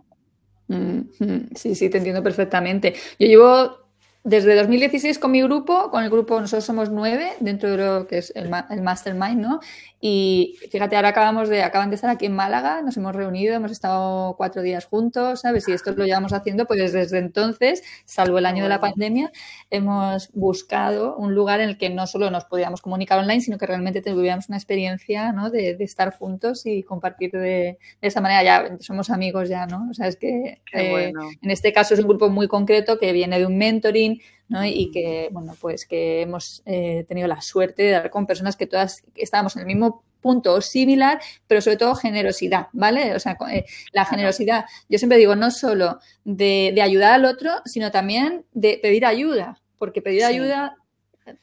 Mm, 0.67 1.53
sí, 1.55 1.75
sí, 1.75 1.89
te 1.89 1.97
entiendo 1.97 2.23
perfectamente. 2.23 2.93
Yo 3.19 3.27
llevo 3.27 3.80
desde 4.23 4.55
2016 4.55 5.17
con 5.17 5.31
mi 5.31 5.41
grupo, 5.41 5.89
con 5.89 6.03
el 6.03 6.09
grupo 6.09 6.39
nosotros 6.39 6.63
somos 6.63 6.91
nueve 6.91 7.33
dentro 7.39 7.71
de 7.71 7.77
lo 7.77 8.07
que 8.07 8.19
es 8.19 8.31
el, 8.35 8.51
el 8.69 8.81
Mastermind, 8.81 9.39
¿no? 9.39 9.59
Y 10.03 10.57
fíjate, 10.71 10.95
ahora 10.95 11.09
acabamos 11.09 11.47
de, 11.47 11.61
acaban 11.61 11.91
de 11.91 11.95
estar 11.95 12.09
aquí 12.09 12.25
en 12.25 12.33
Málaga, 12.33 12.81
nos 12.81 12.97
hemos 12.97 13.15
reunido, 13.15 13.53
hemos 13.53 13.71
estado 13.71 14.35
cuatro 14.35 14.63
días 14.63 14.85
juntos, 14.85 15.41
¿sabes? 15.41 15.67
Y 15.67 15.73
esto 15.73 15.91
lo 15.91 16.05
llevamos 16.05 16.33
haciendo, 16.33 16.65
pues 16.65 16.91
desde 16.91 17.19
entonces, 17.19 17.83
salvo 18.05 18.39
el 18.39 18.47
año 18.47 18.63
de 18.63 18.69
la 18.69 18.79
pandemia, 18.79 19.31
hemos 19.69 20.31
buscado 20.33 21.15
un 21.17 21.35
lugar 21.35 21.61
en 21.61 21.69
el 21.69 21.77
que 21.77 21.91
no 21.91 22.07
solo 22.07 22.31
nos 22.31 22.45
podíamos 22.45 22.81
comunicar 22.81 23.19
online, 23.19 23.41
sino 23.41 23.59
que 23.59 23.67
realmente 23.67 24.01
tuviéramos 24.01 24.49
una 24.49 24.57
experiencia, 24.57 25.31
¿no? 25.33 25.51
De, 25.51 25.75
de 25.75 25.83
estar 25.83 26.15
juntos 26.15 26.65
y 26.65 26.81
compartir 26.81 27.31
de, 27.33 27.39
de, 27.39 28.07
esa 28.07 28.21
manera. 28.21 28.43
Ya 28.43 28.77
somos 28.79 29.11
amigos 29.11 29.49
ya, 29.49 29.67
¿no? 29.67 29.87
O 29.91 29.93
sea, 29.93 30.07
es 30.07 30.15
que 30.15 30.61
eh, 30.73 31.13
en 31.43 31.51
este 31.51 31.71
caso 31.73 31.93
es 31.93 31.99
un 31.99 32.07
grupo 32.07 32.27
muy 32.29 32.47
concreto 32.47 32.97
que 32.97 33.13
viene 33.13 33.37
de 33.37 33.45
un 33.45 33.55
mentoring, 33.55 34.10
¿no? 34.51 34.65
Y 34.65 34.91
que, 34.91 35.29
bueno, 35.31 35.55
pues 35.59 35.85
que 35.85 36.21
hemos 36.21 36.61
eh, 36.65 37.05
tenido 37.07 37.27
la 37.27 37.41
suerte 37.41 37.83
de 37.83 37.91
dar 37.91 38.09
con 38.09 38.27
personas 38.27 38.57
que 38.57 38.67
todas 38.67 39.03
estábamos 39.15 39.55
en 39.55 39.61
el 39.61 39.65
mismo 39.65 40.03
punto 40.19 40.53
o 40.53 40.61
similar, 40.61 41.21
pero 41.47 41.61
sobre 41.61 41.77
todo 41.77 41.95
generosidad, 41.95 42.67
¿vale? 42.73 43.15
O 43.15 43.19
sea, 43.19 43.37
eh, 43.51 43.65
la 43.93 44.05
generosidad, 44.05 44.65
yo 44.89 44.99
siempre 44.99 45.17
digo, 45.17 45.35
no 45.35 45.49
solo 45.51 45.99
de, 46.25 46.73
de, 46.75 46.81
ayudar 46.81 47.13
al 47.13 47.25
otro, 47.25 47.49
sino 47.65 47.91
también 47.91 48.45
de 48.51 48.77
pedir 48.81 49.05
ayuda, 49.05 49.59
porque 49.79 50.01
pedir 50.01 50.19
sí. 50.19 50.25
ayuda 50.25 50.75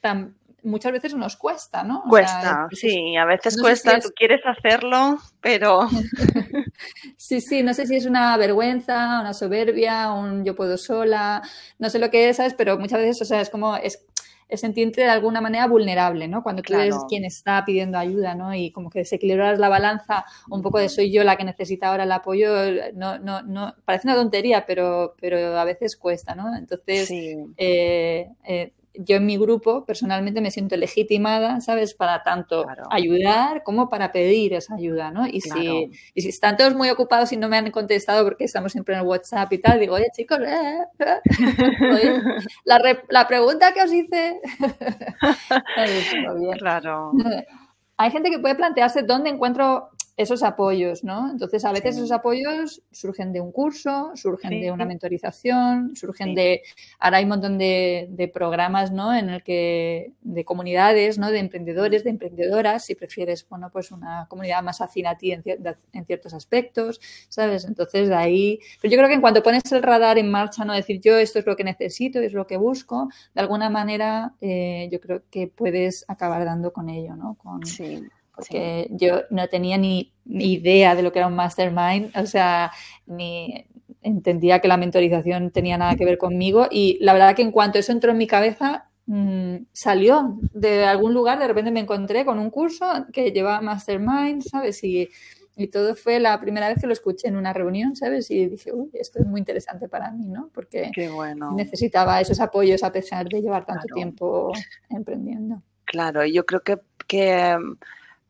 tam, 0.00 0.36
muchas 0.62 0.92
veces 0.92 1.14
nos 1.14 1.36
cuesta, 1.36 1.82
¿no? 1.82 2.00
O 2.00 2.08
cuesta, 2.08 2.40
sea, 2.40 2.66
pues 2.68 2.80
sí, 2.80 3.16
a 3.16 3.24
veces 3.24 3.56
no 3.56 3.62
cuesta, 3.62 3.92
si 3.92 3.96
es... 3.98 4.04
tú 4.04 4.10
quieres 4.14 4.40
hacerlo, 4.44 5.18
pero... 5.40 5.88
sí, 7.16 7.40
sí, 7.40 7.62
no 7.62 7.74
sé 7.74 7.86
si 7.86 7.96
es 7.96 8.06
una 8.06 8.36
vergüenza, 8.36 9.20
una 9.20 9.34
soberbia, 9.34 10.12
un 10.12 10.44
yo 10.44 10.54
puedo 10.54 10.76
sola, 10.76 11.42
no 11.78 11.90
sé 11.90 11.98
lo 11.98 12.10
que 12.10 12.28
es, 12.28 12.36
¿sabes? 12.36 12.54
Pero 12.54 12.78
muchas 12.78 12.98
veces, 13.00 13.22
o 13.22 13.24
sea, 13.24 13.40
es 13.40 13.50
como... 13.50 13.76
Es, 13.76 14.04
es 14.48 14.60
sentirte 14.60 15.02
de 15.02 15.08
alguna 15.08 15.42
manera 15.42 15.66
vulnerable, 15.66 16.26
¿no? 16.26 16.42
Cuando 16.42 16.62
tú 16.62 16.68
claro. 16.68 16.84
eres 16.84 16.96
quien 17.06 17.26
está 17.26 17.62
pidiendo 17.66 17.98
ayuda, 17.98 18.34
¿no? 18.34 18.54
Y 18.54 18.70
como 18.70 18.88
que 18.88 19.00
desequilibras 19.00 19.58
la 19.58 19.68
balanza 19.68 20.24
un 20.48 20.62
poco 20.62 20.78
de 20.78 20.88
soy 20.88 21.12
yo 21.12 21.22
la 21.22 21.36
que 21.36 21.44
necesita 21.44 21.88
ahora 21.88 22.04
el 22.04 22.12
apoyo, 22.12 22.48
no, 22.94 23.18
no, 23.18 23.42
no, 23.42 23.74
parece 23.84 24.08
una 24.08 24.16
tontería, 24.16 24.64
pero, 24.66 25.14
pero 25.20 25.58
a 25.58 25.64
veces 25.64 25.98
cuesta, 25.98 26.34
¿no? 26.34 26.56
Entonces, 26.56 27.08
sí. 27.08 27.36
eh, 27.58 28.30
eh, 28.44 28.72
yo 29.00 29.16
en 29.16 29.26
mi 29.26 29.38
grupo 29.38 29.84
personalmente 29.84 30.40
me 30.40 30.50
siento 30.50 30.76
legitimada, 30.76 31.60
¿sabes? 31.60 31.94
Para 31.94 32.24
tanto 32.24 32.64
claro. 32.64 32.82
ayudar 32.90 33.62
como 33.62 33.88
para 33.88 34.10
pedir 34.10 34.54
esa 34.54 34.74
ayuda, 34.74 35.12
¿no? 35.12 35.24
Y, 35.26 35.40
claro. 35.40 35.60
si, 35.60 35.90
y 36.14 36.22
si 36.22 36.28
están 36.28 36.56
todos 36.56 36.74
muy 36.74 36.90
ocupados 36.90 37.32
y 37.32 37.36
no 37.36 37.48
me 37.48 37.56
han 37.56 37.70
contestado 37.70 38.24
porque 38.24 38.44
estamos 38.44 38.72
siempre 38.72 38.96
en 38.96 39.02
el 39.02 39.06
WhatsApp 39.06 39.52
y 39.52 39.58
tal, 39.58 39.78
digo, 39.78 39.94
oye 39.94 40.08
chicos, 40.12 40.40
eh, 40.40 40.80
eh, 40.98 41.20
oye, 41.92 42.22
la, 42.64 42.78
re, 42.78 43.00
la, 43.08 43.28
pregunta 43.28 43.72
que 43.72 43.82
os 43.82 43.92
hice. 43.92 44.40
claro. 46.58 47.12
Hay 47.96 48.10
gente 48.10 48.30
que 48.30 48.38
puede 48.38 48.54
plantearse 48.54 49.02
dónde 49.02 49.30
encuentro 49.30 49.90
esos 50.18 50.42
apoyos, 50.42 51.04
¿no? 51.04 51.30
Entonces, 51.30 51.64
a 51.64 51.70
veces 51.70 51.94
sí. 51.94 52.00
esos 52.00 52.10
apoyos 52.10 52.82
surgen 52.90 53.32
de 53.32 53.40
un 53.40 53.52
curso, 53.52 54.10
surgen 54.16 54.50
sí. 54.50 54.60
de 54.60 54.72
una 54.72 54.84
mentorización, 54.84 55.94
surgen 55.94 56.30
sí. 56.30 56.34
de... 56.34 56.62
Ahora 56.98 57.18
hay 57.18 57.22
un 57.22 57.30
montón 57.30 57.56
de, 57.56 58.08
de, 58.10 58.26
programas, 58.26 58.90
¿no? 58.90 59.14
En 59.14 59.30
el 59.30 59.44
que... 59.44 60.10
de 60.22 60.44
comunidades, 60.44 61.18
¿no? 61.18 61.30
De 61.30 61.38
emprendedores, 61.38 62.02
de 62.02 62.10
emprendedoras, 62.10 62.84
si 62.84 62.96
prefieres, 62.96 63.48
bueno, 63.48 63.70
pues 63.70 63.92
una 63.92 64.26
comunidad 64.28 64.60
más 64.64 64.80
afín 64.80 65.06
a 65.06 65.16
ti 65.16 65.30
en, 65.30 65.44
en 65.46 66.04
ciertos 66.04 66.34
aspectos, 66.34 67.00
¿sabes? 67.28 67.64
Entonces, 67.64 68.08
de 68.08 68.16
ahí... 68.16 68.58
Pero 68.82 68.90
yo 68.90 68.98
creo 68.98 69.08
que 69.08 69.14
en 69.14 69.20
cuanto 69.20 69.44
pones 69.44 69.70
el 69.70 69.84
radar 69.84 70.18
en 70.18 70.32
marcha, 70.32 70.64
¿no? 70.64 70.74
Decir, 70.74 71.00
yo 71.00 71.16
esto 71.16 71.38
es 71.38 71.46
lo 71.46 71.54
que 71.54 71.62
necesito, 71.62 72.18
es 72.18 72.32
lo 72.32 72.48
que 72.48 72.56
busco, 72.56 73.08
de 73.36 73.40
alguna 73.40 73.70
manera 73.70 74.34
eh, 74.40 74.88
yo 74.90 74.98
creo 74.98 75.22
que 75.30 75.46
puedes 75.46 76.04
acabar 76.08 76.44
dando 76.44 76.72
con 76.72 76.90
ello, 76.90 77.14
¿no? 77.14 77.34
Con, 77.34 77.64
sí 77.64 78.02
porque 78.38 78.86
sí. 78.88 78.96
yo 78.96 79.22
no 79.30 79.48
tenía 79.48 79.76
ni, 79.78 80.12
ni, 80.24 80.52
idea 80.52 80.94
de 80.94 81.02
lo 81.02 81.10
que 81.10 81.18
era 81.18 81.26
un 81.26 81.34
mastermind, 81.34 82.16
o 82.16 82.24
sea, 82.24 82.70
ni 83.06 83.66
entendía 84.00 84.60
que 84.60 84.68
la 84.68 84.76
mentorización 84.76 85.50
tenía 85.50 85.76
nada 85.76 85.96
que 85.96 86.04
ver 86.04 86.18
conmigo 86.18 86.68
y 86.70 86.98
la 87.00 87.12
verdad 87.14 87.34
que 87.34 87.42
en 87.42 87.50
cuanto 87.50 87.80
eso 87.80 87.90
entró 87.90 88.12
en 88.12 88.18
mi 88.18 88.28
cabeza, 88.28 88.90
mmm, 89.06 89.56
salió 89.72 90.38
de 90.52 90.84
algún 90.84 91.14
lugar, 91.14 91.40
de 91.40 91.48
repente 91.48 91.72
me 91.72 91.80
encontré 91.80 92.24
con 92.24 92.38
un 92.38 92.50
curso 92.50 92.86
que 93.12 93.32
llevaba 93.32 93.60
mastermind, 93.60 94.42
¿sabes? 94.42 94.84
Y, 94.84 95.08
y 95.56 95.66
todo 95.66 95.96
fue 95.96 96.20
la 96.20 96.40
primera 96.40 96.68
vez 96.68 96.78
que 96.80 96.86
lo 96.86 96.92
escuché 96.92 97.26
en 97.26 97.34
una 97.34 97.52
reunión, 97.52 97.96
¿sabes? 97.96 98.30
Y 98.30 98.46
dije, 98.46 98.72
uy, 98.72 98.90
esto 98.92 99.18
es 99.18 99.26
muy 99.26 99.40
interesante 99.40 99.88
para 99.88 100.12
mí, 100.12 100.28
¿no? 100.28 100.48
Porque 100.54 100.92
bueno. 101.12 101.54
necesitaba 101.56 102.20
esos 102.20 102.38
apoyos 102.38 102.84
a 102.84 102.92
pesar 102.92 103.28
de 103.28 103.42
llevar 103.42 103.66
tanto 103.66 103.88
claro. 103.88 103.94
tiempo 103.96 104.52
emprendiendo. 104.90 105.60
Claro, 105.84 106.24
y 106.24 106.32
yo 106.32 106.46
creo 106.46 106.60
que, 106.60 106.78
que 107.08 107.56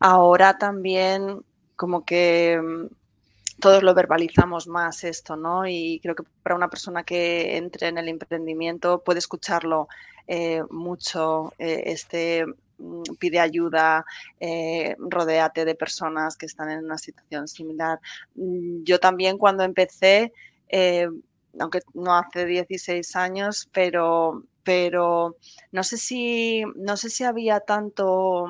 ahora 0.00 0.58
también 0.58 1.42
como 1.76 2.04
que 2.04 2.60
mm, 2.62 2.86
todos 3.60 3.82
lo 3.82 3.94
verbalizamos 3.94 4.68
más 4.68 5.04
esto, 5.04 5.36
¿no? 5.36 5.66
Y 5.66 6.00
creo 6.02 6.14
que 6.14 6.24
para 6.42 6.54
una 6.56 6.68
persona 6.68 7.04
que 7.04 7.56
entre 7.56 7.88
en 7.88 7.98
el 7.98 8.08
emprendimiento 8.08 9.02
puede 9.02 9.18
escucharlo 9.18 9.88
eh, 10.26 10.62
mucho, 10.70 11.52
eh, 11.58 11.82
este 11.86 12.46
mm, 12.78 13.02
pide 13.18 13.40
ayuda, 13.40 14.04
eh, 14.40 14.96
rodéate 14.98 15.64
de 15.64 15.74
personas 15.74 16.36
que 16.36 16.46
están 16.46 16.70
en 16.70 16.84
una 16.84 16.98
situación 16.98 17.48
similar. 17.48 17.98
Mm, 18.34 18.84
yo 18.84 19.00
también 19.00 19.38
cuando 19.38 19.64
empecé, 19.64 20.32
eh, 20.68 21.08
aunque 21.58 21.80
no 21.94 22.14
hace 22.14 22.46
16 22.46 23.16
años, 23.16 23.68
pero 23.72 24.42
pero 24.68 25.36
no 25.72 25.82
sé 25.82 25.96
si, 25.96 26.62
no 26.76 26.98
sé 26.98 27.08
si 27.08 27.24
había 27.24 27.60
tanto, 27.60 28.44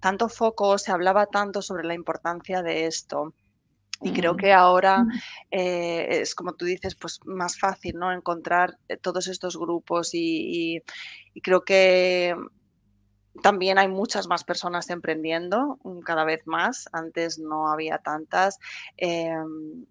tanto 0.00 0.28
foco, 0.28 0.76
se 0.76 0.90
hablaba 0.90 1.26
tanto 1.26 1.62
sobre 1.62 1.84
la 1.84 1.94
importancia 1.94 2.64
de 2.64 2.86
esto. 2.86 3.32
Y 4.00 4.12
creo 4.12 4.36
que 4.36 4.52
ahora 4.52 5.04
eh, 5.52 6.20
es 6.20 6.34
como 6.34 6.54
tú 6.54 6.64
dices, 6.64 6.96
pues 6.96 7.20
más 7.26 7.60
fácil, 7.60 7.96
¿no? 7.96 8.10
Encontrar 8.10 8.76
eh, 8.88 8.96
todos 8.96 9.28
estos 9.28 9.56
grupos 9.56 10.14
y, 10.14 10.74
y, 10.74 10.82
y 11.32 11.40
creo 11.40 11.64
que 11.64 12.34
también 13.40 13.78
hay 13.78 13.88
muchas 13.88 14.26
más 14.26 14.44
personas 14.44 14.90
emprendiendo, 14.90 15.78
mm, 15.84 16.00
cada 16.00 16.24
vez 16.24 16.46
más. 16.46 16.88
Antes 16.92 17.38
no 17.38 17.68
había 17.68 17.98
tantas. 17.98 18.58
Eh, 18.98 19.32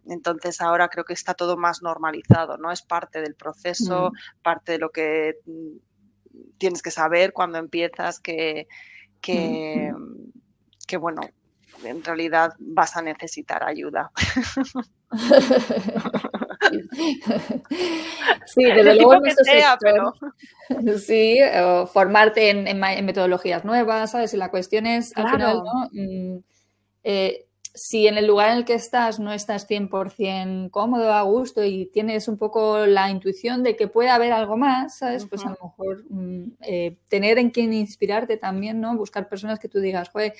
entonces 0.07 0.61
ahora 0.61 0.89
creo 0.89 1.05
que 1.05 1.13
está 1.13 1.33
todo 1.33 1.57
más 1.57 1.81
normalizado, 1.81 2.57
¿no? 2.57 2.71
Es 2.71 2.83
parte 2.83 3.21
del 3.21 3.35
proceso, 3.35 4.11
mm. 4.11 4.41
parte 4.43 4.73
de 4.73 4.77
lo 4.77 4.91
que 4.91 5.37
mm, 5.45 5.77
tienes 6.57 6.81
que 6.81 6.91
saber 6.91 7.33
cuando 7.33 7.57
empiezas, 7.57 8.19
que, 8.19 8.67
que, 9.21 9.91
que 10.87 10.97
bueno, 10.97 11.21
en 11.83 12.03
realidad 12.03 12.53
vas 12.59 12.95
a 12.95 13.01
necesitar 13.01 13.63
ayuda. 13.63 14.11
sí, 18.53 18.63
desde 18.75 18.95
luego 18.95 19.15
en 19.15 19.35
sea, 19.35 19.77
pero... 19.79 20.13
sí, 20.99 21.39
o 21.63 21.87
formarte 21.87 22.49
en, 22.49 22.67
en, 22.67 22.83
en, 22.83 23.05
metodologías 23.05 23.65
nuevas, 23.65 24.11
¿sabes? 24.11 24.33
Y 24.33 24.37
la 24.37 24.49
cuestión 24.49 24.85
es, 24.85 25.13
claro. 25.13 25.29
al 25.29 25.35
final, 25.35 25.63
¿no? 25.63 25.89
Mm, 25.91 26.43
eh, 27.03 27.45
si 27.73 28.07
en 28.07 28.17
el 28.17 28.27
lugar 28.27 28.51
en 28.51 28.57
el 28.57 28.65
que 28.65 28.73
estás 28.73 29.19
no 29.19 29.31
estás 29.31 29.67
100% 29.69 30.69
cómodo, 30.71 31.13
a 31.13 31.21
gusto 31.21 31.63
y 31.63 31.85
tienes 31.87 32.27
un 32.27 32.37
poco 32.37 32.85
la 32.85 33.09
intuición 33.09 33.63
de 33.63 33.75
que 33.75 33.87
puede 33.87 34.09
haber 34.09 34.33
algo 34.33 34.57
más, 34.57 34.97
¿sabes? 34.97 35.23
Uh 35.23 35.25
-huh. 35.25 35.29
Pues 35.29 35.45
a 35.45 35.49
lo 35.49 35.57
mejor 35.63 36.03
mm, 36.09 36.43
eh, 36.61 36.97
tener 37.09 37.37
en 37.37 37.49
quien 37.49 37.73
inspirarte 37.73 38.37
también, 38.37 38.81
¿no? 38.81 38.97
Buscar 38.97 39.29
personas 39.29 39.59
que 39.59 39.69
tú 39.69 39.79
digas, 39.79 40.09
joder, 40.09 40.33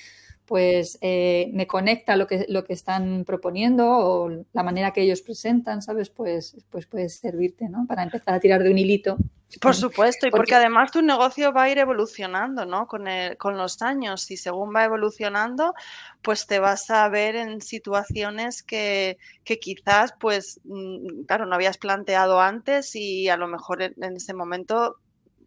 pues 0.46 0.98
eh, 1.00 1.50
me 1.54 1.66
conecta 1.66 2.16
lo 2.16 2.26
que, 2.26 2.46
lo 2.48 2.64
que 2.64 2.72
están 2.74 3.24
proponiendo 3.24 3.88
o 3.88 4.44
la 4.52 4.62
manera 4.62 4.92
que 4.92 5.02
ellos 5.02 5.22
presentan, 5.22 5.80
¿sabes? 5.82 6.10
Pues, 6.10 6.56
pues 6.70 6.86
puede 6.86 7.08
servirte, 7.08 7.68
¿no? 7.68 7.86
Para 7.86 8.02
empezar 8.02 8.34
a 8.34 8.40
tirar 8.40 8.62
de 8.62 8.70
un 8.70 8.78
hilito. 8.78 9.16
Por 9.60 9.74
supuesto, 9.74 10.26
y 10.26 10.30
porque, 10.30 10.38
porque 10.38 10.54
además 10.54 10.90
tu 10.90 11.02
negocio 11.02 11.52
va 11.52 11.64
a 11.64 11.68
ir 11.68 11.78
evolucionando, 11.78 12.64
¿no? 12.64 12.86
Con, 12.86 13.06
el, 13.06 13.36
con 13.36 13.56
los 13.56 13.82
años 13.82 14.30
y 14.30 14.36
según 14.36 14.74
va 14.74 14.84
evolucionando, 14.84 15.74
pues 16.22 16.46
te 16.46 16.58
vas 16.58 16.90
a 16.90 17.08
ver 17.08 17.36
en 17.36 17.60
situaciones 17.60 18.62
que, 18.62 19.18
que 19.44 19.58
quizás, 19.58 20.14
pues, 20.18 20.60
mm, 20.64 21.24
claro, 21.26 21.46
no 21.46 21.54
habías 21.54 21.78
planteado 21.78 22.40
antes 22.40 22.94
y 22.96 23.28
a 23.28 23.36
lo 23.36 23.46
mejor 23.46 23.82
en, 23.82 23.94
en 24.02 24.16
ese 24.16 24.34
momento 24.34 24.96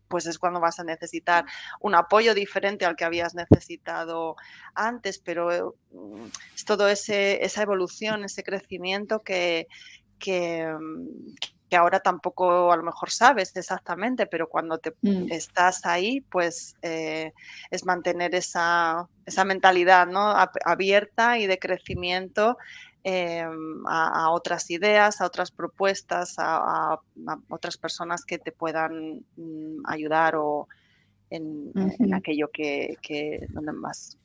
pues 0.08 0.28
es 0.28 0.38
cuando 0.38 0.60
vas 0.60 0.80
a 0.80 0.84
necesitar 0.84 1.46
un 1.80 1.96
apoyo 1.96 2.34
diferente 2.34 2.86
al 2.86 2.96
que 2.96 3.06
habías 3.06 3.34
necesitado 3.34 4.36
antes, 4.74 5.20
pero 5.20 5.76
mm, 5.92 6.26
es 6.54 6.66
todo 6.66 6.88
ese, 6.88 7.44
esa 7.44 7.64
evolución, 7.64 8.24
ese 8.24 8.44
crecimiento 8.44 9.22
que, 9.22 9.68
que, 10.20 10.72
que, 11.70 11.76
ahora 11.76 12.00
tampoco 12.00 12.72
a 12.72 12.78
lo 12.78 12.84
mejor 12.84 13.10
sabes 13.12 13.56
exactamente, 13.56 14.26
pero 14.28 14.48
cuando 14.48 14.78
te 14.78 14.94
mm. 15.02 15.32
estás 15.32 15.86
ahí, 15.86 16.22
pues 16.22 16.76
eh, 16.82 17.34
es 17.72 17.86
mantener 17.86 18.36
esa, 18.36 19.08
esa 19.26 19.46
mentalidad 19.46 20.08
¿no? 20.08 20.34
abierta 20.66 21.38
y 21.38 21.48
de 21.48 21.60
crecimiento 21.60 22.58
em, 23.04 23.86
a, 23.88 24.30
otras 24.32 24.70
ideas, 24.72 25.22
a 25.22 25.26
otras 25.26 25.52
propuestas, 25.52 26.36
a, 26.38 27.00
otras 27.50 27.78
personas 27.78 28.26
que 28.26 28.38
te 28.38 28.52
puedan 28.52 29.24
mm, 29.36 29.84
ayudar 29.86 30.36
o 30.36 30.68
en, 31.30 31.72
aquello 32.14 32.50
que, 32.52 32.98
que 33.02 33.48
donde 33.50 33.74
más 33.74 34.18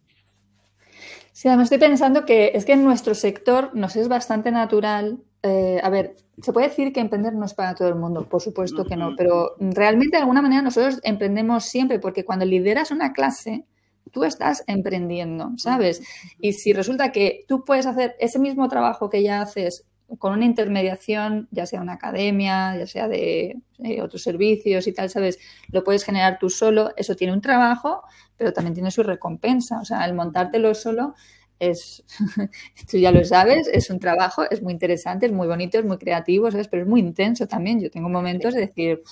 Sí, 1.33 1.49
además 1.49 1.67
estoy 1.67 1.79
pensando 1.79 2.25
que 2.25 2.53
es 2.55 2.65
que 2.65 2.73
en 2.73 2.85
nuestro 2.85 3.15
sector 3.15 3.75
nos 3.75 3.97
es 3.97 4.09
bastante 4.09 4.51
natural. 4.51 5.23
Eh, 5.43 5.81
a 5.83 5.89
ver, 5.89 6.17
se 6.43 6.53
puede 6.53 6.69
decir 6.69 6.93
que 6.93 7.01
emprender 7.01 7.35
no 7.35 7.47
es 7.47 7.55
para 7.55 7.75
todo 7.75 7.89
el 7.89 7.95
mundo, 7.95 8.29
por 8.29 8.43
supuesto 8.43 8.85
que 8.85 8.97
no, 8.97 9.15
pero 9.17 9.57
realmente 9.59 10.17
de 10.17 10.23
alguna 10.23 10.43
manera 10.43 10.61
nosotros 10.61 11.01
emprendemos 11.03 11.65
siempre, 11.65 11.99
porque 11.99 12.25
cuando 12.25 12.45
lideras 12.45 12.91
una 12.91 13.13
clase, 13.13 13.65
tú 14.13 14.25
estás 14.25 14.65
emprendiendo, 14.67 15.53
¿sabes? 15.57 16.03
Y 16.39 16.53
si 16.53 16.73
resulta 16.73 17.13
que 17.13 17.45
tú 17.49 17.65
puedes 17.65 17.87
hacer 17.87 18.17
ese 18.19 18.39
mismo 18.39 18.69
trabajo 18.69 19.09
que 19.09 19.23
ya 19.23 19.41
haces 19.41 19.87
con 20.19 20.33
una 20.33 20.45
intermediación, 20.45 21.49
ya 21.53 21.67
sea 21.67 21.81
una 21.81 21.95
academia, 21.95 22.77
ya 22.77 22.87
sea 22.87 23.09
de 23.09 23.61
eh, 23.79 24.03
otros 24.03 24.23
servicios 24.23 24.87
y 24.87 24.93
tal, 24.93 25.09
¿sabes? 25.09 25.39
Lo 25.71 25.85
puedes 25.85 26.05
generar 26.05 26.39
tú 26.39 26.51
solo, 26.51 26.93
eso 26.97 27.15
tiene 27.15 27.33
un 27.33 27.41
trabajo, 27.41 28.03
pero 28.37 28.53
también 28.53 28.75
tiene 28.75 28.91
su 28.91 29.03
recompensa. 29.03 29.81
O 29.81 29.85
sea, 29.85 30.05
el 30.05 30.15
montártelo 30.15 30.75
solo 30.75 31.15
es, 31.61 32.05
tú 32.91 32.99
ya 32.99 33.13
lo 33.13 33.25
sabes, 33.25 33.69
es 33.73 33.91
un 33.91 34.01
trabajo, 34.01 34.45
es 34.51 34.63
muy 34.63 34.73
interesante, 34.73 35.27
es 35.27 35.33
muy 35.33 35.47
bonito, 35.47 35.79
es 35.79 35.85
muy 35.85 35.99
creativo, 35.99 36.51
¿sabes? 36.51 36.69
Pero 36.69 36.83
es 36.83 36.89
muy 36.89 37.01
intenso 37.01 37.47
también. 37.47 37.81
Yo 37.81 37.91
tengo 37.91 38.09
momentos 38.09 38.55
de 38.55 38.61
decir, 38.63 39.03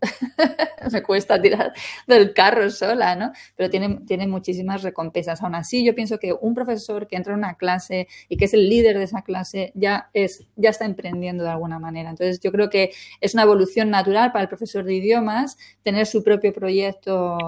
me 0.92 1.02
cuesta 1.02 1.40
tirar 1.40 1.72
del 2.06 2.32
carro 2.32 2.70
sola, 2.70 3.16
¿no? 3.16 3.32
Pero 3.56 3.70
tiene, 3.70 4.00
tiene 4.06 4.26
muchísimas 4.26 4.82
recompensas. 4.82 5.42
Aún 5.42 5.54
así, 5.54 5.84
yo 5.84 5.94
pienso 5.94 6.18
que 6.18 6.32
un 6.32 6.54
profesor 6.54 7.06
que 7.06 7.16
entra 7.16 7.32
en 7.32 7.40
una 7.40 7.54
clase 7.54 8.08
y 8.28 8.36
que 8.36 8.46
es 8.46 8.54
el 8.54 8.68
líder 8.68 8.98
de 8.98 9.04
esa 9.04 9.22
clase 9.22 9.72
ya, 9.74 10.10
es, 10.12 10.46
ya 10.56 10.70
está 10.70 10.84
emprendiendo 10.84 11.44
de 11.44 11.50
alguna 11.50 11.78
manera. 11.78 12.10
Entonces, 12.10 12.40
yo 12.40 12.52
creo 12.52 12.70
que 12.70 12.90
es 13.20 13.34
una 13.34 13.42
evolución 13.42 13.90
natural 13.90 14.32
para 14.32 14.42
el 14.42 14.48
profesor 14.48 14.84
de 14.84 14.94
idiomas 14.94 15.56
tener 15.82 16.06
su 16.06 16.22
propio 16.22 16.52
proyecto 16.52 17.38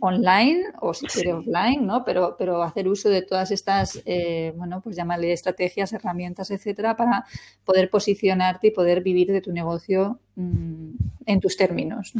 online 0.00 0.64
o 0.80 0.94
si 0.94 1.06
quiere 1.06 1.32
offline, 1.32 1.86
¿no? 1.86 2.04
Pero, 2.04 2.36
pero 2.38 2.62
hacer 2.62 2.88
uso 2.88 3.08
de 3.08 3.22
todas 3.22 3.50
estas, 3.50 4.00
eh, 4.04 4.52
bueno, 4.56 4.80
pues 4.80 4.96
llamarle 4.96 5.32
estrategias, 5.32 5.92
herramientas, 5.92 6.50
etcétera, 6.50 6.96
para 6.96 7.24
poder 7.64 7.90
posicionarte 7.90 8.68
y 8.68 8.70
poder 8.70 9.02
vivir 9.02 9.32
de 9.32 9.40
tu 9.40 9.52
negocio 9.52 10.20
en 11.26 11.40
tus 11.40 11.56
términos. 11.56 12.12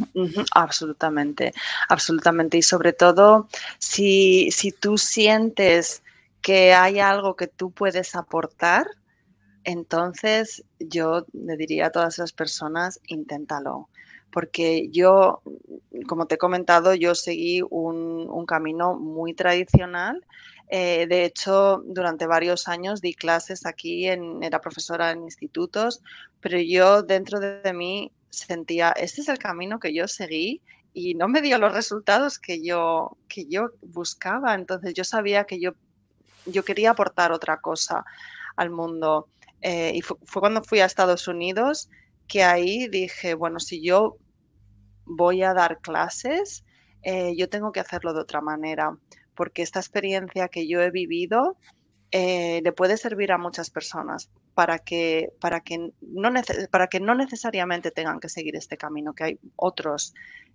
absolutamente, 0.53 1.53
absolutamente. 1.89 2.57
Y 2.57 2.61
sobre 2.61 2.93
todo, 2.93 3.47
si, 3.77 4.49
tú 4.79 4.97
sientes 4.97 6.03
que 6.41 6.73
hay 6.73 6.99
algo 6.99 7.35
que 7.35 7.47
tú 7.47 7.71
puedes 7.71 8.15
aportar, 8.15 8.87
entonces 9.63 10.63
yo 10.79 11.25
le 11.33 11.57
diría 11.57 11.87
a 11.87 11.91
todas 11.91 12.15
esas 12.15 12.33
personas, 12.33 12.99
inténtalo. 13.07 13.89
Porque 14.31 14.87
yo, 14.91 15.41
como 16.07 16.25
te 16.25 16.35
he 16.35 16.37
comentado, 16.37 16.95
yo 16.95 17.15
seguí 17.15 17.61
un, 17.69 18.29
un 18.29 18.45
camino 18.45 18.95
muy 18.95 19.33
tradicional 19.33 20.25
eh, 20.73 21.05
de 21.05 21.25
hecho, 21.25 21.83
durante 21.85 22.25
varios 22.27 22.69
años 22.69 23.01
di 23.01 23.13
clases 23.13 23.65
aquí, 23.65 24.07
en, 24.07 24.41
era 24.41 24.61
profesora 24.61 25.11
en 25.11 25.23
institutos, 25.23 26.01
pero 26.39 26.57
yo 26.59 27.03
dentro 27.03 27.41
de, 27.41 27.73
mí 27.73 28.13
sentía, 28.29 28.91
este 28.91 29.19
es 29.19 29.27
el 29.27 29.37
camino 29.37 29.81
que 29.81 29.93
yo 29.93 30.07
seguí 30.07 30.61
y 30.93 31.13
no 31.15 31.27
me 31.27 31.41
dio 31.41 31.57
los 31.57 31.73
resultados 31.73 32.39
que 32.39 32.63
yo, 32.63 33.17
que 33.27 33.47
yo 33.47 33.71
buscaba. 33.81 34.55
Entonces 34.55 34.93
yo 34.93 35.03
sabía 35.03 35.43
que 35.43 35.59
yo, 35.59 35.73
yo 36.45 36.63
quería 36.63 36.91
aportar 36.91 37.33
otra 37.33 37.59
cosa 37.59 38.05
al 38.55 38.69
mundo. 38.69 39.27
Eh, 39.59 39.91
y 39.95 40.01
fue, 40.01 40.17
cuando 40.39 40.63
fui 40.63 40.79
a 40.79 40.85
Estados 40.85 41.27
Unidos 41.27 41.89
que 42.29 42.43
ahí 42.43 42.87
dije, 42.87 43.33
bueno, 43.33 43.59
si 43.59 43.83
yo 43.83 44.15
voy 45.03 45.43
a 45.43 45.53
dar 45.53 45.79
clases, 45.81 46.63
eh, 47.03 47.35
yo 47.35 47.49
tengo 47.49 47.73
que 47.73 47.81
hacerlo 47.81 48.13
de 48.13 48.21
otra 48.21 48.39
manera 48.39 48.97
porque 49.35 49.61
esta 49.61 49.79
experiencia 49.79 50.47
que 50.47 50.67
yo 50.67 50.81
he 50.81 50.91
vivido 50.91 51.57
eh, 52.11 52.59
le 52.63 52.73
puede 52.73 52.97
servir 52.97 53.31
a 53.31 53.37
muchas 53.37 53.69
personas 53.69 54.29
para 54.53 54.79
que, 54.79 55.29
para, 55.39 55.61
que 55.61 55.91
no 56.01 56.29
para 56.69 56.87
que 56.87 56.99
no 56.99 57.15
necesariamente 57.15 57.89
tengan 57.89 58.19
que 58.19 58.27
seguir 58.27 58.57
este 58.57 58.75
camino, 58.75 59.13
que 59.13 59.23
hay 59.23 59.39
otros 59.55 60.13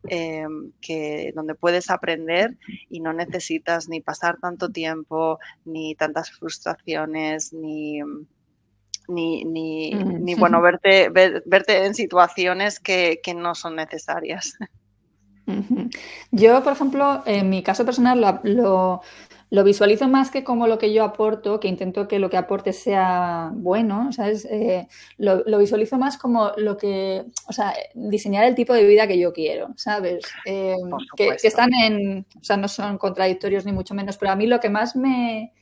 em, 0.09 0.73
que, 0.83 1.33
donde 1.35 1.55
puedes 1.55 1.89
aprender 1.89 2.59
y 2.91 3.01
no 3.01 3.15
necesitas 3.15 3.89
ni 3.89 4.03
pasar 4.03 4.39
tanto 4.39 4.71
tiempo, 4.71 5.39
ni 5.65 5.95
tantas 5.95 6.31
frustraciones, 6.31 7.55
ni, 7.55 8.03
ni, 9.09 9.95
mm, 9.95 10.39
bueno, 10.39 10.61
verte, 10.61 11.09
verte 11.09 11.87
en 11.87 11.95
situaciones 11.95 12.81
que, 12.81 13.21
que 13.23 13.33
no 13.33 13.55
son 13.55 13.77
necesarias. 13.77 14.59
Yo, 16.33 16.63
por 16.63 16.73
ejemplo, 16.73 17.23
en 17.25 17.49
mi 17.49 17.63
caso 17.63 17.85
personal 17.85 18.41
lo, 18.43 19.65
visualizo 19.65 20.09
más 20.09 20.31
que 20.31 20.43
como 20.43 20.67
lo 20.67 20.79
que 20.79 20.93
yo 20.93 21.05
aporto, 21.05 21.61
que 21.61 21.69
intento 21.69 22.09
que 22.09 22.19
lo 22.19 22.29
que 22.29 22.37
aporte 22.37 22.73
sea 22.73 23.51
bueno, 23.55 24.13
¿sabes? 24.13 24.45
Eh, 24.51 24.89
lo, 25.19 25.59
visualizo 25.59 25.99
más 25.99 26.19
como 26.19 26.51
lo 26.57 26.77
que, 26.77 27.25
o 27.49 27.53
sea, 27.53 27.75
diseñar 27.95 28.45
el 28.45 28.55
tipo 28.55 28.73
de 28.73 28.87
vida 28.87 29.07
que 29.07 29.19
yo 29.19 29.33
quiero, 29.33 29.73
¿sabes? 29.77 30.25
Eh, 30.47 30.75
que, 31.17 31.37
están 31.43 31.73
en, 31.75 32.27
o 32.41 32.45
sea, 32.45 32.57
no 32.57 32.69
son 32.69 32.99
contradictorios 32.99 33.65
ni 33.65 33.73
mucho 33.73 33.95
menos, 33.95 34.17
pero 34.17 34.33
a 34.33 34.37
mí 34.37 34.47
lo 34.47 34.61
que 34.61 34.71
más 34.71 34.97
me, 34.97 35.53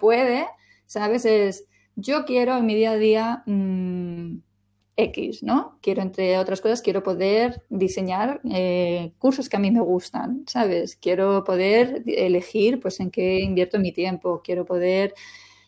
puede, 0.00 0.46
¿sabes? 0.86 1.24
Es, 1.24 1.66
yo 1.96 2.24
quiero 2.24 2.56
en 2.56 2.66
mi 2.66 2.74
día 2.74 2.92
a 2.92 2.96
día... 2.96 3.42
Mm, 3.46 4.38
X, 4.96 5.42
¿no? 5.42 5.78
Quiero, 5.82 6.02
entre 6.02 6.38
otras 6.38 6.60
cosas, 6.60 6.80
quiero 6.80 7.02
poder 7.02 7.62
diseñar 7.68 8.40
eh, 8.50 9.12
cursos 9.18 9.48
que 9.48 9.56
a 9.56 9.60
mí 9.60 9.70
me 9.70 9.80
gustan, 9.80 10.44
¿sabes? 10.46 10.96
Quiero 10.96 11.42
poder 11.44 12.02
elegir, 12.06 12.80
pues, 12.80 13.00
en 13.00 13.10
qué 13.10 13.40
invierto 13.40 13.78
mi 13.78 13.92
tiempo. 13.92 14.40
Quiero 14.44 14.64
poder, 14.64 15.14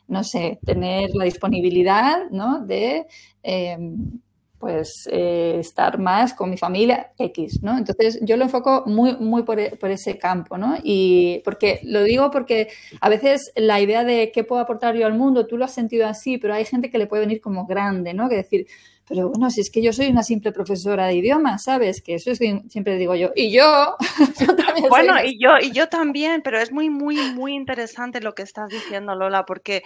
no 0.08 0.22
sé, 0.22 0.60
tener 0.64 1.10
la 1.14 1.24
disponibilidad, 1.24 2.30
¿no? 2.30 2.64
De, 2.64 3.06
em, 3.42 4.20
pues, 4.58 5.08
eh, 5.12 5.56
estar 5.60 5.98
más 5.98 6.32
con 6.32 6.48
mi 6.50 6.56
familia 6.56 7.12
X, 7.18 7.62
¿no? 7.62 7.76
Entonces, 7.76 8.18
yo 8.22 8.36
lo 8.36 8.44
enfoco 8.44 8.84
muy, 8.86 9.16
muy 9.16 9.42
por, 9.42 9.78
por, 9.78 9.90
ese 9.90 10.18
campo, 10.18 10.56
¿no? 10.56 10.76
Y 10.82 11.42
porque, 11.44 11.80
lo 11.82 12.02
digo 12.04 12.30
porque 12.30 12.68
a 13.00 13.08
veces 13.08 13.52
la 13.56 13.80
idea 13.80 14.04
de 14.04 14.32
qué 14.32 14.44
puedo 14.44 14.62
aportar 14.62 14.96
yo 14.96 15.06
al 15.06 15.14
mundo, 15.14 15.46
tú 15.46 15.56
lo 15.58 15.64
has 15.64 15.74
sentido 15.74 16.06
así, 16.06 16.38
pero 16.38 16.54
hay 16.54 16.64
gente 16.64 16.90
que 16.90 16.98
le 16.98 17.06
puede 17.06 17.22
venir 17.22 17.40
como 17.40 17.66
grande, 17.66 18.14
¿no? 18.14 18.28
Que 18.28 18.36
decir, 18.36 18.66
pero 19.08 19.28
bueno, 19.28 19.50
si 19.50 19.60
es 19.60 19.70
que 19.70 19.82
yo 19.82 19.92
soy 19.92 20.08
una 20.08 20.24
simple 20.24 20.50
profesora 20.50 21.06
de 21.06 21.14
idiomas, 21.14 21.64
¿sabes? 21.64 22.02
Que 22.02 22.14
eso 22.14 22.30
es 22.32 22.38
siempre 22.38 22.96
digo 22.96 23.14
yo. 23.14 23.30
Y 23.36 23.52
yo, 23.52 23.96
Bueno, 24.88 25.14
y 25.24 25.38
yo, 25.38 25.58
y 25.60 25.70
yo 25.70 25.88
también, 25.88 26.42
pero 26.42 26.58
es 26.58 26.72
muy, 26.72 26.90
muy, 26.90 27.16
muy 27.32 27.54
interesante 27.54 28.20
lo 28.20 28.34
que 28.34 28.42
estás 28.42 28.68
diciendo, 28.68 29.14
Lola, 29.14 29.46
porque 29.46 29.82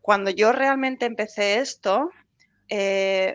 cuando 0.00 0.30
yo 0.30 0.52
realmente 0.52 1.04
empecé 1.06 1.58
esto, 1.58 2.10
eh, 2.68 3.34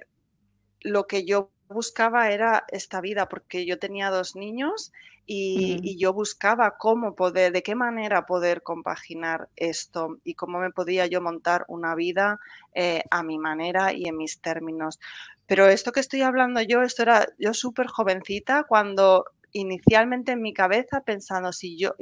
lo 0.82 1.06
que 1.06 1.26
yo 1.26 1.52
buscaba 1.68 2.32
era 2.32 2.66
esta 2.70 3.02
vida, 3.02 3.28
porque 3.28 3.66
yo 3.66 3.78
tenía 3.78 4.10
dos 4.10 4.36
niños 4.36 4.94
y, 5.26 5.98
yo 5.98 6.14
buscaba 6.14 6.78
cómo 6.78 7.16
poder, 7.16 7.52
de 7.52 7.64
qué 7.64 7.76
manera 7.76 8.26
poder 8.26 8.62
compaginar 8.62 9.50
esto 9.56 10.18
y 10.24 10.36
cómo 10.36 10.60
me 10.60 10.72
podía 10.72 11.08
yo 11.08 11.22
montar 11.22 11.66
una 11.68 11.96
vida 11.96 12.40
eh, 12.74 13.04
a 13.10 13.24
mi 13.24 13.38
manera 13.38 13.94
y 13.94 14.08
en 14.08 14.18
mis 14.18 14.40
términos. 14.42 15.00
Pero 15.48 15.68
esto 15.68 15.92
que 15.92 16.00
estoy 16.00 16.22
hablando 16.22 16.62
yo, 16.62 16.82
esto 16.82 17.04
era 17.04 17.28
yo 17.40 17.54
súper 17.54 17.88
jovencita 17.88 18.64
cuando 18.64 19.26
inicialmente 19.52 20.34
en 20.34 20.42
mi 20.42 20.54
cabeza 20.54 21.02
pensando 21.02 21.54
si 21.54 21.78
yo, 21.78 21.96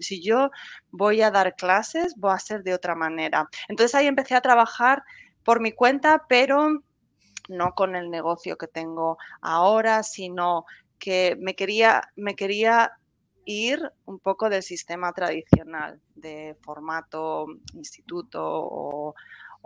si 0.00 0.22
yo 0.22 0.50
voy 0.90 1.22
a 1.22 1.30
dar 1.30 1.54
clases, 1.56 2.14
voy 2.16 2.32
a 2.32 2.38
ser 2.38 2.62
de 2.62 2.74
otra 2.74 2.94
manera. 2.94 3.48
Entonces 3.68 3.94
ahí 3.94 4.06
empecé 4.06 4.34
a 4.34 4.42
trabajar 4.42 5.02
por 5.42 5.60
mi 5.60 5.72
cuenta, 5.72 6.26
pero 6.28 6.82
no 7.48 7.72
con 7.74 7.96
el 7.96 8.10
negocio 8.10 8.58
que 8.58 8.66
tengo 8.66 9.16
ahora, 9.40 10.02
sino 10.02 10.66
que 10.98 11.36
me 11.40 11.54
quería, 11.54 12.02
me 12.16 12.34
quería 12.34 12.92
ir 13.44 13.90
un 14.04 14.18
poco 14.18 14.50
del 14.50 14.62
sistema 14.62 15.12
tradicional 15.12 16.00
de 16.14 16.54
formato 16.60 17.46
instituto 17.72 18.42
o, 18.42 19.14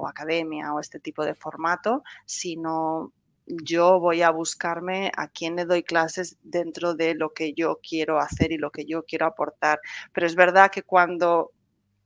academia 0.06 0.74
o 0.74 0.80
este 0.80 0.98
tipo 0.98 1.24
de 1.24 1.34
formato, 1.34 2.02
sino 2.26 3.12
yo 3.46 4.00
voy 4.00 4.22
a 4.22 4.30
buscarme 4.30 5.12
a 5.16 5.28
quién 5.28 5.54
le 5.54 5.64
doy 5.64 5.84
clases 5.84 6.38
dentro 6.42 6.94
de 6.94 7.14
lo 7.14 7.32
que 7.32 7.52
yo 7.52 7.78
quiero 7.88 8.18
hacer 8.18 8.50
y 8.50 8.58
lo 8.58 8.70
que 8.70 8.84
yo 8.84 9.04
quiero 9.04 9.26
aportar. 9.26 9.80
Pero 10.12 10.26
es 10.26 10.34
verdad 10.34 10.72
que 10.72 10.82
cuando 10.82 11.52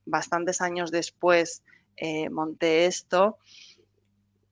bastantes 0.05 0.61
años 0.61 0.91
después 0.91 1.63
eh, 1.95 2.29
monté 2.29 2.85
esto, 2.85 3.37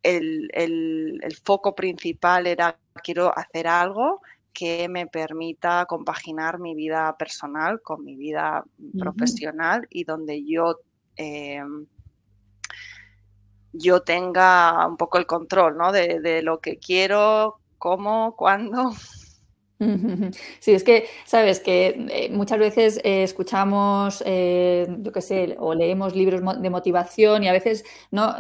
el, 0.02 0.50
el, 0.54 1.36
foco 1.44 1.74
principal 1.74 2.46
era 2.48 2.80
quiero 3.04 3.36
hacer 3.38 3.68
algo 3.68 4.22
que 4.56 4.88
me 4.88 5.06
permita 5.06 5.86
compaginar 5.86 6.60
mi 6.60 6.74
vida 6.74 7.16
personal 7.18 7.82
con 7.82 8.04
mi 8.04 8.16
vida 8.16 8.64
profesional 8.98 9.86
y 9.90 10.06
donde 10.06 10.44
yo 10.46 10.80
em, 11.18 11.86
yo 13.74 14.02
tenga 14.02 14.88
un 14.88 14.96
poco 14.96 15.18
el 15.18 15.26
control, 15.26 15.78
¿no? 15.78 15.92
De, 15.92 16.22
de 16.22 16.42
lo 16.42 16.60
que 16.60 16.78
quiero, 16.78 17.60
cómo, 17.78 18.36
cuándo. 18.38 18.92
Sí, 20.60 20.74
es 20.74 20.84
que, 20.84 21.08
sabes, 21.26 21.60
que 21.60 22.08
eh, 22.10 22.30
muchas 22.32 22.60
veces 22.60 23.00
eh, 23.04 23.24
escuchamos, 23.24 24.24
eh, 24.26 24.88
yo 25.00 25.12
qué 25.12 25.22
sé, 25.22 25.56
o 25.60 25.74
leemos 25.74 26.16
libros 26.16 26.42
de 26.62 26.70
motivación 26.70 27.44
y 27.44 27.50
a 27.50 27.52
veces 27.52 27.84
no 28.12 28.36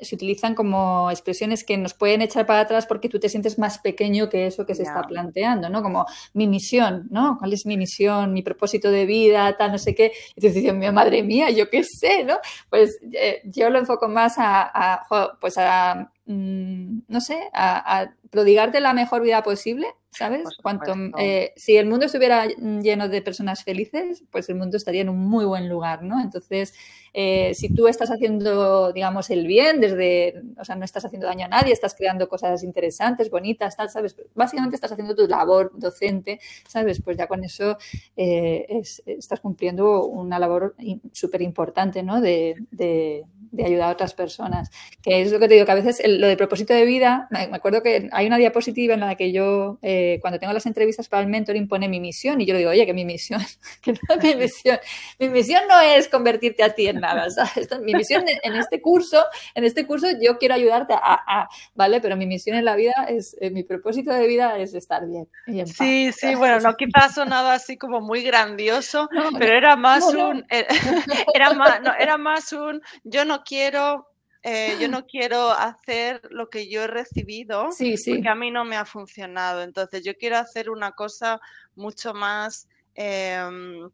se 0.00 0.14
utilizan 0.14 0.54
como 0.54 1.10
expresiones 1.10 1.64
que 1.64 1.78
nos 1.78 1.94
pueden 1.94 2.20
echar 2.22 2.46
para 2.46 2.60
atrás 2.60 2.86
porque 2.86 3.08
tú 3.08 3.18
te 3.18 3.28
sientes 3.30 3.58
más 3.58 3.78
pequeño 3.78 4.28
que 4.28 4.46
eso 4.46 4.66
que 4.66 4.74
se 4.74 4.82
está 4.82 5.02
planteando, 5.02 5.70
¿no? 5.70 5.82
Como 5.82 6.04
mi 6.34 6.46
misión, 6.46 7.06
¿no? 7.10 7.38
¿Cuál 7.38 7.54
es 7.54 7.64
mi 7.64 7.76
misión, 7.78 8.32
mi 8.32 8.42
propósito 8.42 8.90
de 8.90 9.06
vida, 9.06 9.56
tal, 9.56 9.72
no 9.72 9.78
sé 9.78 9.94
qué? 9.94 10.12
Y 10.36 10.40
te 10.40 10.50
dicen, 10.50 10.94
madre 10.94 11.22
mía, 11.22 11.50
yo 11.50 11.70
qué 11.70 11.82
sé, 11.82 12.24
¿no? 12.24 12.36
Pues 12.68 13.00
yo 13.44 13.70
lo 13.70 13.78
enfoco 13.78 14.08
más 14.08 14.34
a, 14.38 15.02
pues 15.40 15.56
a, 15.56 16.10
mm, 16.26 17.00
no 17.08 17.20
sé, 17.20 17.38
a, 17.52 18.00
a 18.00 18.14
prodigarte 18.30 18.80
la 18.80 18.94
mejor 18.94 19.22
vida 19.22 19.42
posible 19.42 19.86
¿sabes? 20.14 20.48
Cuanto, 20.62 20.94
eh, 21.18 21.52
si 21.56 21.76
el 21.76 21.86
mundo 21.86 22.06
estuviera 22.06 22.46
lleno 22.46 23.08
de 23.08 23.22
personas 23.22 23.64
felices, 23.64 24.24
pues 24.30 24.48
el 24.48 24.56
mundo 24.56 24.76
estaría 24.76 25.02
en 25.02 25.08
un 25.08 25.18
muy 25.18 25.44
buen 25.44 25.68
lugar, 25.68 26.02
¿no? 26.02 26.20
Entonces, 26.20 26.74
eh, 27.16 27.54
si 27.54 27.72
tú 27.72 27.86
estás 27.86 28.10
haciendo, 28.10 28.92
digamos, 28.92 29.30
el 29.30 29.46
bien 29.46 29.80
desde, 29.80 30.42
o 30.58 30.64
sea, 30.64 30.74
no 30.74 30.84
estás 30.84 31.04
haciendo 31.04 31.28
daño 31.28 31.44
a 31.44 31.48
nadie, 31.48 31.72
estás 31.72 31.94
creando 31.94 32.28
cosas 32.28 32.64
interesantes, 32.64 33.30
bonitas, 33.30 33.76
tal, 33.76 33.88
¿sabes? 33.88 34.16
Básicamente 34.34 34.74
estás 34.74 34.90
haciendo 34.90 35.14
tu 35.14 35.28
labor 35.28 35.70
docente, 35.76 36.40
¿sabes? 36.66 37.00
Pues 37.00 37.16
ya 37.16 37.28
con 37.28 37.44
eso 37.44 37.78
eh, 38.16 38.66
estás 39.06 39.38
cumpliendo 39.38 40.06
una 40.06 40.40
labor 40.40 40.74
súper 41.12 41.42
importante, 41.42 42.02
¿no? 42.02 42.20
De, 42.20 42.56
de, 42.72 43.24
ayudar 43.64 43.90
a 43.90 43.92
otras 43.92 44.14
personas. 44.14 44.70
Que 45.00 45.22
es 45.22 45.30
lo 45.30 45.38
que 45.38 45.46
te 45.46 45.54
digo, 45.54 45.66
que 45.66 45.70
a 45.70 45.76
veces 45.76 46.02
lo 46.04 46.26
de 46.26 46.36
propósito 46.36 46.74
de 46.74 46.84
vida, 46.84 47.28
me, 47.30 47.42
acuerdo 47.52 47.84
que 47.84 48.08
hay 48.10 48.26
una 48.26 48.38
diapositiva 48.38 48.94
en 48.94 49.00
la 49.00 49.14
que 49.14 49.30
yo, 49.30 49.78
eh, 49.82 50.18
cuando 50.20 50.40
tengo 50.40 50.52
las 50.52 50.66
entrevistas 50.66 51.08
para 51.08 51.22
el 51.22 51.28
mentoring, 51.28 51.68
pone 51.68 51.88
mi 51.88 52.00
misión 52.00 52.40
y 52.40 52.46
yo 52.46 52.54
le 52.54 52.58
digo, 52.58 52.72
oye, 52.72 52.84
que 52.84 52.92
mi 52.92 53.04
misión, 53.04 53.40
que 53.82 53.92
no 53.92 54.16
mi 54.20 54.34
misión, 54.34 54.78
mi 55.20 55.28
misión 55.28 55.62
no 55.68 55.80
es 55.80 56.08
convertirte 56.08 56.64
a 56.64 56.74
ti 56.74 56.88
en 56.88 57.03
nada. 57.04 57.26
mi 57.82 57.94
misión 57.94 58.24
en 58.26 58.54
este 58.56 58.80
curso, 58.80 59.24
en 59.54 59.64
este 59.64 59.86
curso 59.86 60.06
yo 60.20 60.38
quiero 60.38 60.54
ayudarte 60.54 60.94
a, 60.94 61.48
¿vale? 61.74 62.00
Pero 62.00 62.16
mi 62.16 62.26
misión 62.26 62.56
en 62.56 62.64
la 62.64 62.76
vida 62.76 63.06
es, 63.08 63.36
eh, 63.40 63.50
mi 63.50 63.62
propósito 63.62 64.12
de 64.12 64.26
vida 64.26 64.58
es 64.58 64.74
estar 64.74 65.06
bien. 65.06 65.28
sí, 65.66 66.12
sí, 66.12 66.34
bueno, 66.34 66.60
no 66.60 66.76
quizás 66.76 67.14
sonado 67.14 67.50
así 67.50 67.76
como 67.76 68.00
muy 68.00 68.22
grandioso, 68.22 69.08
pero 69.38 69.56
era 69.56 69.76
más 69.76 70.04
un, 70.04 70.44
eh, 70.50 70.66
era 71.34 71.54
más, 71.54 71.80
era 71.98 72.16
más 72.16 72.52
un, 72.52 72.80
yo 73.04 73.24
no 73.24 73.42
quiero 73.44 74.08
eh, 74.46 74.76
yo 74.78 74.88
no 74.88 75.06
quiero 75.06 75.50
hacer 75.52 76.20
lo 76.30 76.50
que 76.50 76.68
yo 76.68 76.82
he 76.82 76.86
recibido 76.86 77.70
porque 77.78 78.28
a 78.28 78.34
mí 78.34 78.50
no 78.50 78.66
me 78.66 78.76
ha 78.76 78.84
funcionado. 78.84 79.62
Entonces, 79.62 80.04
yo 80.04 80.14
quiero 80.18 80.36
hacer 80.36 80.68
una 80.68 80.92
cosa 80.92 81.40
mucho 81.76 82.12
más 82.12 82.68
em, 82.94 83.88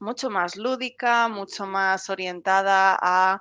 mucho 0.00 0.30
más 0.30 0.56
lúdica, 0.56 1.28
mucho 1.28 1.66
más 1.66 2.10
orientada 2.10 2.98
a 3.00 3.40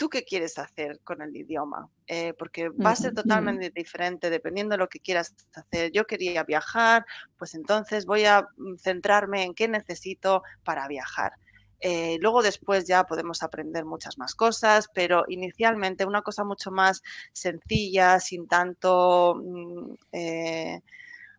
tú 0.00 0.08
qué 0.08 0.24
quieres 0.24 0.58
hacer 0.58 0.98
con 1.04 1.20
el 1.20 1.36
idioma, 1.36 1.86
eh, 2.06 2.32
porque 2.38 2.70
va 2.70 2.92
a 2.92 2.96
ser 2.96 3.12
totalmente 3.12 3.68
diferente 3.68 4.30
dependiendo 4.30 4.72
de 4.72 4.78
lo 4.78 4.88
que 4.88 4.98
quieras 4.98 5.34
hacer. 5.52 5.92
Yo 5.92 6.06
quería 6.06 6.42
viajar, 6.42 7.04
pues 7.36 7.54
entonces 7.54 8.06
voy 8.06 8.24
a 8.24 8.48
mm, 8.56 8.76
centrarme 8.76 9.42
en 9.42 9.52
qué 9.52 9.68
necesito 9.68 10.42
para 10.64 10.88
viajar. 10.88 11.32
Eh, 11.80 12.16
luego 12.20 12.42
después 12.42 12.86
ya 12.86 13.04
podemos 13.04 13.42
aprender 13.42 13.84
muchas 13.84 14.16
más 14.16 14.34
cosas, 14.34 14.88
pero 14.94 15.24
inicialmente 15.28 16.06
una 16.06 16.22
cosa 16.22 16.44
mucho 16.44 16.70
más 16.70 17.02
sencilla, 17.34 18.20
sin 18.20 18.48
tanto, 18.48 19.34
mm, 19.34 19.94
eh, 20.12 20.80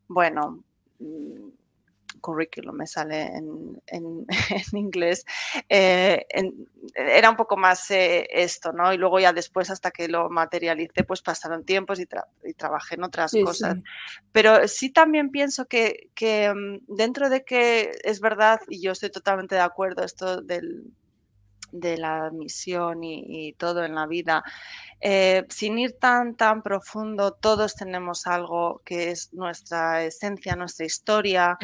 bueno, 0.08 0.64
curriculum, 2.22 2.76
me 2.76 2.88
sale 2.88 3.24
en, 3.24 3.82
en, 3.88 4.26
inglés, 4.74 5.26
eh, 5.68 6.26
era 6.96 7.30
un 7.30 7.36
poco 7.36 7.58
más 7.58 7.92
eh, 7.92 8.28
esto, 8.32 8.72
¿no? 8.72 8.94
Y 8.94 8.98
luego 8.98 9.20
ya 9.20 9.34
después, 9.34 9.70
hasta 9.70 9.92
que 9.92 10.08
lo 10.08 10.30
materialicé, 10.30 11.04
pues 11.04 11.22
pasaron 11.22 11.66
tiempos 11.66 12.00
y, 12.00 12.06
trabajé 12.56 12.96
en 12.96 13.04
otras 13.04 13.34
cosas. 13.44 13.78
Pero 14.32 14.68
sí 14.68 14.90
también 14.90 15.32
pienso 15.32 15.66
que, 15.66 16.10
que, 16.16 16.54
mm, 16.54 16.96
dentro 16.96 17.30
de 17.30 17.44
que 17.44 17.92
es 18.04 18.22
verdad, 18.22 18.62
y 18.68 18.82
yo 18.82 18.92
estoy 18.92 19.10
totalmente 19.10 19.56
de 19.56 19.62
acuerdo, 19.62 20.04
esto 20.04 20.42
del, 20.42 20.86
de 21.72 21.98
la 21.98 22.30
misión 22.32 23.04
y, 23.04 23.54
todo 23.54 23.84
en 23.84 23.96
la 23.96 24.08
vida. 24.08 24.44
Eh, 25.00 25.46
sin 25.50 25.80
ir 25.80 25.98
tan, 25.98 26.36
tan 26.36 26.62
profundo, 26.62 27.32
todos 27.32 27.76
tenemos 27.76 28.28
algo 28.28 28.82
que 28.86 29.10
es 29.10 29.34
nuestra 29.34 30.04
esencia, 30.04 30.56
nuestra 30.56 30.86
historia, 30.86 31.58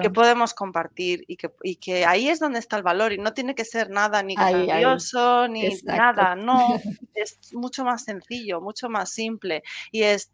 que 0.00 0.10
podemos 0.10 0.54
compartir 0.54 1.24
y 1.26 1.36
que, 1.36 1.50
y 1.62 1.76
que, 1.76 2.06
ahí 2.06 2.28
es 2.28 2.38
donde 2.38 2.60
está 2.60 2.76
el 2.76 2.84
valor 2.84 3.12
y 3.12 3.18
no 3.18 3.34
tiene 3.34 3.54
que 3.54 3.64
ser 3.64 3.90
nada 3.90 4.22
ni 4.22 4.36
grandioso 4.36 5.48
ni 5.48 5.68
nada, 5.82 6.36
no, 6.36 6.58
es 7.14 7.38
mucho 7.54 7.84
más 7.84 8.04
sencillo, 8.04 8.60
mucho 8.60 8.88
más 8.88 9.10
simple 9.10 9.62
y 9.90 10.02
es, 10.02 10.30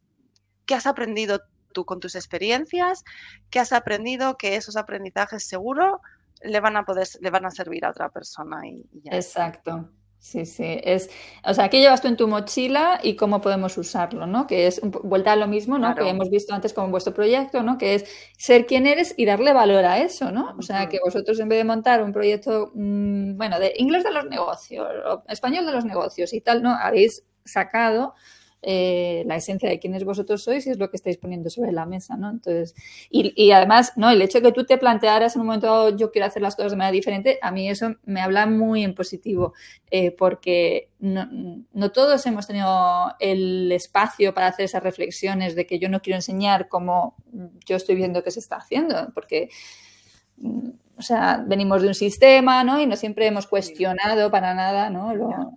¿qué 0.67 0.75
has 0.75 0.87
aprendido 0.87 1.41
tú 1.73 1.85
con 1.85 2.01
tus 2.01 2.15
experiencias? 2.15 3.03
¿Qué 3.51 3.59
has 3.59 3.73
aprendido? 3.73 4.37
Que 4.37 4.57
esos 4.57 4.77
aprendizajes 4.77 5.45
seguro 5.45 6.01
le 6.45 6.61
van 6.61 6.77
a 6.77 6.85
poder, 6.85 7.07
le 7.21 7.31
van 7.31 7.47
a 7.47 7.51
servir 7.51 7.85
a 7.85 7.91
otra 7.91 8.09
persona 8.11 8.67
y, 8.67 8.85
ya. 9.05 9.13
Exacto. 9.13 9.89
Sí, 10.23 10.47
sí. 10.47 10.79
Es, 10.85 11.11
o 11.45 11.53
sea, 11.53 11.69
¿qué 11.69 11.81
llevas 11.81 12.01
tú 12.01 12.07
en 12.07 12.17
tu 12.17 12.29
mochila 12.29 13.01
y 13.03 13.17
cómo 13.17 13.41
podemos 13.41 13.77
usarlo, 13.77 14.25
¿no? 14.25 14.47
Que 14.47 14.69
es 14.69 14.81
vuelta 15.03 15.33
a 15.33 15.37
lo 15.37 15.49
mismo, 15.49 15.79
¿no? 15.79 15.97
Que 15.97 16.09
hemos 16.09 16.31
visto 16.31 16.55
antes 16.55 16.73
con 16.73 16.93
vuestro 16.93 17.13
proyecto, 17.13 17.65
¿no? 17.65 17.77
Que 17.77 17.97
es 17.97 18.05
ser 18.39 18.67
quien 18.67 18.87
eres 18.87 19.15
y 19.17 19.25
darle 19.25 19.53
valor 19.53 19.85
a 19.85 19.99
eso, 19.99 20.31
¿no? 20.31 20.55
O 20.57 20.63
sea, 20.63 20.89
que 20.89 21.01
vosotros 21.05 21.41
en 21.41 21.49
vez 21.49 21.59
de 21.59 21.65
montar 21.65 22.05
un 22.05 22.13
proyecto, 22.13 22.71
mm, 22.73 23.37
bueno, 23.37 23.59
de 23.59 23.75
inglés 23.79 24.05
de 24.05 24.13
los 24.13 24.25
negocios, 24.27 24.87
o 25.07 25.25
español 25.27 25.67
de 25.67 25.73
los 25.73 25.85
negocios 25.85 26.33
y 26.33 26.41
tal, 26.41 26.63
¿no? 26.63 26.71
Habéis 26.71 27.25
sacado 27.45 28.15
eh, 28.65 29.25
la 29.27 29.35
esencia 29.37 29.69
de 29.69 29.81
quiénes 29.81 30.05
vosotros 30.05 30.45
sois 30.45 30.65
y 30.67 30.71
es 30.71 30.79
lo 30.79 30.89
que 30.89 30.97
estáis 30.97 31.19
poniendo 31.19 31.51
sobre 31.51 31.73
la 31.73 31.85
mesa, 31.85 32.17
¿no? 32.17 32.31
Entonces, 32.31 32.75
y, 33.11 33.51
además, 33.51 33.93
¿no? 33.97 34.09
El 34.11 34.23
hecho 34.23 34.39
de 34.39 34.45
que 34.45 34.53
tú 34.53 34.65
te 34.65 34.79
plantearas 34.79 35.35
en 35.35 35.41
un 35.41 35.49
momento 35.49 35.67
dado, 35.67 35.97
yo 35.97 36.13
quiero 36.13 36.27
hacer 36.27 36.43
las 36.43 36.55
cosas 36.55 36.73
de 36.73 36.79
manera 36.79 36.93
diferente, 36.93 37.39
a 37.43 37.51
mí 37.51 37.69
eso 37.69 37.97
me 38.05 38.21
habla 38.21 38.47
muy 38.47 38.85
en 38.85 38.95
positivo, 38.95 39.53
eh, 39.91 40.13
porque 40.13 40.91
no, 41.01 41.29
no, 41.73 41.91
todos 41.91 42.25
hemos 42.27 42.47
tenido 42.47 43.13
el 43.19 43.73
espacio 43.73 44.33
para 44.33 44.47
hacer 44.47 44.67
esas 44.67 44.83
reflexiones 44.83 45.57
de 45.57 45.67
que 45.67 45.81
yo 45.81 45.89
no 45.89 46.01
quiero 46.01 46.17
enseñar 46.17 46.69
como 46.69 47.17
yo 47.67 47.77
estoy 47.77 47.97
viendo 47.97 48.23
que 48.23 48.31
se 48.31 48.39
está 48.39 48.57
haciendo, 48.57 49.11
porque 49.13 49.49
mm, 50.37 50.71
o 50.97 51.03
sea, 51.03 51.43
venimos 51.45 51.83
de 51.83 51.89
un 51.89 51.95
sistema, 51.95 52.63
¿no? 52.63 52.81
Y 52.81 52.87
no 52.87 52.95
siempre 52.95 53.27
hemos 53.27 53.49
cuestionado 53.49 54.31
para 54.31 54.55
nada, 54.55 54.89
¿no? 54.89 55.13
Lo, 55.17 55.53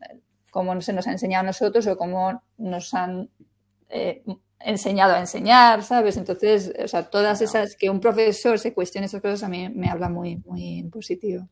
cómo 0.55 0.79
se 0.79 0.93
nos 0.93 1.05
ha 1.05 1.11
enseñado 1.11 1.41
a 1.43 1.47
nosotros 1.47 1.85
o 1.85 1.97
cómo 1.97 2.41
nos 2.57 2.93
han 2.93 3.29
eh, 3.89 4.23
enseñado 4.61 5.13
a 5.13 5.19
enseñar, 5.19 5.83
¿sabes? 5.83 6.15
Entonces, 6.15 6.71
o 6.81 6.87
sea, 6.87 7.03
todas 7.09 7.41
esas, 7.41 7.75
que 7.75 7.89
un 7.89 7.99
profesor 7.99 8.57
se 8.57 8.73
cuestione 8.73 9.07
esas 9.07 9.21
cosas 9.21 9.43
a 9.43 9.49
mí 9.49 9.67
me 9.67 9.89
habla 9.89 10.07
muy, 10.07 10.37
muy 10.45 10.83
positivo. 10.83 11.45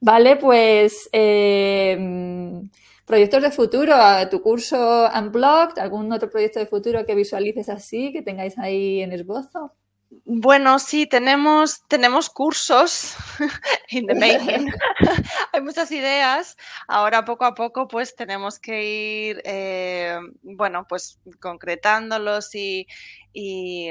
Vale, 0.00 0.36
pues 0.36 1.10
eh, 1.12 1.98
proyectos 3.04 3.42
de 3.42 3.50
futuro, 3.50 3.94
tu 4.30 4.40
curso 4.40 5.10
Unblocked, 5.14 5.78
algún 5.78 6.10
otro 6.10 6.30
proyecto 6.30 6.60
de 6.60 6.66
futuro 6.66 7.04
que 7.04 7.14
visualices 7.14 7.68
así, 7.68 8.14
que 8.14 8.22
tengáis 8.22 8.56
ahí 8.58 9.02
en 9.02 9.12
esbozo. 9.12 9.74
Bueno, 10.26 10.78
sí, 10.78 11.06
tenemos, 11.06 11.82
tenemos 11.88 12.28
cursos 12.30 13.14
in 13.88 14.06
the 14.06 14.14
making. 14.14 14.70
Hay 15.52 15.60
muchas 15.62 15.90
ideas. 15.90 16.56
Ahora 16.88 17.24
poco 17.24 17.44
a 17.44 17.54
poco 17.54 17.88
pues 17.88 18.14
tenemos 18.14 18.58
que 18.58 18.84
ir, 18.84 19.42
eh, 19.44 20.18
bueno, 20.42 20.86
pues 20.88 21.18
concretándolos 21.40 22.54
y, 22.54 22.86
y, 23.32 23.90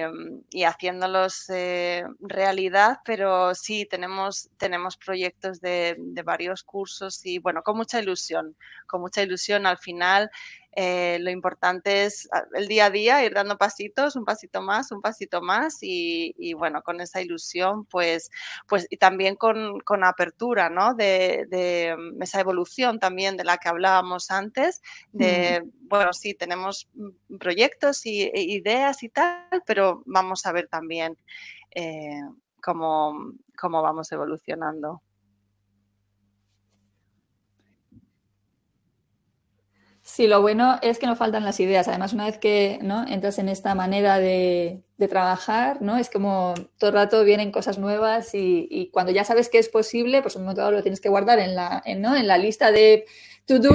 y 0.51 0.63
haciéndolos 0.63 1.49
eh, 1.49 2.03
realidad, 2.19 2.99
pero 3.05 3.55
sí 3.55 3.86
tenemos, 3.86 4.49
tenemos 4.57 4.97
proyectos 4.97 5.61
de, 5.61 5.95
de 5.97 6.21
varios 6.21 6.63
cursos 6.63 7.26
y 7.26 7.39
bueno, 7.39 7.63
con 7.63 7.76
mucha 7.78 7.99
ilusión, 7.99 8.55
con 8.88 9.01
mucha 9.01 9.21
ilusión 9.24 9.65
al 9.65 9.78
final. 9.78 10.30
Eh, 10.76 11.19
lo 11.21 11.30
importante 11.30 12.05
es 12.05 12.28
ah, 12.32 12.45
el 12.55 12.67
día 12.67 12.86
a 12.86 12.89
día, 12.89 13.24
ir 13.24 13.34
dando 13.34 13.57
pasitos, 13.57 14.15
un 14.15 14.26
pasito 14.26 14.61
más, 14.61 14.91
un 14.91 15.01
pasito 15.01 15.41
más 15.41 15.78
y, 15.82 16.53
bueno, 16.55 16.82
con 16.82 16.99
esa 16.99 17.21
ilusión, 17.21 17.86
pues, 17.86 18.32
pues 18.67 18.88
y 18.89 18.97
también 18.97 19.36
con, 19.36 19.80
con 19.82 20.03
apertura, 20.03 20.69
¿no? 20.69 20.95
De, 20.95 21.45
de, 21.49 21.95
mm, 21.97 22.21
esa 22.24 22.39
evolución 22.39 22.99
también 22.99 23.38
de 23.38 23.43
la 23.43 23.57
que 23.57 23.69
hablábamos 23.69 24.32
antes, 24.32 24.82
de, 25.11 25.63
bueno, 25.82 26.11
sí, 26.13 26.34
tenemos 26.34 26.88
mm, 26.93 27.38
proyectos 27.38 28.05
y 28.05 28.24
e 28.24 28.41
ideas 28.41 29.03
y 29.03 29.09
tal, 29.09 29.63
pero 29.65 30.01
vamos 30.05 30.45
a 30.45 30.51
ver 30.51 30.67
también 30.67 31.17
eh, 31.76 32.21
cómo, 32.61 33.34
cómo 33.57 33.82
vamos 33.84 34.11
evolucionando. 34.11 35.01
Sí, 40.06 40.28
lo 40.28 40.41
bueno 40.41 40.80
es 40.82 40.99
que 40.99 41.08
no 41.08 41.16
faltan 41.16 41.45
las 41.45 41.62
ideas. 41.62 41.88
Además, 41.88 42.12
una 42.12 42.26
vez 42.26 42.38
que 42.38 42.78
¿no? 42.82 43.08
entras 43.08 43.39
en 43.39 43.47
esta 43.47 43.74
manera 43.74 44.20
de, 44.20 44.84
trabajar, 45.10 45.82
¿no? 45.82 45.97
Es 45.97 46.10
como 46.10 46.54
todo 46.78 46.91
el 46.91 46.95
rato 46.95 47.26
vienen 47.26 47.51
cosas 47.51 47.78
nuevas 47.78 48.30
y, 48.34 48.89
cuando 48.93 49.12
ya 49.12 49.26
sabes 49.26 49.49
que 49.49 49.60
es 49.60 49.68
posible, 49.68 50.22
pues 50.22 50.38
un 50.38 50.43
momento 50.43 50.72
lo 50.72 50.82
tienes 50.82 51.01
que 51.01 51.10
guardar 51.10 51.39
en 51.39 51.56
la, 51.56 51.84
¿no? 51.97 52.16
en 52.16 52.26
la 52.28 52.38
lista 52.38 52.72
de 52.72 53.06
to 53.46 53.60
do, 53.60 53.72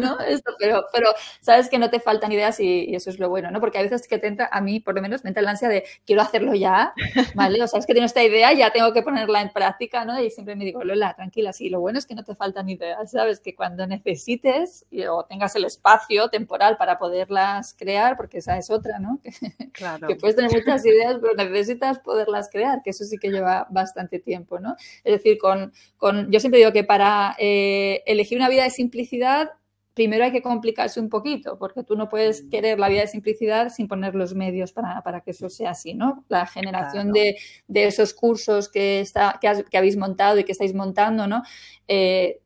¿no? 0.00 0.20
Esto, 0.20 0.52
pero, 0.58 0.84
pero 0.92 1.10
sabes 1.40 1.68
que 1.68 1.78
no 1.78 1.90
te 1.90 2.00
faltan 2.00 2.32
ideas 2.32 2.60
y, 2.60 2.94
eso 2.94 3.10
es 3.10 3.18
lo 3.18 3.28
bueno, 3.28 3.50
¿no? 3.50 3.60
Porque 3.60 3.78
a 3.78 3.82
veces 3.82 4.06
que 4.06 4.18
te 4.18 4.26
entra, 4.26 4.48
a 4.52 4.60
mí 4.60 4.80
por 4.80 4.94
lo 4.94 5.02
menos 5.02 5.24
me 5.24 5.30
entra 5.30 5.42
la 5.42 5.50
ansia 5.50 5.68
de 5.68 5.84
quiero 6.06 6.22
hacerlo 6.22 6.54
ya, 6.54 6.94
¿vale? 7.34 7.62
O 7.62 7.66
sea, 7.66 7.80
es 7.80 7.86
que 7.86 7.94
tengo 7.94 8.06
esta 8.06 8.22
idea, 8.22 8.52
ya 8.52 8.70
tengo 8.70 8.92
que 8.92 9.02
ponerla 9.02 9.42
en 9.42 9.50
práctica, 9.50 10.04
¿no? 10.04 10.20
Y 10.22 10.30
siempre 10.30 10.54
me 10.56 10.64
digo, 10.64 10.84
Lola, 10.84 11.14
tranquila, 11.14 11.52
sí, 11.52 11.68
lo 11.70 11.80
bueno 11.80 11.98
es 11.98 12.06
que 12.06 12.14
no 12.14 12.24
te 12.24 12.34
faltan 12.34 12.68
ideas, 12.68 13.10
¿sabes? 13.10 13.40
Que 13.40 13.54
cuando 13.54 13.86
necesites 13.86 14.86
o 15.10 15.24
tengas 15.24 15.56
el 15.56 15.64
espacio 15.64 16.28
temporal 16.28 16.76
para 16.76 16.98
poderlas 16.98 17.74
crear, 17.78 18.16
porque 18.16 18.38
esa 18.38 18.56
es 18.58 18.70
otra, 18.70 18.98
¿no? 18.98 19.20
Claro. 19.72 20.08
que 20.08 20.16
puedes 20.16 20.36
tener 20.36 20.50
muchas 20.52 20.84
ideas, 20.84 21.16
pero 21.20 21.34
necesitas 21.34 22.00
poderlas 22.00 22.50
crear, 22.50 22.82
que 22.82 22.90
eso 22.90 23.04
sí 23.04 23.16
que 23.18 23.30
lleva 23.30 23.66
bastante 23.70 24.18
tiempo, 24.18 24.58
¿no? 24.58 24.76
Es 25.04 25.12
decir, 25.14 25.38
con, 25.38 25.72
con 25.96 26.30
yo 26.30 26.40
siempre 26.40 26.58
digo 26.58 26.72
que 26.72 26.84
para 26.84 27.34
eh, 27.38 28.02
elegir 28.06 28.36
una 28.36 28.48
vida 28.48 28.64
de 28.64 28.70
simplicidad, 28.70 28.99
simplicidad, 29.00 29.50
primero 29.94 30.24
hay 30.24 30.32
que 30.32 30.42
complicarse 30.42 31.00
un 31.00 31.08
poquito, 31.08 31.58
porque 31.58 31.82
tú 31.82 31.96
no 31.96 32.08
puedes 32.08 32.44
mm. 32.44 32.50
querer 32.50 32.78
la 32.78 32.88
vida 32.88 33.02
de 33.02 33.06
simplicidad 33.08 33.70
sin 33.70 33.88
poner 33.88 34.14
los 34.14 34.34
medios 34.34 34.72
para, 34.72 35.20
que 35.20 35.32
eso 35.32 35.48
sea 35.48 35.70
así, 35.70 35.94
¿no? 35.94 36.24
La 36.28 36.46
generación 36.46 37.12
de, 37.12 37.36
esos 37.68 38.14
cursos 38.14 38.68
que, 38.68 39.00
está, 39.00 39.38
que, 39.40 39.78
habéis 39.78 39.96
montado 39.96 40.38
y 40.38 40.44
que 40.44 40.52
estáis 40.52 40.74
montando, 40.74 41.26
¿no? 41.26 41.42
Eh, 41.88 42.40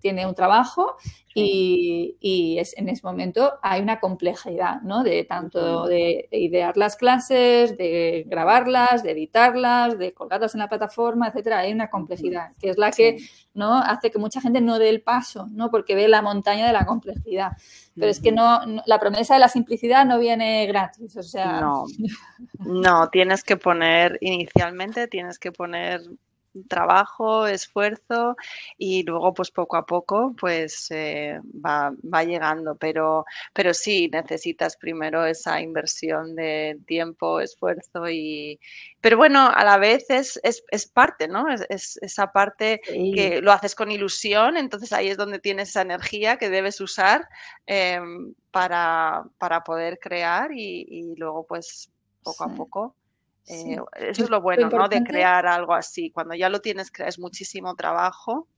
tiene 0.00 0.26
un 0.26 0.34
trabajo 0.34 0.96
y, 1.34 2.56
es, 2.58 2.76
en 2.76 2.88
ese 2.88 3.02
momento 3.04 3.54
hay 3.62 3.80
una 3.80 4.00
complejidad, 4.00 4.82
¿no? 4.82 5.02
De 5.02 5.24
tanto 5.24 5.86
de, 5.86 6.28
idear 6.30 6.76
las 6.76 6.96
clases, 6.96 7.76
de 7.78 8.24
grabarlas, 8.26 9.02
de 9.02 9.12
editarlas, 9.12 9.98
de 9.98 10.12
colgarlas 10.12 10.54
en 10.54 10.60
la 10.60 10.68
plataforma, 10.68 11.28
etcétera. 11.28 11.60
Hay 11.60 11.72
una 11.72 11.88
complejidad 11.88 12.52
que 12.60 12.70
es 12.70 12.78
la 12.78 12.90
que 12.90 13.18
no 13.54 13.78
hace 13.78 14.10
que 14.10 14.18
mucha 14.18 14.40
gente 14.40 14.60
no 14.60 14.78
dé 14.78 14.88
el 14.88 15.02
paso, 15.02 15.46
¿no? 15.50 15.70
Porque 15.70 15.94
ve 15.94 16.08
la 16.08 16.22
montaña 16.22 16.66
de 16.66 16.72
la 16.72 16.84
complejidad. 16.84 17.52
Pero 17.94 18.10
es 18.10 18.20
que 18.20 18.32
no, 18.32 18.60
la 18.86 18.98
promesa 18.98 19.34
de 19.34 19.40
la 19.40 19.48
simplicidad 19.48 20.04
no 20.04 20.18
viene 20.18 20.66
gratis, 20.66 21.16
o 21.16 21.22
sea. 21.22 21.60
No, 21.60 21.84
no, 22.58 23.08
tienes 23.08 23.42
que 23.42 23.56
poner 23.56 24.18
inicialmente, 24.20 25.08
tienes 25.08 25.38
que 25.38 25.52
poner 25.52 26.02
trabajo, 26.68 27.46
esfuerzo 27.46 28.36
y 28.78 29.02
luego 29.04 29.32
pues 29.34 29.50
poco 29.50 29.76
a 29.76 29.86
poco 29.86 30.34
pues 30.38 30.90
eh, 30.90 31.40
va, 31.64 31.92
llegando, 32.24 32.76
pero, 32.76 33.24
pero 33.52 33.74
sí 33.74 34.08
necesitas 34.12 34.76
primero 34.76 35.24
esa 35.24 35.60
inversión 35.60 36.34
de 36.36 36.78
tiempo, 36.86 37.40
esfuerzo 37.40 38.08
y... 38.08 38.60
Pero 39.00 39.16
bueno, 39.16 39.50
a 39.52 39.64
la 39.64 39.78
vez 39.78 40.08
es, 40.10 40.40
es, 40.42 40.86
parte, 40.86 41.26
¿no? 41.26 41.46
Es, 41.68 41.98
esa 42.02 42.30
parte 42.30 42.80
que 42.86 43.40
lo 43.42 43.50
haces 43.50 43.74
con 43.74 43.90
ilusión, 43.90 44.56
entonces 44.56 44.92
ahí 44.92 45.08
es 45.08 45.16
donde 45.16 45.40
tienes 45.40 45.70
esa 45.70 45.82
energía 45.82 46.36
que 46.36 46.50
debes 46.50 46.80
usar 46.80 47.28
em, 47.66 48.34
para, 48.52 49.24
poder 49.64 49.98
crear 49.98 50.52
y, 50.52 50.86
y 50.88 51.16
luego 51.16 51.44
pues 51.46 51.90
poco 52.22 52.44
a 52.44 52.54
poco 52.54 52.94
eh, 53.46 53.76
eso 53.96 54.24
es 54.24 54.30
lo 54.30 54.40
bueno, 54.40 54.68
¿no? 54.68 54.88
De 54.88 55.02
crear 55.02 55.46
algo 55.46 55.74
así. 55.74 56.10
Cuando 56.10 56.34
ya 56.34 56.48
lo 56.48 56.60
tienes, 56.60 56.92
es 56.98 57.18
muchísimo 57.18 57.74
trabajo 57.74 58.48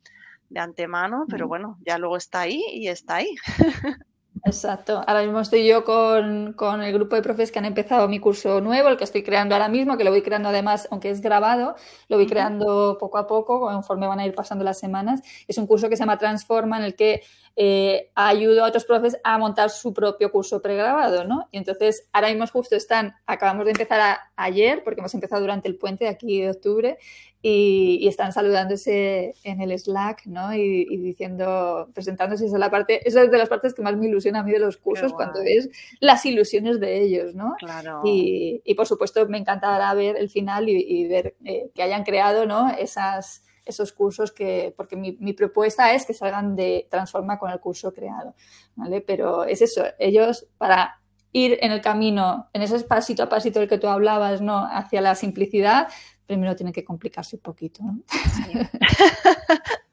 de 0.49 0.61
antemano, 0.61 1.25
pero 1.29 1.49
bueno, 1.49 1.79
ya 1.85 1.99
luego 1.99 2.17
está 2.17 2.41
ahí 2.41 2.63
y 2.73 2.89
está 2.89 3.17
ahí. 3.17 3.35
Exacto. 4.47 5.03
Ahora 5.07 5.23
mismo 5.23 5.41
estoy 5.41 5.67
yo 5.67 5.85
con, 5.85 6.83
el 6.83 6.93
grupo 6.93 7.17
de 7.17 7.23
profes 7.23 7.51
que 7.51 7.59
han 7.61 7.65
empezado 7.65 8.09
mi 8.09 8.21
curso 8.21 8.61
nuevo, 8.61 8.89
el 8.89 8.99
que 8.99 9.05
estoy 9.05 9.23
creando 9.23 9.55
ahora 9.55 9.69
mismo, 9.69 9.97
que 9.97 10.05
lo 10.05 10.11
voy 10.11 10.21
creando 10.21 10.51
además, 10.51 10.87
aunque 10.91 11.09
es 11.09 11.23
grabado, 11.23 11.77
lo 12.09 12.17
voy 12.19 12.27
creando 12.27 12.99
poco 13.01 13.17
a 13.17 13.27
poco, 13.27 13.61
conforme 13.61 14.07
van 14.07 14.21
a 14.21 14.27
ir 14.27 14.35
pasando 14.35 14.63
las 14.63 14.79
semanas. 14.79 15.23
Es 15.49 15.57
un 15.57 15.67
curso 15.67 15.89
que 15.89 15.97
se 15.97 16.03
llama 16.03 16.19
Transforma, 16.19 16.77
en 16.77 16.85
el 16.85 16.95
que 16.95 17.23
eh, 17.57 18.11
ayudo 18.17 18.65
a 18.65 18.69
otros 18.69 18.85
profes 18.85 19.17
a 19.23 19.39
montar 19.39 19.71
su 19.71 19.95
propio 19.95 20.33
curso 20.33 20.61
pregrabado, 20.61 21.25
¿no? 21.25 21.49
Y 21.53 21.59
entonces, 21.59 22.09
ahora 22.13 22.29
mismo 22.29 22.47
justo 22.49 22.75
están, 22.75 23.15
acabamos 23.27 23.65
de 23.67 23.73
empezar 23.73 24.19
ayer, 24.35 24.83
porque 24.83 25.01
hemos 25.01 25.15
empezado 25.15 25.41
durante 25.41 25.69
el 25.69 25.77
puente 25.77 26.05
de 26.05 26.11
aquí 26.11 26.41
de 26.41 26.51
octubre, 26.51 26.99
y, 27.43 28.09
están 28.09 28.33
saludándose 28.33 29.35
en 29.45 29.61
el 29.61 29.79
Slack, 29.79 30.27
¿no? 30.27 30.53
Y, 30.55 30.97
diciendo, 30.97 31.91
presentándose 31.95 32.47
esa 32.47 32.57
es 32.57 32.61
la 32.61 32.71
parte, 32.71 33.07
esa 33.07 33.23
es 33.23 33.31
de 33.31 33.39
las 33.39 33.49
partes 33.49 33.73
que 33.75 33.83
más 33.83 33.97
me 33.97 34.07
ilusiona 34.07 34.41
a 34.41 34.43
mí 34.43 34.51
de 34.51 34.59
los 34.59 34.77
cursos, 34.77 35.13
cuando 35.13 35.41
ves 35.41 35.69
las 36.01 36.25
ilusiones 36.27 36.81
de 36.81 37.03
ellos, 37.03 37.35
¿no? 37.35 37.55
Claro. 37.59 38.01
Y, 38.05 38.63
por 38.75 38.87
supuesto 38.87 39.29
me 39.29 39.39
encantará 39.39 39.95
ver 39.95 40.17
el 40.17 40.29
final 40.29 40.69
y, 40.69 41.07
ver 41.07 41.37
eh, 41.45 41.71
que 41.75 41.83
hayan 41.83 42.03
creado, 42.03 42.47
¿no? 42.47 42.71
Esas 42.71 43.45
esos 43.65 43.93
cursos 43.93 44.33
que, 44.33 44.75
porque 44.77 44.97
mi, 44.97 45.17
mi, 45.21 45.33
propuesta 45.33 45.93
es 45.93 46.07
que 46.07 46.15
salgan 46.15 46.55
de 46.55 46.87
Transforma 46.91 47.39
con 47.39 47.51
el 47.51 47.61
curso 47.61 47.93
creado, 47.93 48.35
¿vale? 48.75 49.01
Pero 49.01 49.45
es 49.45 49.63
eso, 49.63 49.85
ellos 49.99 50.47
para 50.59 51.01
ir 51.33 51.59
en 51.61 51.73
el 51.73 51.81
camino, 51.81 52.49
en 52.53 52.63
ese 52.63 52.79
pasito 52.81 53.25
a 53.25 53.29
pasito 53.29 53.59
del 53.59 53.69
que 53.69 53.79
tú 53.79 53.89
hablabas, 53.89 54.41
¿no? 54.41 54.67
Hacia 54.71 55.01
la 55.01 55.15
simplicidad, 55.15 55.89
primero 56.27 56.57
tiene 56.57 56.73
que 56.73 56.85
complicarse 56.85 57.37
un 57.37 57.43
poquito. 57.43 57.83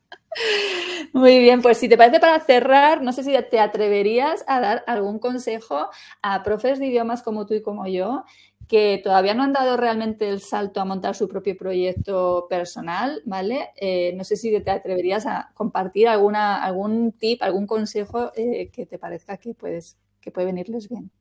Muy 1.14 1.40
bien, 1.40 1.62
pues 1.62 1.78
si 1.78 1.90
te 1.90 1.98
parece 1.98 2.20
para 2.20 2.40
cerrar, 2.40 3.02
no 3.02 3.12
sé 3.12 3.24
si 3.24 3.36
te 3.50 3.60
atreverías 3.60 4.46
a 4.48 4.62
dar 4.62 4.84
algún 4.88 5.20
consejo 5.20 5.90
a 6.22 6.44
profes 6.44 6.80
de 6.80 6.88
idiomas 6.88 7.22
como 7.22 7.46
tú 7.46 7.54
y 7.54 7.62
como 7.62 7.86
yo 7.88 8.24
que 8.72 9.02
todavía 9.04 9.34
no 9.34 9.44
han 9.44 9.52
dado 9.52 9.76
realmente 9.76 10.30
el 10.30 10.40
salto 10.40 10.80
a 10.80 10.86
montar 10.86 11.14
su 11.14 11.28
propio 11.28 11.58
proyecto 11.58 12.48
personal, 12.50 13.22
¿vale? 13.26 13.72
Eh, 13.76 14.14
no 14.16 14.24
sé 14.24 14.38
si 14.38 14.58
te 14.62 14.72
atreverías 14.72 15.26
a 15.26 15.52
compartir 15.56 16.08
alguna, 16.08 16.64
algún 16.64 17.12
tip, 17.12 17.44
algún 17.44 17.68
consejo 17.68 18.32
eh, 18.34 18.70
que 18.70 18.86
te 18.86 18.98
parezca 18.98 19.36
que, 19.36 19.54
puedes, 19.54 19.98
que 20.22 20.32
puede 20.32 20.48
venirles 20.48 20.88
bien. 20.88 21.12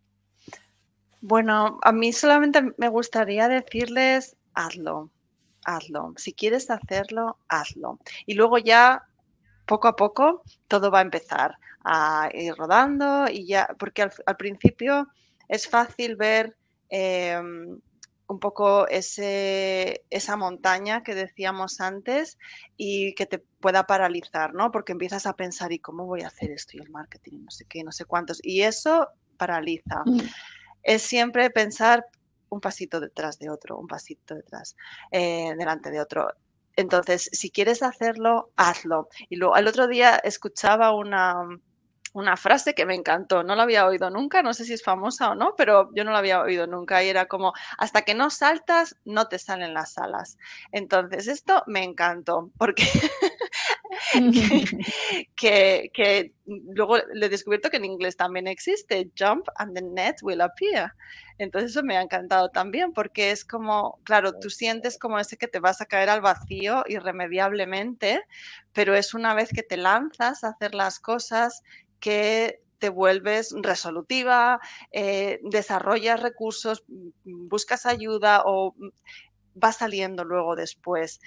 Bueno, 1.23 1.81
a 1.83 1.91
mí 1.91 2.13
solamente 2.13 2.63
me 2.77 2.89
gustaría 2.89 3.49
decirles 3.49 4.37
hazlo, 4.55 5.11
hazlo. 5.65 6.15
Si 6.19 6.33
quieres 6.35 6.71
hacerlo, 6.71 7.37
hazlo. 7.49 7.99
Y 8.27 8.35
luego 8.35 8.59
ya, 8.59 9.09
poco 9.67 9.89
a 9.89 9.97
poco, 9.97 10.45
todo 10.69 10.93
va 10.93 11.01
a 11.01 11.03
empezar 11.03 11.57
a 11.83 12.31
ir 12.33 12.55
rodando 12.55 13.27
y 13.29 13.45
ya, 13.45 13.75
porque 13.77 14.03
al, 14.03 14.37
principio 14.37 15.09
es 15.49 15.67
fácil 15.67 16.15
ver 16.15 16.57
em, 16.91 17.81
un 18.31 18.39
poco 18.39 18.87
ese, 18.87 20.05
esa 20.09 20.37
montaña 20.37 21.03
que 21.03 21.17
decíamos 21.17 21.81
antes 21.81 22.39
y 22.77 23.13
que 23.15 23.27
te 23.27 23.39
pueda 23.39 23.87
paralizar, 23.87 24.55
¿no? 24.55 24.71
Porque 24.71 24.93
empiezas 24.93 25.27
a 25.27 25.35
pensar, 25.35 25.73
¿y 25.73 25.81
cómo 25.81 26.07
voy 26.07 26.23
a 26.23 26.29
hacer 26.29 26.53
esto? 26.53 26.77
Y 26.77 26.81
el 26.81 26.91
marketing, 26.91 27.45
no 27.45 27.51
sé 27.51 27.65
qué, 27.65 27.83
no 27.83 27.91
sé 27.91 28.05
cuántos. 28.05 28.39
Y 28.45 28.63
eso 28.63 29.09
paraliza. 29.37 30.03
Mm. 30.07 30.21
Es 30.85 31.03
siempre 31.03 31.51
pensar, 31.51 32.07
un 32.51 32.61
pasito 32.61 33.01
detrás 33.01 33.39
de 33.39 33.51
otro, 33.51 33.79
un 33.79 33.89
pasito 33.89 34.35
detrás, 34.37 34.77
eh, 35.11 35.55
delante 35.59 35.91
de 35.91 36.01
otro. 36.01 36.29
Entonces, 36.77 37.29
si 37.33 37.51
quieres 37.51 37.83
hacerlo, 37.83 38.53
hazlo. 38.55 39.09
Y 39.29 39.37
luego, 39.37 39.57
el 39.57 39.67
otro 39.67 39.89
día 39.89 40.17
escuchaba 40.17 40.95
una, 40.95 41.35
una 42.13 42.37
frase 42.37 42.75
que 42.75 42.87
me 42.87 42.95
encantó, 42.95 43.43
no 43.43 43.55
la 43.55 43.63
había 43.63 43.87
oído 43.87 44.11
nunca, 44.11 44.43
no 44.43 44.55
sé 44.55 44.65
si 44.65 44.73
es 44.73 44.83
famosa 44.83 45.31
o 45.31 45.35
no, 45.35 45.55
pero 45.57 45.91
yo 45.95 46.05
no 46.05 46.11
la 46.11 46.19
había 46.19 46.41
oído 46.41 46.67
nunca 46.67 47.03
y 47.05 47.09
era 47.09 47.27
como, 47.27 47.53
hasta 47.79 48.03
que 48.03 48.15
no 48.15 48.31
saltas, 48.31 48.97
no 49.05 49.29
te 49.29 49.39
salen 49.39 49.75
las 49.75 49.97
alas. 49.99 50.37
Entonces, 50.73 51.29
esto 51.29 51.63
me 51.67 51.85
encantó, 51.85 52.51
porque 52.59 52.85
que, 55.37 55.91
que, 55.93 56.33
luego 56.47 56.99
le 57.13 57.27
he 57.27 57.29
descubierto 57.29 57.71
que 57.71 57.77
en 57.77 57.85
inglés 57.85 58.17
también 58.17 58.47
existe, 58.47 59.11
jump 59.19 59.47
and 59.57 59.75
the 59.75 59.83
net 59.83 60.17
will 60.23 60.41
appear. 60.41 60.93
Entonces 61.39 61.71
eso 61.71 61.83
me 61.83 61.97
ha 61.97 62.03
encantado 62.03 62.51
también 62.51 62.93
porque 62.93 63.31
es 63.31 63.45
como, 63.45 63.99
claro, 64.05 64.39
tú 64.39 64.51
sientes 64.51 64.99
como 64.99 65.19
ese 65.19 65.39
que 65.39 65.49
te 65.49 65.59
vas 65.59 65.81
a 65.81 65.87
caer 65.87 66.11
al 66.11 66.21
vacío 66.21 66.85
irremediablemente, 66.87 68.23
pero 68.73 68.95
es 68.95 69.15
una 69.15 69.35
vez 69.35 69.51
que 69.51 69.63
te 69.63 69.79
lanzas 69.79 70.45
a 70.45 70.49
hacer 70.49 70.75
las 70.75 71.01
cosas 71.01 71.63
que 72.01 72.63
te 72.79 72.89
vuelves 72.89 73.55
resolutiva, 73.61 74.59
eh, 74.91 75.39
desarrollas 75.43 76.21
recursos, 76.21 76.83
buscas 77.25 77.87
ayuda 77.87 78.43
o 78.45 78.75
va 79.63 79.73
saliendo 79.73 80.25
luego 80.25 80.57
después, 80.57 81.21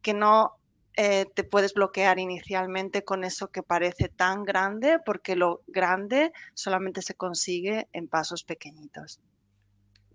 que 0.00 0.14
no 0.14 0.54
eh, 0.96 1.26
te 1.34 1.44
puedes 1.44 1.74
bloquear 1.74 2.18
inicialmente 2.18 3.04
con 3.04 3.24
eso 3.24 3.48
que 3.48 3.62
parece 3.62 4.08
tan 4.08 4.44
grande, 4.44 4.98
porque 5.04 5.36
lo 5.36 5.62
grande 5.66 6.32
solamente 6.54 7.02
se 7.02 7.14
consigue 7.14 7.88
en 7.92 8.08
pasos 8.08 8.44
pequeñitos. 8.44 9.20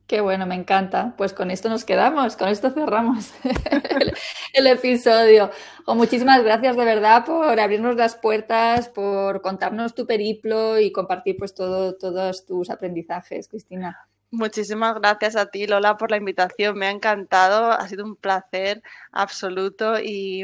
Qué 0.10 0.22
bueno, 0.22 0.48
me 0.48 0.56
encanta. 0.56 1.14
Pues 1.18 1.34
con 1.34 1.52
esto 1.52 1.70
nos 1.70 1.86
quedamos, 1.86 2.36
con 2.36 2.48
esto 2.48 2.72
cerramos 2.72 3.32
el, 4.54 4.66
episodio. 4.66 5.52
Oh, 5.86 5.94
muchísimas 5.94 6.44
gracias 6.44 6.76
de 6.76 6.84
verdad 6.84 7.24
por 7.24 7.60
abrirnos 7.60 7.96
las 7.96 8.16
puertas, 8.16 8.90
por 8.90 9.44
contarnos 9.44 9.94
tu 9.94 10.08
periplo 10.08 10.80
y 10.80 10.92
compartir 10.92 11.38
pues 11.38 11.54
todo, 11.54 11.94
todos 11.96 12.48
tus 12.48 12.72
aprendizajes, 12.72 13.48
Cristina. 13.50 14.10
Muchísimas 14.32 14.96
gracias 14.96 15.36
a 15.36 15.46
ti, 15.46 15.68
Lola, 15.68 15.96
por 15.96 16.10
la 16.10 16.18
invitación. 16.18 16.76
Me 16.76 16.88
ha 16.88 16.92
encantado, 16.92 17.72
ha 17.72 17.88
sido 17.88 18.04
un 18.04 18.16
placer 18.16 18.82
absoluto 19.12 20.00
y 20.00 20.44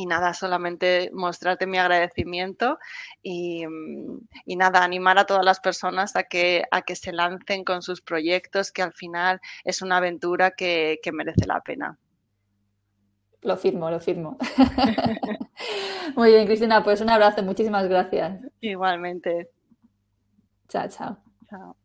y 0.00 0.06
nada, 0.06 0.32
solamente 0.32 1.10
mostrarte 1.12 1.66
mi 1.66 1.76
agradecimiento 1.76 2.78
y, 3.22 3.66
nada, 4.46 4.82
animar 4.82 5.18
a 5.18 5.26
todas 5.26 5.44
las 5.44 5.60
personas 5.60 6.16
a 6.16 6.22
que, 6.22 6.64
a 6.70 6.82
que 6.82 6.96
se 6.96 7.12
lancen 7.12 7.64
con 7.64 7.82
sus 7.82 8.00
proyectos, 8.00 8.72
que 8.72 8.82
al 8.82 8.94
final 8.94 9.40
es 9.62 9.82
una 9.82 9.98
aventura 9.98 10.52
que, 10.52 10.98
que 11.02 11.12
merece 11.12 11.46
la 11.46 11.60
pena. 11.60 11.98
Lo 13.42 13.56
firmo, 13.56 13.90
lo 13.90 14.00
firmo. 14.00 14.38
Muy 16.16 16.30
bien, 16.30 16.46
Cristina, 16.46 16.82
pues 16.82 17.00
un 17.02 17.10
abrazo, 17.10 17.42
muchísimas 17.42 17.86
gracias. 17.88 18.40
Igualmente. 18.60 19.50
Chao, 20.68 20.88
chao. 20.88 21.18
Chao. 21.48 21.79